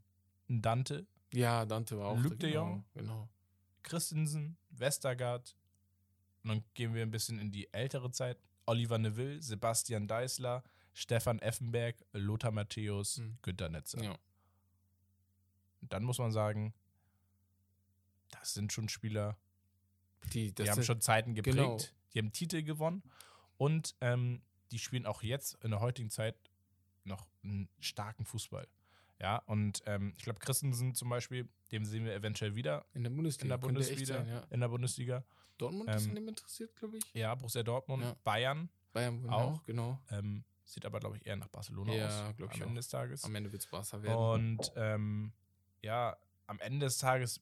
Dante, 0.49 1.07
Ja, 1.33 1.65
Dante 1.65 1.99
war 1.99 2.09
auch 2.09 2.19
Luc 2.19 2.39
de 2.39 2.51
genau, 2.51 2.67
Jong. 2.67 2.85
Genau. 2.95 3.29
Christensen, 3.83 4.57
Westergaard. 4.71 5.57
Und 6.43 6.51
dann 6.51 6.65
gehen 6.75 6.95
wir 6.95 7.03
ein 7.03 7.11
bisschen 7.11 7.39
in 7.39 7.51
die 7.51 7.73
ältere 7.73 8.11
Zeit. 8.11 8.39
Oliver 8.67 8.99
Neville, 8.99 9.41
Sebastian 9.43 10.07
Deißler, 10.09 10.62
Stefan 10.93 11.39
Effenberg, 11.41 11.97
Lothar 12.12 12.51
Matthäus, 12.51 13.19
Mhm. 13.19 13.39
Günter 13.43 13.69
Netzer. 13.69 14.03
Ja. 14.03 14.19
Dann 15.83 16.05
muss 16.05 16.19
man 16.19 16.33
sagen, 16.33 16.75
das 18.31 18.55
sind 18.55 18.73
schon 18.73 18.89
Spieler, 18.89 19.37
Die, 20.33 20.53
die 20.53 20.69
haben 20.71 20.83
schon 20.83 21.01
Zeiten 21.01 21.35
geprägt, 21.35 21.57
genau. 21.57 21.79
die 22.12 22.19
haben 22.19 22.33
Titel 22.33 22.62
gewonnen 22.62 23.03
und 23.59 23.95
ähm, 24.01 24.43
die 24.73 24.79
spielen 24.81 25.07
auch 25.07 25.23
jetzt 25.23 25.55
in 25.62 25.71
der 25.71 25.81
heutigen 25.81 26.11
Zeit 26.11 26.35
noch 27.05 27.29
einen 27.45 27.69
starken 27.79 28.25
Fußball. 28.25 28.67
Ja, 29.21 29.37
und 29.47 29.83
ähm, 29.87 30.12
ich 30.17 30.25
glaube, 30.25 30.41
Christensen 30.41 30.95
zum 30.95 31.09
Beispiel, 31.09 31.49
dem 31.71 31.85
sehen 31.85 32.05
wir 32.05 32.14
eventuell 32.14 32.55
wieder 32.57 32.85
In 32.93 33.05
der 33.05 33.11
Bundesliga. 33.11 33.45
in 33.55 33.61
der 33.61 33.67
Bundesliga. 33.67 34.05
Sein, 34.07 34.29
ja. 34.29 34.41
In 34.51 34.61
der 34.61 34.69
Bundesliga. 34.69 35.25
Dortmund 35.59 35.89
ist 35.91 36.05
Ähm, 36.05 36.11
an 36.11 36.15
dem 36.17 36.29
interessiert, 36.29 36.75
glaube 36.77 36.99
ich. 36.99 37.05
Ja, 37.15 37.35
Borussia 37.35 37.63
Dortmund, 37.63 38.03
Ja. 38.03 38.17
Bayern 38.25 38.69
Bayern 38.93 39.23
genau, 39.23 39.37
auch. 39.37 39.63
genau. 39.65 40.01
ähm, 40.11 40.45
sieht 40.65 40.85
aber, 40.87 41.01
glaube 41.01 41.17
ich, 41.19 41.27
eher 41.27 41.37
nach 41.37 41.49
Barcelona 41.49 41.93
Ja, 41.95 42.07
aus 42.31 42.37
glaub 42.37 42.51
ich 42.51 42.57
am 42.57 42.63
auch. 42.63 42.67
Ende 42.69 42.79
des 42.81 42.89
Tages. 42.89 43.25
Am 43.25 43.35
Ende 43.35 43.53
wird 43.53 43.63
es 43.63 43.69
Barca 43.69 44.03
werden. 44.03 44.17
Und 44.59 44.73
ähm, 44.77 45.33
ja, 45.83 46.17
am 46.47 46.59
Ende 46.61 46.87
des 46.87 46.99
Tages, 46.99 47.41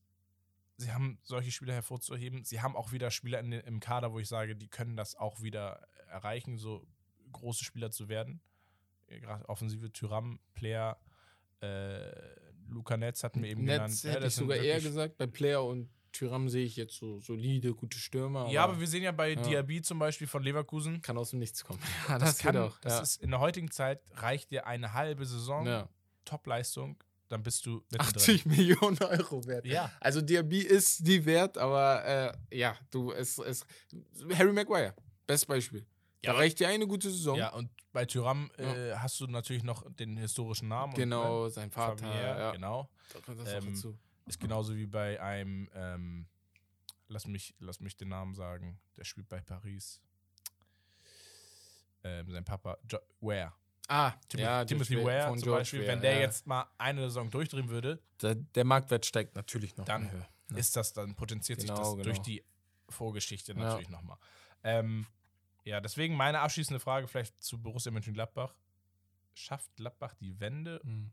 sie 0.77 0.93
haben 0.93 1.19
solche 1.23 1.51
Spieler 1.53 1.75
hervorzuheben. 1.75 2.45
Sie 2.45 2.61
haben 2.61 2.75
auch 2.77 2.93
wieder 2.93 3.11
Spieler 3.11 3.39
in, 3.41 3.53
im 3.53 3.81
Kader, 3.81 4.13
wo 4.13 4.19
ich 4.19 4.29
sage, 4.29 4.57
die 4.57 4.69
können 4.69 4.97
das 4.97 5.15
auch 5.15 5.41
wieder 5.43 5.87
erreichen, 6.09 6.59
so 6.59 6.87
große 7.33 7.65
Spieler 7.65 7.91
zu 7.91 8.09
werden. 8.09 8.41
Gerade 9.07 9.49
Offensive 9.49 9.93
Tyram, 9.93 10.41
Player, 10.55 10.99
äh, 11.61 12.11
Luca 12.69 12.97
Netz 12.97 13.23
hatten 13.23 13.43
wir 13.43 13.51
eben 13.51 13.65
genannt. 13.65 13.91
Netz 13.91 14.03
Ja, 14.03 14.11
hätte 14.13 14.23
das 14.23 14.33
ich 14.35 14.39
sogar 14.41 14.57
eher 14.57 14.81
gesagt. 14.81 15.17
Bei 15.19 15.27
Player 15.27 15.65
und 15.65 15.89
Tyram 16.15 16.49
sehe 16.49 16.65
ich 16.65 16.77
jetzt 16.77 16.97
so 16.97 17.21
solide, 17.21 17.75
gute 17.75 17.99
Stürmer. 17.99 18.49
Ja, 18.49 18.65
aber 18.65 18.81
wir 18.81 18.87
sehen 18.87 19.03
ja 19.03 19.13
bei 19.13 19.33
Ja. 19.35 19.43
Diaby 19.43 19.83
zum 19.83 19.99
Beispiel 19.99 20.27
von 20.27 20.43
Leverkusen, 20.43 21.03
kann 21.03 21.19
aus 21.19 21.31
dem 21.31 21.41
Nichts 21.41 21.63
kommen. 21.65 21.81
Ja, 22.09 22.19
das, 22.19 22.39
kann, 22.39 22.53
geht 22.55 22.63
auch. 22.63 22.79
das 22.81 22.93
ja. 22.95 23.01
ist 23.03 23.23
in 23.23 23.31
der 23.31 23.41
heutigen 23.41 23.71
Zeit 23.71 24.01
reicht 24.13 24.51
dir 24.51 24.67
eine 24.67 24.95
halbe 24.95 25.27
Saison, 25.27 25.67
ja. 25.67 25.89
Top-Leistung, 26.25 26.97
dann 27.29 27.43
bist 27.43 27.67
du 27.67 27.83
mittendrin. 27.91 28.17
80 28.17 28.47
Millionen 28.47 28.99
Euro 29.03 29.45
wert. 29.47 29.67
Ja. 29.67 29.91
Also 30.01 30.21
Diaby 30.23 30.61
ist 30.61 31.07
die 31.07 31.25
wert, 31.27 31.59
aber 31.59 32.05
äh, 32.51 32.57
ja, 32.59 32.77
du, 32.91 33.13
es, 33.13 33.39
es 33.39 33.67
Harry 34.35 34.53
Maguire, 34.53 34.95
bestes 35.27 35.47
Beispiel. 35.47 35.85
Ja, 36.25 36.33
da 36.33 36.39
reicht 36.39 36.59
dir 36.61 36.69
eine 36.69 36.87
gute 36.87 37.11
Saison. 37.11 37.37
Ja, 37.37 37.51
und 37.53 37.69
bei 37.93 38.07
Tyram 38.07 38.51
äh, 38.57 38.95
hast 38.95 39.21
du 39.21 39.27
natürlich 39.27 39.63
noch 39.63 39.85
den 39.95 40.17
historischen 40.17 40.69
Namen. 40.69 40.93
und, 40.95 40.99
Genau, 40.99 41.45
ne, 41.45 41.51
sein 41.51 41.71
Vater. 41.71 41.99
familiär, 41.99 42.39
ja. 42.39 42.51
genau. 42.53 42.89
Da 43.13 43.21
kommt 43.21 43.41
das 43.41 43.53
Ähm, 43.53 43.59
auch 43.59 43.67
dazu. 43.69 43.99
Ist 44.27 44.41
genauso 44.41 44.75
wie 44.77 44.87
bei 44.87 45.21
einem, 45.21 45.69
ähm, 45.75 46.27
lass, 47.09 47.27
mich, 47.27 47.55
lass 47.59 47.81
mich 47.81 47.97
den 47.97 48.09
Namen 48.09 48.35
sagen, 48.35 48.81
der 48.97 49.05
spielt 49.05 49.29
bei 49.29 49.41
Paris. 49.41 50.01
Ähm, 52.03 52.31
sein 52.31 52.45
Papa, 52.45 52.79
jo 52.91 52.99
Ware. 53.21 53.53
Ah, 53.89 54.13
Timothy, 54.29 54.43
ja, 54.43 54.65
Timothy 54.65 54.97
Ware 55.05 55.29
zum 55.29 55.43
George 55.43 55.59
Beispiel, 55.61 55.81
Ware, 55.81 55.89
wenn 55.93 56.01
der 56.01 56.15
ja. 56.15 56.21
jetzt 56.21 56.47
mal 56.47 56.67
eine 56.79 57.03
Saison 57.03 57.31
durchdrehen 57.31 57.69
würde, 57.69 58.01
Der, 58.23 58.35
der 58.35 58.65
Marktwert 58.65 59.05
steigt 59.05 59.35
natürlich 59.37 59.77
noch. 59.77 59.85
Dann 59.85 60.05
in 60.05 60.11
Höhe. 60.13 60.29
Ja. 60.51 60.57
ist 60.57 60.77
das, 60.77 60.93
dann 60.93 61.15
potenziert 61.15 61.61
sich 61.61 61.69
Genau, 61.69 61.81
das 61.81 61.91
genau. 61.93 62.03
durch 62.05 62.21
die 62.21 62.43
Vorgeschichte 62.89 63.53
Ja. 63.53 63.59
natürlich 63.59 63.89
nochmal. 63.91 64.19
Ähm, 64.63 65.07
ja, 65.65 65.81
deswegen 65.81 66.15
meine 66.17 66.41
abschließende 66.41 66.81
Frage 66.81 67.09
vielleicht 67.09 67.43
zu 67.43 67.61
Borussia 67.61 67.91
Mönchengladbach. 67.93 68.55
Schafft 69.35 69.75
Gladbach 69.77 70.15
die 70.15 70.39
Wende 70.41 70.81
Mhm. 70.85 71.11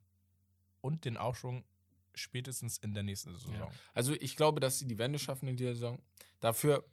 und 0.82 1.04
den 1.06 1.18
Aufschwung 1.18 1.66
spätestens 2.16 2.78
in 2.78 2.94
der 2.94 3.04
nächsten 3.04 3.34
Saison? 3.34 3.54
Ja. 3.54 3.72
Also 3.94 4.14
ich 4.14 4.36
glaube, 4.36 4.60
dass 4.60 4.80
sie 4.80 4.88
die 4.88 4.98
Wende 4.98 5.20
schaffen 5.20 5.48
in 5.48 5.56
dieser 5.58 5.74
Saison. 5.74 6.00
Dafür 6.40 6.84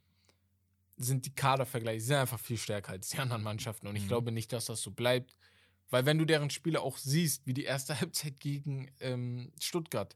sind 0.97 1.25
die 1.25 1.33
Kadervergleiche 1.33 2.01
sind 2.01 2.15
einfach 2.17 2.39
viel 2.39 2.57
stärker 2.57 2.91
als 2.91 3.09
die 3.09 3.19
anderen 3.19 3.43
Mannschaften. 3.43 3.87
Und 3.87 3.95
ich 3.95 4.03
Mhm. 4.03 4.07
glaube 4.09 4.31
nicht, 4.31 4.51
dass 4.51 4.65
das 4.65 4.81
so 4.81 4.91
bleibt. 4.91 5.35
Weil 5.89 6.05
wenn 6.05 6.17
du 6.17 6.25
deren 6.25 6.49
Spiele 6.49 6.81
auch 6.81 6.97
siehst, 6.97 7.47
wie 7.47 7.53
die 7.53 7.63
erste 7.63 7.99
Halbzeit 8.01 8.39
gegen 8.39 8.91
ähm, 8.99 9.51
Stuttgart, 9.59 10.15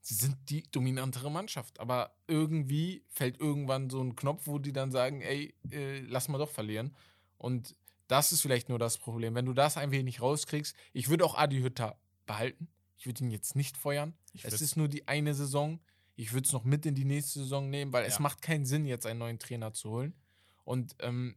sie 0.00 0.14
sind 0.14 0.36
die 0.48 0.62
dominantere 0.70 1.30
Mannschaft. 1.30 1.80
Aber 1.80 2.14
irgendwie 2.28 3.04
fällt 3.08 3.40
irgendwann 3.40 3.90
so 3.90 4.00
ein 4.02 4.14
Knopf, 4.16 4.46
wo 4.46 4.58
die 4.58 4.72
dann 4.72 4.90
sagen, 4.92 5.20
ey, 5.22 5.54
äh, 5.70 6.00
lass 6.00 6.28
mal 6.28 6.38
doch 6.38 6.50
verlieren. 6.50 6.96
Und 7.36 7.74
das 8.06 8.30
ist 8.32 8.42
vielleicht 8.42 8.68
nur 8.68 8.78
das 8.78 8.98
Problem. 8.98 9.34
Wenn 9.34 9.46
du 9.46 9.52
das 9.54 9.76
ein 9.76 9.90
wenig 9.90 10.20
rauskriegst, 10.20 10.76
ich 10.92 11.08
würde 11.08 11.24
auch 11.24 11.34
Adi 11.36 11.60
Hütter 11.60 11.98
behalten. 12.26 12.68
Ich 13.02 13.06
würde 13.06 13.24
ihn 13.24 13.32
jetzt 13.32 13.56
nicht 13.56 13.76
feuern. 13.76 14.14
Ich 14.32 14.44
Es 14.44 14.60
ist 14.62 14.76
nur 14.76 14.86
die 14.86 15.08
eine 15.08 15.34
Saison. 15.34 15.80
Ich 16.14 16.32
würde 16.32 16.46
es 16.46 16.52
noch 16.52 16.62
mit 16.62 16.86
in 16.86 16.94
die 16.94 17.04
nächste 17.04 17.40
Saison 17.40 17.68
nehmen, 17.68 17.92
weil 17.92 18.04
es 18.04 18.14
Ja. 18.14 18.20
macht 18.20 18.42
keinen 18.42 18.64
Sinn, 18.64 18.86
jetzt 18.86 19.06
einen 19.06 19.18
neuen 19.18 19.40
Trainer 19.40 19.72
zu 19.72 19.90
holen. 19.90 20.14
Und 20.62 20.94
ähm, 21.00 21.36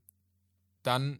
dann 0.84 1.20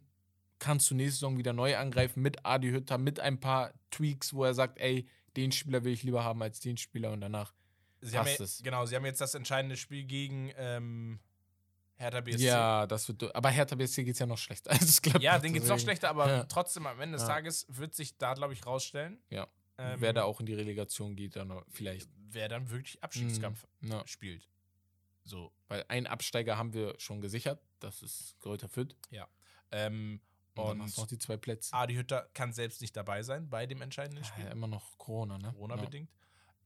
kannst 0.60 0.88
du 0.88 0.94
nächste 0.94 1.14
Saison 1.14 1.36
wieder 1.36 1.52
neu 1.52 1.76
angreifen 1.76 2.22
mit 2.22 2.46
Adi 2.46 2.68
Hütter, 2.70 2.96
mit 2.96 3.18
ein 3.18 3.40
paar 3.40 3.72
Tweaks, 3.90 4.34
wo 4.34 4.44
er 4.44 4.54
sagt, 4.54 4.78
ey, 4.78 5.08
den 5.36 5.50
Spieler 5.50 5.82
will 5.82 5.92
ich 5.92 6.04
lieber 6.04 6.22
haben 6.22 6.40
als 6.42 6.60
den 6.60 6.76
Spieler 6.76 7.10
und 7.10 7.22
danach 7.22 7.52
sie 8.00 8.16
haben 8.16 8.26
passt 8.26 8.38
ja, 8.38 8.44
es. 8.44 8.62
genau, 8.62 8.86
sie 8.86 8.94
haben 8.94 9.04
jetzt 9.04 9.20
das 9.20 9.34
entscheidende 9.34 9.76
Spiel 9.76 10.04
gegen 10.04 10.52
ähm, 10.56 11.18
Hertha 11.96 12.20
BSC. 12.20 12.44
Ja, 12.44 12.86
das 12.86 13.08
wird. 13.08 13.34
Aber 13.34 13.50
Hertha 13.50 13.74
BSC 13.74 14.04
geht 14.04 14.12
es 14.14 14.20
ja 14.20 14.26
noch 14.26 14.38
schlechter. 14.38 14.70
als 14.80 14.82
es 14.84 15.02
Gladbach, 15.02 15.22
Ja, 15.22 15.40
den 15.40 15.54
geht's 15.54 15.66
noch 15.66 15.74
deswegen. 15.74 15.86
schlechter, 15.88 16.08
aber 16.10 16.28
Ja. 16.28 16.44
trotzdem 16.44 16.86
am 16.86 17.00
Ende 17.00 17.16
des 17.18 17.22
Ja. 17.26 17.34
Tages 17.34 17.66
wird 17.68 17.96
sich 17.96 18.16
da, 18.16 18.34
glaube 18.34 18.52
ich, 18.52 18.64
rausstellen. 18.64 19.18
Ja. 19.28 19.48
Ähm, 19.78 20.00
Wer 20.00 20.12
da 20.12 20.24
auch 20.24 20.40
in 20.40 20.46
die 20.46 20.54
Relegation 20.54 21.16
geht, 21.16 21.36
dann 21.36 21.52
vielleicht. 21.68 22.08
Wer 22.30 22.48
dann 22.48 22.70
wirklich 22.70 23.02
Abstiegskampf 23.02 23.66
Mhm. 23.80 23.90
Ja. 23.92 24.06
spielt. 24.06 24.48
So. 25.24 25.52
Weil 25.68 25.84
einen 25.88 26.06
Absteiger 26.06 26.56
haben 26.56 26.72
wir 26.72 26.94
schon 26.98 27.20
gesichert. 27.20 27.60
Das 27.80 28.02
ist 28.02 28.38
Greuther 28.40 28.68
Fürth. 28.68 28.94
Ähm, 29.72 30.20
Und, 30.54 30.64
dann 30.68 30.80
und 30.82 30.96
noch 30.96 31.06
die 31.06 31.18
zwei 31.18 31.36
Plätze. 31.36 31.74
Adi 31.74 31.94
Hütter 31.94 32.30
kann 32.32 32.52
selbst 32.52 32.80
nicht 32.80 32.96
dabei 32.96 33.22
sein 33.22 33.50
bei 33.50 33.66
dem 33.66 33.82
entscheidenden 33.82 34.22
Ja, 34.22 34.28
Spiel. 34.28 34.46
immer 34.46 34.68
noch 34.68 34.96
Corona, 34.96 35.36
ne? 35.38 35.50
Corona-bedingt. 35.52 36.08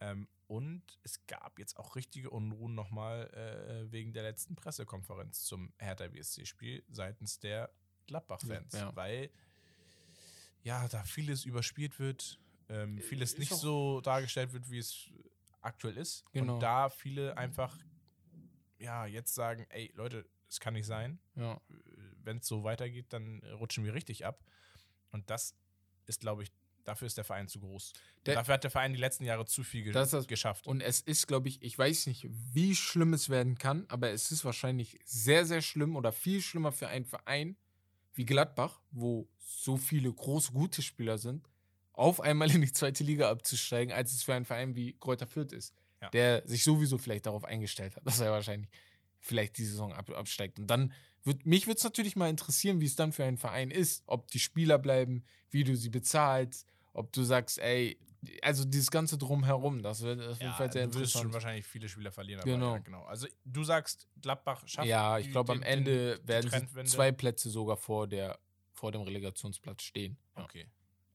Ähm, 0.00 0.28
und 0.46 0.82
es 1.02 1.26
gab 1.26 1.58
jetzt 1.58 1.76
auch 1.78 1.96
richtige 1.96 2.30
Unruhen 2.30 2.74
nochmal 2.74 3.28
äh, 3.34 3.90
wegen 3.90 4.12
der 4.12 4.22
letzten 4.22 4.54
Pressekonferenz 4.54 5.44
zum 5.44 5.72
Hertha 5.78 6.06
BSC-Spiel 6.08 6.84
seitens 6.90 7.38
der 7.38 7.72
Gladbach-Fans. 8.06 8.74
Ja. 8.74 8.94
Weil 8.94 9.30
ja, 10.62 10.86
da 10.88 11.02
vieles 11.04 11.44
überspielt 11.44 11.98
wird, 11.98 12.38
ähm, 12.70 12.98
vieles 12.98 13.32
Ist 13.32 13.38
nicht 13.38 13.52
so 13.54 14.00
dargestellt 14.00 14.52
wird, 14.52 14.70
wie 14.70 14.78
es 14.78 15.10
aktuell 15.60 15.96
ist. 15.96 16.24
Genau. 16.32 16.54
Und 16.54 16.60
da 16.60 16.88
viele 16.88 17.36
einfach 17.36 17.76
ja 18.78 19.06
jetzt 19.06 19.34
sagen, 19.34 19.66
ey 19.70 19.92
Leute, 19.94 20.24
es 20.48 20.60
kann 20.60 20.74
nicht 20.74 20.86
sein. 20.86 21.18
Ja. 21.36 21.42
ja. 21.52 21.60
Wenn 22.22 22.38
es 22.38 22.46
so 22.46 22.64
weitergeht, 22.64 23.06
dann 23.12 23.42
rutschen 23.58 23.84
wir 23.84 23.94
richtig 23.94 24.24
ab. 24.26 24.42
Und 25.10 25.28
das 25.30 25.54
ist, 26.06 26.20
glaube 26.20 26.42
ich, 26.44 26.52
dafür 26.84 27.06
ist 27.06 27.16
der 27.16 27.24
Verein 27.24 27.48
zu 27.48 27.60
groß. 27.60 27.92
Der- 28.26 28.34
dafür 28.34 28.54
hat 28.54 28.64
der 28.64 28.70
Verein 28.70 28.92
die 28.92 28.98
letzten 28.98 29.24
Jahre 29.24 29.44
zu 29.46 29.62
viel 29.64 29.82
ge 29.84 29.92
Das 29.92 30.26
geschafft. 30.26 30.66
Und 30.66 30.80
es 30.80 31.00
ist, 31.00 31.26
glaube 31.26 31.48
ich, 31.48 31.62
ich 31.62 31.76
weiß 31.78 32.06
nicht, 32.06 32.26
wie 32.28 32.74
schlimm 32.74 33.12
es 33.12 33.28
werden 33.28 33.56
kann, 33.58 33.86
aber 33.88 34.10
es 34.10 34.30
ist 34.30 34.44
wahrscheinlich 34.44 34.98
sehr, 35.04 35.44
sehr 35.46 35.62
schlimm 35.62 35.96
oder 35.96 36.12
viel 36.12 36.40
schlimmer 36.40 36.72
für 36.72 36.88
einen 36.88 37.04
Verein 37.04 37.56
wie 38.14 38.24
Gladbach, 38.26 38.80
wo 38.90 39.28
so 39.38 39.76
viele 39.76 40.12
große, 40.12 40.52
gute 40.52 40.82
Spieler 40.82 41.16
sind, 41.18 41.48
auf 41.92 42.20
einmal 42.20 42.50
in 42.50 42.60
die 42.62 42.72
zweite 42.72 43.04
Liga 43.04 43.30
abzusteigen, 43.30 43.92
als 43.92 44.12
es 44.12 44.22
für 44.22 44.34
einen 44.34 44.44
Verein 44.44 44.74
wie 44.74 44.94
Kräuter 44.98 45.26
Fürth 45.26 45.52
ist, 45.52 45.74
Ja. 46.00 46.08
der 46.10 46.46
sich 46.48 46.64
sowieso 46.64 46.98
vielleicht 46.98 47.26
darauf 47.26 47.44
eingestellt 47.44 47.96
hat, 47.96 48.06
dass 48.06 48.20
er 48.20 48.30
wahrscheinlich 48.30 48.70
vielleicht 49.18 49.58
die 49.58 49.64
Saison 49.66 49.92
ab, 49.92 50.08
absteigt. 50.10 50.58
Und 50.58 50.66
dann 50.68 50.92
wird, 51.24 51.44
mich 51.44 51.66
würde 51.66 51.76
es 51.76 51.84
natürlich 51.84 52.16
mal 52.16 52.30
interessieren, 52.30 52.80
wie 52.80 52.86
es 52.86 52.96
dann 52.96 53.12
für 53.12 53.24
einen 53.24 53.36
Verein 53.36 53.70
ist, 53.70 54.02
ob 54.06 54.28
die 54.28 54.38
Spieler 54.38 54.78
bleiben, 54.78 55.24
wie 55.50 55.64
du 55.64 55.76
sie 55.76 55.90
bezahlst, 55.90 56.66
ob 56.94 57.12
du 57.12 57.22
sagst, 57.22 57.58
ey, 57.58 57.98
also 58.42 58.64
dieses 58.64 58.90
ganze 58.90 59.18
Drumherum, 59.18 59.82
das 59.82 60.00
wird 60.02 60.20
auf 60.26 60.40
jeden 60.40 60.52
Fall 60.54 60.70
sehr 60.72 60.86
du 60.86 60.94
wirst 61.00 61.12
schon 61.12 61.22
interessant. 61.22 61.32
wahrscheinlich 61.34 61.66
viele 61.66 61.88
Spieler 61.88 62.12
verlieren. 62.12 62.40
Aber 62.42 62.50
Genau. 62.50 62.72
Ja, 62.74 62.78
genau. 62.78 63.04
Also 63.04 63.26
du 63.44 63.64
sagst, 63.64 64.08
Gladbach 64.20 64.62
schafft 64.66 64.88
Ja, 64.88 65.18
ich 65.18 65.30
glaube, 65.30 65.52
am 65.52 65.62
Ende 65.62 66.18
den- 66.18 66.28
werden 66.28 66.50
sie 66.50 66.84
zwei 66.84 67.12
Plätze 67.12 67.50
sogar 67.50 67.76
vor, 67.76 68.06
der, 68.06 68.38
vor 68.72 68.92
dem 68.92 69.02
Relegationsplatz 69.02 69.82
stehen. 69.82 70.16
Okay, 70.34 70.66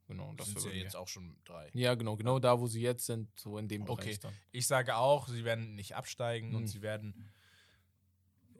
genau. 0.07 0.33
das 0.33 0.47
sind 0.47 0.63
wäre 0.63 0.75
ja 0.75 0.83
jetzt 0.83 0.95
auch 0.95 1.07
schon 1.07 1.37
drei. 1.45 1.69
Ja, 1.73 1.95
genau, 1.95 2.15
genau 2.15 2.39
da, 2.39 2.59
wo 2.59 2.67
sie 2.67 2.81
jetzt 2.81 3.05
sind, 3.05 3.29
so 3.39 3.57
in 3.57 3.67
dem 3.67 3.83
Okay. 3.83 4.03
Bereich 4.03 4.19
dann. 4.19 4.33
Ich 4.51 4.67
sage 4.67 4.95
auch, 4.95 5.27
sie 5.27 5.43
werden 5.43 5.75
nicht 5.75 5.95
absteigen 5.95 6.55
und 6.55 6.63
Mhm. 6.63 6.67
sie 6.67 6.81
werden 6.81 7.31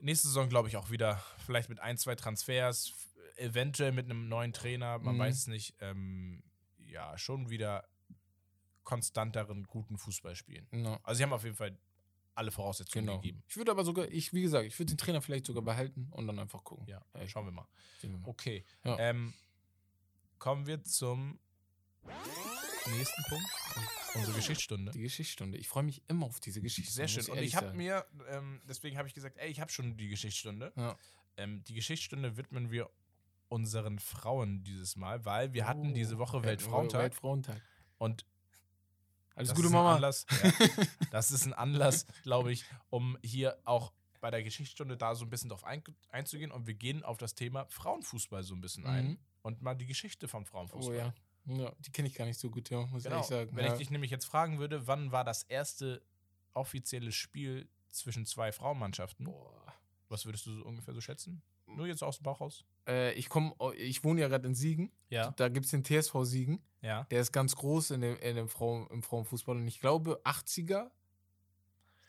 nächste 0.01 0.27
Saison, 0.27 0.49
glaube 0.49 0.67
ich, 0.67 0.77
auch 0.77 0.91
wieder 0.91 1.23
vielleicht 1.45 1.69
mit 1.69 1.79
ein, 1.79 1.97
zwei 1.97 2.15
Transfers, 2.15 2.93
eventuell 3.37 3.91
mit 3.91 4.05
einem 4.05 4.27
neuen 4.29 4.53
Trainer, 4.53 4.99
man 4.99 5.15
Mhm. 5.15 5.19
weiß 5.19 5.35
es 5.39 5.47
nicht, 5.47 5.75
ähm, 5.81 6.43
ja, 6.77 7.17
schon 7.17 7.49
wieder 7.49 7.87
konstanteren, 8.83 9.63
guten 9.65 9.97
Fußball 9.97 10.35
spielen. 10.35 10.67
Ja, 10.71 10.99
Also 11.03 11.17
sie 11.17 11.23
haben 11.23 11.33
auf 11.33 11.43
jeden 11.43 11.55
Fall 11.55 11.77
alle 12.35 12.51
Voraussetzungen 12.51 13.05
genau. 13.07 13.19
gegeben. 13.19 13.43
Ich 13.47 13.55
würde 13.57 13.71
aber 13.71 13.83
sogar, 13.83 14.07
ich, 14.09 14.33
wie 14.33 14.41
gesagt, 14.41 14.65
ich 14.65 14.77
würde 14.77 14.93
den 14.93 14.97
Trainer 14.97 15.21
vielleicht 15.21 15.45
sogar 15.45 15.63
behalten 15.63 16.07
und 16.11 16.27
dann 16.27 16.37
einfach 16.37 16.63
gucken. 16.63 16.85
Ja, 16.87 17.01
Ey, 17.13 17.27
schauen 17.29 17.45
wir 17.45 17.51
mal. 17.51 17.67
wir 18.01 18.09
mal. 18.09 18.27
Okay. 18.27 18.65
Ja. 18.83 18.97
Ähm, 18.99 19.33
kommen 20.45 20.67
wir 20.67 20.83
zum 20.83 21.39
nächsten 22.95 23.23
Punkt. 23.23 23.45
Unsere 24.13 24.33
Geschichtsstunde. 24.35 24.91
Die 24.91 25.01
Geschichtsstunde. 25.01 25.57
Ich 25.57 25.67
freue 25.67 25.81
mich 25.81 26.03
immer 26.07 26.27
auf 26.27 26.39
diese 26.39 26.61
Geschichte. 26.61 26.91
Sehr 26.91 27.07
schön. 27.07 27.25
Und 27.29 27.39
ich 27.39 27.55
habe 27.55 27.73
mir, 27.73 28.05
ähm, 28.29 28.61
deswegen 28.69 28.95
habe 28.99 29.07
ich 29.07 29.15
gesagt, 29.15 29.37
ey, 29.39 29.49
ich 29.49 29.59
habe 29.59 29.71
schon 29.71 29.97
die 29.97 30.07
Geschichtsstunde. 30.07 30.71
Ja. 30.75 30.95
Ähm, 31.37 31.63
die 31.63 31.73
Geschichtsstunde 31.73 32.37
widmen 32.37 32.69
wir 32.69 32.91
unseren 33.49 33.97
Frauen 33.97 34.63
dieses 34.63 34.95
Mal, 34.97 35.25
weil 35.25 35.53
wir 35.53 35.65
hatten 35.67 35.89
Oh, 35.89 35.93
diese 35.95 36.19
Woche 36.19 36.37
Welt- 36.43 36.61
Weltfrauentag. 36.61 37.01
Weltfrauentag. 37.01 37.59
und 37.97 38.23
Alles 39.33 39.49
das 39.49 39.57
Gute, 39.57 39.69
Mama. 39.69 39.95
Anlass, 39.95 40.27
ja, 40.43 40.85
das 41.09 41.31
ist 41.31 41.43
ein 41.47 41.53
Anlass, 41.53 42.05
glaube 42.21 42.51
ich, 42.53 42.65
um 42.91 43.17
hier 43.23 43.57
auch 43.63 43.91
bei 44.21 44.29
der 44.29 44.43
Geschichtsstunde 44.43 44.95
da 44.95 45.15
so 45.15 45.25
ein 45.25 45.31
bisschen 45.31 45.49
drauf 45.49 45.63
ein, 45.63 45.83
einzugehen. 46.09 46.51
Und 46.51 46.67
wir 46.67 46.75
gehen 46.75 47.01
auf 47.03 47.17
das 47.17 47.33
Thema 47.33 47.65
Frauenfußball 47.69 48.43
so 48.43 48.53
ein 48.53 48.61
bisschen 48.61 48.85
ein 48.85 49.07
Mhm. 49.07 49.17
Und 49.45 49.61
mal 49.61 49.75
die 49.75 49.85
Geschichte 49.85 50.27
vom 50.27 50.43
Oh 50.43 50.45
Frauenfußball. 50.47 50.95
ja. 50.97 51.13
ja. 51.45 51.71
Die 51.79 51.91
kenne 51.91 52.07
ich 52.07 52.15
gar 52.15 52.25
nicht 52.25 52.39
so 52.39 52.49
gut, 52.49 52.69
ja, 52.69 52.79
muss 52.87 53.03
Genau. 53.03 53.03
ich 53.03 53.05
ehrlich 53.05 53.25
sagen. 53.27 53.51
Wenn 53.55 53.65
ja. 53.65 53.71
ich 53.73 53.77
dich 53.77 53.91
nämlich 53.91 54.09
jetzt 54.11 54.25
fragen 54.25 54.57
würde, 54.59 54.87
wann 54.87 55.11
war 55.11 55.23
das 55.23 55.43
erste 55.43 56.01
offizielle 56.53 57.11
Spiel 57.11 57.67
zwischen 57.89 58.25
zwei 58.25 58.51
Frauenmannschaften? 58.51 59.25
Boah. 59.25 59.73
Was 60.09 60.25
würdest 60.25 60.45
du 60.47 60.55
so 60.57 60.65
ungefähr 60.65 60.93
so 60.93 61.01
schätzen? 61.01 61.41
Nur 61.67 61.87
jetzt 61.87 62.03
aus 62.03 62.17
dem 62.17 62.23
Bauch 62.23 62.41
raus? 62.41 62.63
Äh, 62.87 63.13
ich 63.13 63.27
komme, 63.29 63.55
ich 63.75 64.03
wohne 64.03 64.21
ja 64.21 64.27
gerade 64.27 64.47
in 64.47 64.55
Siegen. 64.55 64.91
Ja. 65.09 65.31
Da 65.31 65.49
gibt 65.49 65.65
es 65.65 65.71
den 65.71 65.83
TSV 65.83 66.13
Siegen. 66.23 66.63
Ja. 66.81 67.03
Der 67.05 67.21
ist 67.21 67.31
ganz 67.31 67.55
groß 67.55 67.91
in 67.91 68.01
dem, 68.01 68.17
in 68.17 68.35
dem 68.35 68.47
Frauen, 68.49 68.87
im 68.91 69.01
Frauenfußball. 69.03 69.55
Und 69.55 69.67
ich 69.67 69.79
glaube 69.79 70.21
80er, 70.23 70.91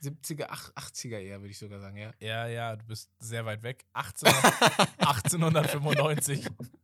70er, 0.03 0.47
ach, 0.51 0.71
80er 0.75 1.19
eher, 1.19 1.41
würde 1.41 1.51
ich 1.53 1.59
sogar 1.59 1.81
sagen, 1.81 1.97
ja. 1.97 2.13
Ja, 2.21 2.47
ja, 2.47 2.77
du 2.77 2.85
bist 2.85 3.11
sehr 3.19 3.47
weit 3.47 3.63
weg. 3.63 3.87
18, 3.95 4.29
1895, 4.99 6.47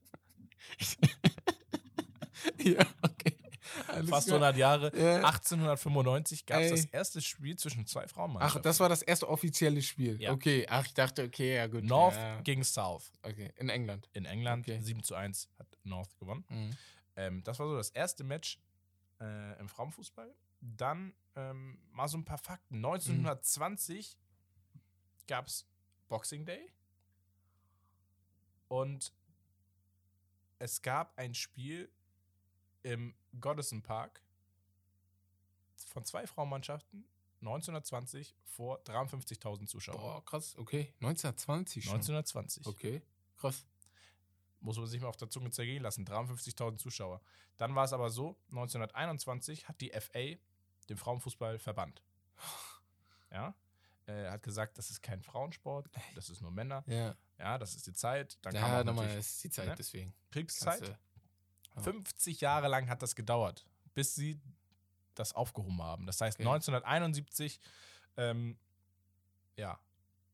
ja, 2.65 2.87
okay. 3.03 3.37
Alles 3.87 4.11
fast 4.11 4.27
klar. 4.27 4.43
100 4.43 4.57
Jahre. 4.57 4.97
Ja. 4.97 5.17
1895 5.25 6.47
gab 6.47 6.61
es 6.61 6.71
das 6.71 6.85
erste 6.87 7.21
Spiel 7.21 7.57
zwischen 7.57 7.87
zwei 7.87 8.05
Ach, 8.05 8.11
Frauenmannschaften. 8.11 8.63
das 8.63 8.81
war 8.81 8.89
das 8.89 9.03
erste 9.03 9.29
offizielle 9.29 9.81
Spiel. 9.83 10.21
Ja. 10.21 10.33
Okay, 10.33 10.67
ach, 10.69 10.85
ich 10.85 10.95
dachte, 10.95 11.25
okay, 11.25 11.57
ja, 11.57 11.67
gut. 11.67 11.85
North 11.85 12.17
ja. 12.17 12.41
gegen 12.41 12.65
South. 12.65 13.13
Okay, 13.23 13.53
in 13.57 13.69
England. 13.69 14.09
In 14.13 14.25
England 14.25 14.69
Okay. 14.69 14.81
7 14.81 15.03
zu 15.03 15.15
1 15.15 15.49
hat 15.59 15.67
North 15.85 16.17
gewonnen. 16.19 16.45
Mhm. 16.49 16.77
Ähm, 17.17 17.43
das 17.45 17.59
war 17.59 17.69
so 17.69 17.77
das 17.77 17.91
erste 17.91 18.25
Match 18.25 18.59
äh, 19.21 19.59
im 19.59 19.69
Frauenfußball. 19.69 20.35
Dann 20.61 21.15
ähm, 21.37 21.79
mal 21.93 22.09
so 22.09 22.19
ein 22.19 22.25
paar 22.25 22.39
Fakten. 22.39 22.77
1920 22.77 24.19
gab 25.27 25.47
es 25.47 25.67
Boxing 26.09 26.45
Day. 26.45 26.71
Und 28.69 29.13
es 30.59 30.81
gab 30.83 31.19
ein 31.19 31.35
Spiel 31.35 31.91
im 32.83 33.15
Goddison 33.41 33.83
Park 33.83 34.23
von 35.89 36.05
zwei 36.05 36.27
Frauenmannschaften 36.27 37.05
1920 37.41 38.37
vor 38.45 38.81
53.000 38.85 39.67
Zuschauern. 39.67 39.99
Boah, 39.99 40.25
krass, 40.25 40.57
okay. 40.57 40.93
1920 41.01 41.85
schon. 41.85 41.95
1920. 41.95 42.67
Okay, 42.67 43.03
krass. 43.37 43.67
muss 44.61 44.77
man 44.77 44.87
sich 44.87 45.01
mal 45.01 45.09
auf 45.09 45.17
der 45.17 45.29
Zunge 45.29 45.51
zergehen 45.51 45.83
lassen. 45.83 46.05
53.000 46.07 46.79
Zuschauer. 46.79 47.21
Dann 47.57 47.75
war 47.75 47.85
es 47.85 47.93
aber 47.93 48.11
so, 48.11 48.37
1921 48.51 49.69
hat 49.69 49.81
die 49.81 49.91
FA 49.91 50.37
den 50.89 50.97
Frauenfußball 50.97 51.59
verbannt. 51.59 52.03
Ja. 53.31 53.55
Äh, 54.05 54.29
hat 54.29 54.43
gesagt, 54.43 54.77
das 54.77 54.91
ist 54.91 55.01
kein 55.03 55.23
Frauensport, 55.23 55.89
das 56.15 56.29
ist 56.29 56.43
nur 56.43 56.51
Männer. 56.51 56.85
Ja, 56.87 57.17
Ja, 57.39 57.57
das 57.57 57.75
ist 57.75 57.87
die 57.87 57.95
Zeit. 57.95 58.37
Dann 58.43 58.55
ja 58.55 58.81
auch 58.81 58.85
nochmal, 58.85 59.07
natürlich 59.07 59.21
es 59.21 59.31
ist 59.31 59.45
die 59.45 59.51
Zeit, 59.51 59.69
ne? 59.69 59.75
deswegen. 59.79 60.15
Kriegszeit. 60.31 60.99
Kannst 61.75 61.87
du- 61.87 61.91
ja. 61.91 61.97
50 61.97 62.41
Jahre 62.41 62.69
lang 62.69 62.89
hat 62.89 63.03
das 63.03 63.15
gedauert, 63.15 63.67
bis 63.95 64.15
sie 64.15 64.41
das 65.15 65.33
aufgehoben 65.35 65.83
haben. 65.83 66.07
Das 66.07 66.21
heißt, 66.21 66.39
Okay. 66.39 66.49
1971 66.49 67.61
ähm, 68.17 68.59
ja, 69.57 69.79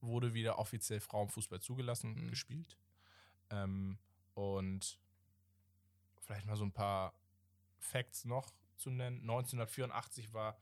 wurde 0.01 0.35
wieder 0.35 0.59
offiziell 0.59 1.01
Frauenfußball 1.01 1.61
zugelassen, 1.61 2.15
Mhm. 2.15 2.29
gespielt. 2.29 2.77
Ähm, 3.51 3.99
und 4.35 4.99
vielleicht 6.21 6.47
mal 6.47 6.57
so 6.57 6.65
ein 6.65 6.73
paar 6.73 7.15
Facts 7.79 8.25
noch 8.25 8.53
zu 8.77 8.91
nennen. 8.91 9.21
1984 9.23 10.33
war 10.33 10.57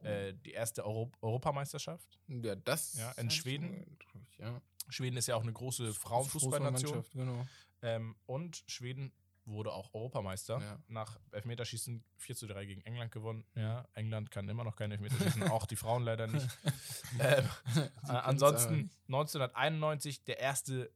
äh, 0.00 0.32
die 0.32 0.52
erste 0.52 0.84
Euro 0.86 1.10
Europameisterschaft. 1.22 2.20
Ja, 2.28 2.54
das. 2.54 2.94
Ja, 2.94 3.10
in 3.12 3.30
Schweden? 3.32 3.98
Ja. 4.38 4.62
Schweden 4.88 5.16
ist 5.16 5.26
ja 5.26 5.34
auch 5.34 5.42
eine 5.42 5.52
große 5.52 5.92
Frauenfußballnation. 5.92 7.04
Genau. 7.14 7.46
Ähm, 7.82 8.14
und 8.26 8.62
Schweden 8.68 9.12
wurde 9.48 9.72
auch 9.72 9.92
Europameister. 9.94 10.60
Ja. 10.60 10.78
Nach 10.88 11.18
Elfmeterschießen 11.32 12.04
4 12.16 12.36
zu 12.36 12.46
3 12.46 12.66
gegen 12.66 12.80
England 12.82 13.12
gewonnen. 13.12 13.44
Ja, 13.54 13.86
England 13.94 14.30
kann 14.30 14.48
immer 14.48 14.64
noch 14.64 14.76
kein 14.76 14.90
Elfmeterschießen, 14.90 15.42
auch 15.50 15.66
die 15.66 15.76
Frauen 15.76 16.04
leider 16.04 16.26
nicht. 16.26 16.46
ähm, 17.20 17.48
äh, 17.76 18.08
ansonsten 18.08 18.68
aber 18.68 18.76
nicht. 18.76 18.94
1991 19.08 20.24
der 20.24 20.38
erste, 20.38 20.90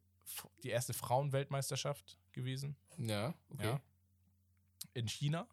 die 0.62 0.70
erste 0.70 0.92
Frauenweltmeisterschaft 0.92 2.18
gewesen 2.32 2.76
Ja, 2.96 3.34
okay. 3.50 3.66
Ja. 3.66 3.80
in 4.94 5.08
China. 5.08 5.46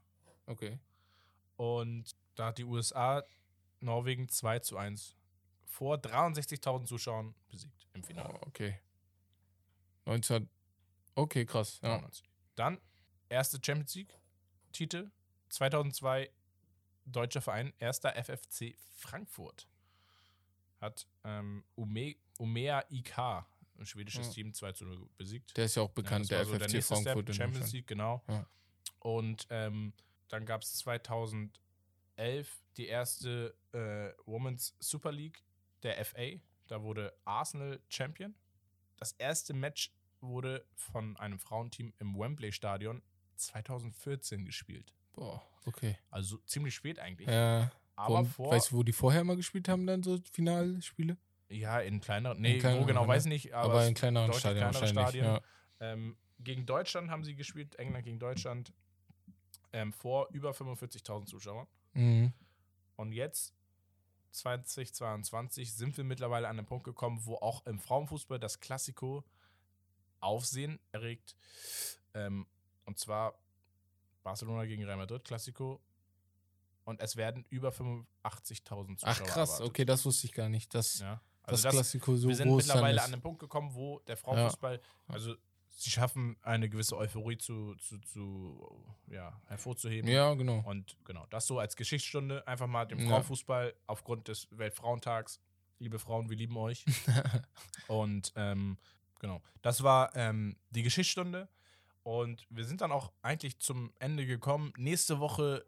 Okay. 0.45 0.79
Und 1.55 2.15
da 2.35 2.47
hat 2.47 2.57
die 2.57 2.63
USA 2.63 3.23
Norwegen 3.81 4.29
2 4.29 4.59
zu 4.59 4.77
1 4.77 5.15
vor 5.65 5.97
63.000 5.97 6.85
Zuschauern 6.85 7.35
besiegt 7.49 7.87
im 7.93 8.03
Finale. 8.03 8.33
Oh, 8.33 8.47
okay. 8.47 8.79
19. 10.05 10.49
Okay, 11.15 11.45
krass. 11.45 11.79
Ja. 11.81 11.89
93. 11.97 12.29
Dann 12.55 12.79
erste 13.29 13.59
Champions 13.63 13.95
League-Titel 13.95 15.11
2002 15.49 16.29
deutscher 17.05 17.41
Verein, 17.41 17.73
erster 17.79 18.13
FFC 18.23 18.75
Frankfurt. 18.95 19.67
Hat 20.79 21.07
ähm, 21.23 21.63
Ume, 21.75 22.15
Umea 22.37 22.83
IK, 22.89 23.17
ein 23.17 23.85
schwedisches 23.85 24.27
Ja. 24.27 24.33
Team, 24.33 24.53
2 24.53 24.71
zu 24.73 24.85
0 24.85 25.09
besiegt. 25.17 25.55
Der 25.57 25.65
ist 25.65 25.75
ja 25.75 25.83
auch 25.83 25.89
Ja, 25.89 25.93
bekannt, 25.93 26.23
das 26.23 26.29
der 26.29 26.45
so 26.45 26.53
FFC 26.55 26.73
nächste 26.73 26.93
Frankfurt. 26.95 27.23
Step, 27.25 27.35
Champions. 27.35 27.73
League, 27.73 27.87
genau. 27.87 28.23
Ja. 28.27 28.45
Und 28.99 29.47
ähm, 29.49 29.93
dann 30.27 30.45
gab 30.45 30.61
es 30.61 30.75
2011 30.75 31.51
die 32.77 32.87
erste 32.87 33.55
äh, 33.71 34.11
Women's 34.25 34.75
Super 34.79 35.11
League 35.11 35.43
der 35.83 36.03
FA. 36.05 36.39
Da 36.67 36.81
wurde 36.83 37.13
Arsenal 37.25 37.81
Champion. 37.89 38.35
Das 38.97 39.13
erste 39.13 39.53
Match 39.53 39.91
wurde 40.21 40.65
von 40.75 41.17
einem 41.17 41.39
Frauenteam 41.39 41.93
im 41.99 42.17
Wembley 42.17 42.51
Stadion 42.51 43.01
2014 43.39 44.45
gespielt. 44.45 44.93
Boah, 45.13 45.41
okay. 45.65 45.97
Also 46.09 46.37
ziemlich 46.45 46.75
spät 46.75 46.99
eigentlich. 46.99 47.27
Ja, 47.27 47.71
Aber 47.95 48.25
vor. 48.25 48.51
weißt 48.51 48.71
du, 48.71 48.77
wo 48.77 48.83
die 48.83 48.93
vorher 48.93 49.23
mal 49.23 49.35
gespielt 49.35 49.67
haben, 49.67 49.85
dann 49.87 50.03
so 50.03 50.19
Finalspiele? 50.31 51.17
ja, 51.49 51.79
in 51.79 51.99
kleineren. 51.99 52.39
Nee, 52.39 52.59
kleineren, 52.59 52.83
wo 52.83 52.87
genau, 52.87 53.07
weiß 53.07 53.25
nicht. 53.25 53.53
Aber, 53.53 53.73
Aber, 53.73 53.87
in 53.87 53.93
kleineren 53.93 54.31
Stadien 54.33 54.65
wahrscheinlich. 54.65 54.91
Stadien. 54.91 55.25
Ja. 55.25 55.41
ähm, 55.79 56.17
gegen 56.39 56.65
Deutschland 56.65 57.09
haben 57.09 57.23
sie 57.23 57.35
gespielt, 57.35 57.75
England 57.75 58.05
gegen 58.05 58.19
Deutschland, 58.19 58.73
ähm, 59.73 59.91
vor 59.91 60.29
über 60.31 60.51
45.000 60.51 61.25
Zuschauern. 61.25 61.67
Mhm. 61.93 62.33
Und 62.95 63.11
jetzt, 63.11 63.53
2022, 64.31 65.73
sind 65.73 65.97
wir 65.97 66.03
mittlerweile 66.03 66.47
an 66.47 66.57
den 66.57 66.65
Punkt 66.65 66.85
gekommen, 66.85 67.19
wo 67.25 67.35
auch 67.35 67.65
im 67.65 67.79
Frauenfußball 67.79 68.39
das 68.39 68.59
Klassiko 68.59 69.23
Aufsehen 70.21 70.79
erregt. 70.91 71.35
Ähm, 72.13 72.45
und 72.89 72.97
zwar 72.97 73.37
Barcelona 74.23 74.65
gegen 74.65 74.83
Real 74.83 74.97
Madrid 74.97 75.23
Klassiko. 75.23 75.79
Und 76.85 76.99
es 77.01 77.15
werden 77.15 77.45
über 77.49 77.69
85.000 77.69 78.97
Zuschauer 78.97 78.97
Ach 79.03 79.19
krass, 79.23 79.49
erwartet. 79.51 79.67
okay, 79.67 79.85
das 79.85 80.03
wusste 80.05 80.25
ich 80.25 80.33
gar 80.33 80.49
nicht, 80.49 80.73
dass 80.73 80.99
Ja. 80.99 81.21
das, 81.43 81.51
Also 81.53 81.63
das, 81.63 81.73
Klassiko 81.75 82.15
so 82.17 82.29
wir 82.29 82.35
sind 82.35 82.53
mittlerweile 82.55 83.03
an 83.03 83.11
den 83.11 83.21
Punkt 83.21 83.39
gekommen, 83.39 83.75
wo 83.75 83.99
der 84.07 84.17
Frauenfußball, 84.17 84.81
also 85.07 85.35
sie 85.67 85.91
schaffen 85.91 86.35
eine 86.41 86.67
gewisse 86.67 86.97
Euphorie 86.97 87.37
zu, 87.37 87.75
zu, 87.75 87.99
zu 87.99 88.83
ja, 89.07 89.39
hervorzuheben. 89.45 90.09
Ja, 90.09 90.33
genau. 90.33 90.63
Und 90.65 90.97
genau, 91.05 91.27
das 91.27 91.45
so 91.45 91.59
als 91.59 91.75
Geschichtsstunde 91.75 92.45
einfach 92.47 92.65
mal 92.67 92.85
dem 92.85 92.99
Ja. 93.01 93.07
Frauenfußball 93.09 93.75
aufgrund 93.85 94.27
des 94.27 94.47
Weltfrauentags. 94.49 95.39
Liebe 95.77 95.99
Frauen, 95.99 96.27
wir 96.29 96.35
lieben 96.37 96.57
euch. 96.57 96.85
Und 97.87 98.33
ähm, 98.35 98.77
genau, 99.19 99.41
das 99.61 99.83
war 99.83 100.13
ähm, 100.15 100.57
die 100.71 100.81
Geschichtsstunde. 100.83 101.47
Und 102.03 102.45
wir 102.49 102.65
sind 102.65 102.81
dann 102.81 102.91
auch 102.91 103.11
eigentlich 103.21 103.59
zum 103.59 103.91
Ende 103.99 104.25
gekommen. 104.25 104.73
Nächste 104.77 105.19
Woche, 105.19 105.65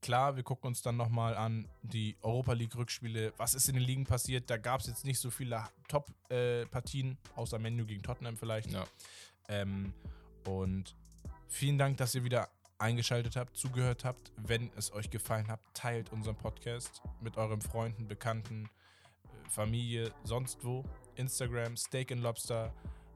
klar, 0.00 0.36
wir 0.36 0.42
gucken 0.42 0.68
uns 0.68 0.82
dann 0.82 0.96
nochmal 0.96 1.36
an 1.36 1.68
die 1.82 2.16
Europa 2.22 2.52
League-Rückspiele. 2.52 3.32
Was 3.36 3.54
ist 3.54 3.68
in 3.68 3.74
den 3.74 3.84
Ligen 3.84 4.04
passiert? 4.04 4.48
Da 4.48 4.56
gab 4.56 4.80
es 4.80 4.86
jetzt 4.86 5.04
nicht 5.04 5.18
so 5.18 5.30
viele 5.30 5.64
Top-Partien, 5.88 7.18
außer 7.34 7.58
Menu 7.58 7.84
gegen 7.84 8.02
Tottenham 8.02 8.36
vielleicht. 8.36 8.70
Ja. 8.70 8.86
Ähm, 9.48 9.92
und 10.46 10.96
vielen 11.48 11.78
Dank, 11.78 11.96
dass 11.96 12.14
ihr 12.14 12.24
wieder 12.24 12.48
eingeschaltet 12.78 13.36
habt, 13.36 13.56
zugehört 13.56 14.04
habt. 14.04 14.32
Wenn 14.36 14.70
es 14.76 14.92
euch 14.92 15.10
gefallen 15.10 15.48
hat, 15.48 15.60
teilt 15.74 16.12
unseren 16.12 16.36
Podcast 16.36 17.02
mit 17.20 17.36
euren 17.36 17.60
Freunden, 17.60 18.06
Bekannten, 18.06 18.68
äh, 19.24 19.48
Familie, 19.48 20.12
sonst 20.24 20.64
wo. 20.64 20.84
Instagram, 21.16 21.76
Steak 21.76 22.12
and 22.12 22.22
Lobster, 22.22 22.74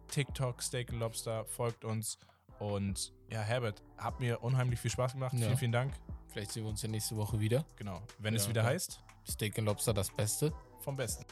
TikTok, 0.09 0.62
Steak 0.62 0.90
and 0.90 1.01
Lobster, 1.01 1.44
folgt 1.44 1.84
uns. 1.84 2.18
Und 2.61 3.12
ja, 3.28 3.40
Herbert, 3.40 3.82
hat 3.96 4.20
mir 4.20 4.42
unheimlich 4.42 4.78
viel 4.78 4.90
Spaß 4.90 5.14
gemacht. 5.14 5.32
Ja. 5.32 5.46
Vielen, 5.46 5.56
vielen 5.56 5.72
Dank. 5.72 5.92
Vielleicht 6.28 6.52
sehen 6.52 6.62
wir 6.62 6.70
uns 6.70 6.82
ja 6.82 6.88
nächste 6.88 7.16
Woche 7.16 7.40
wieder. 7.40 7.64
Genau. 7.76 8.00
Wenn 8.18 8.34
es 8.36 8.44
Ja, 8.44 8.50
wieder 8.50 8.62
ja. 8.62 8.68
heißt, 8.68 9.00
Steak 9.28 9.58
and 9.58 9.66
Lobster 9.66 9.92
das 9.92 10.11
Beste. 10.11 10.52
vom 10.80 10.96
Besten. 10.96 11.24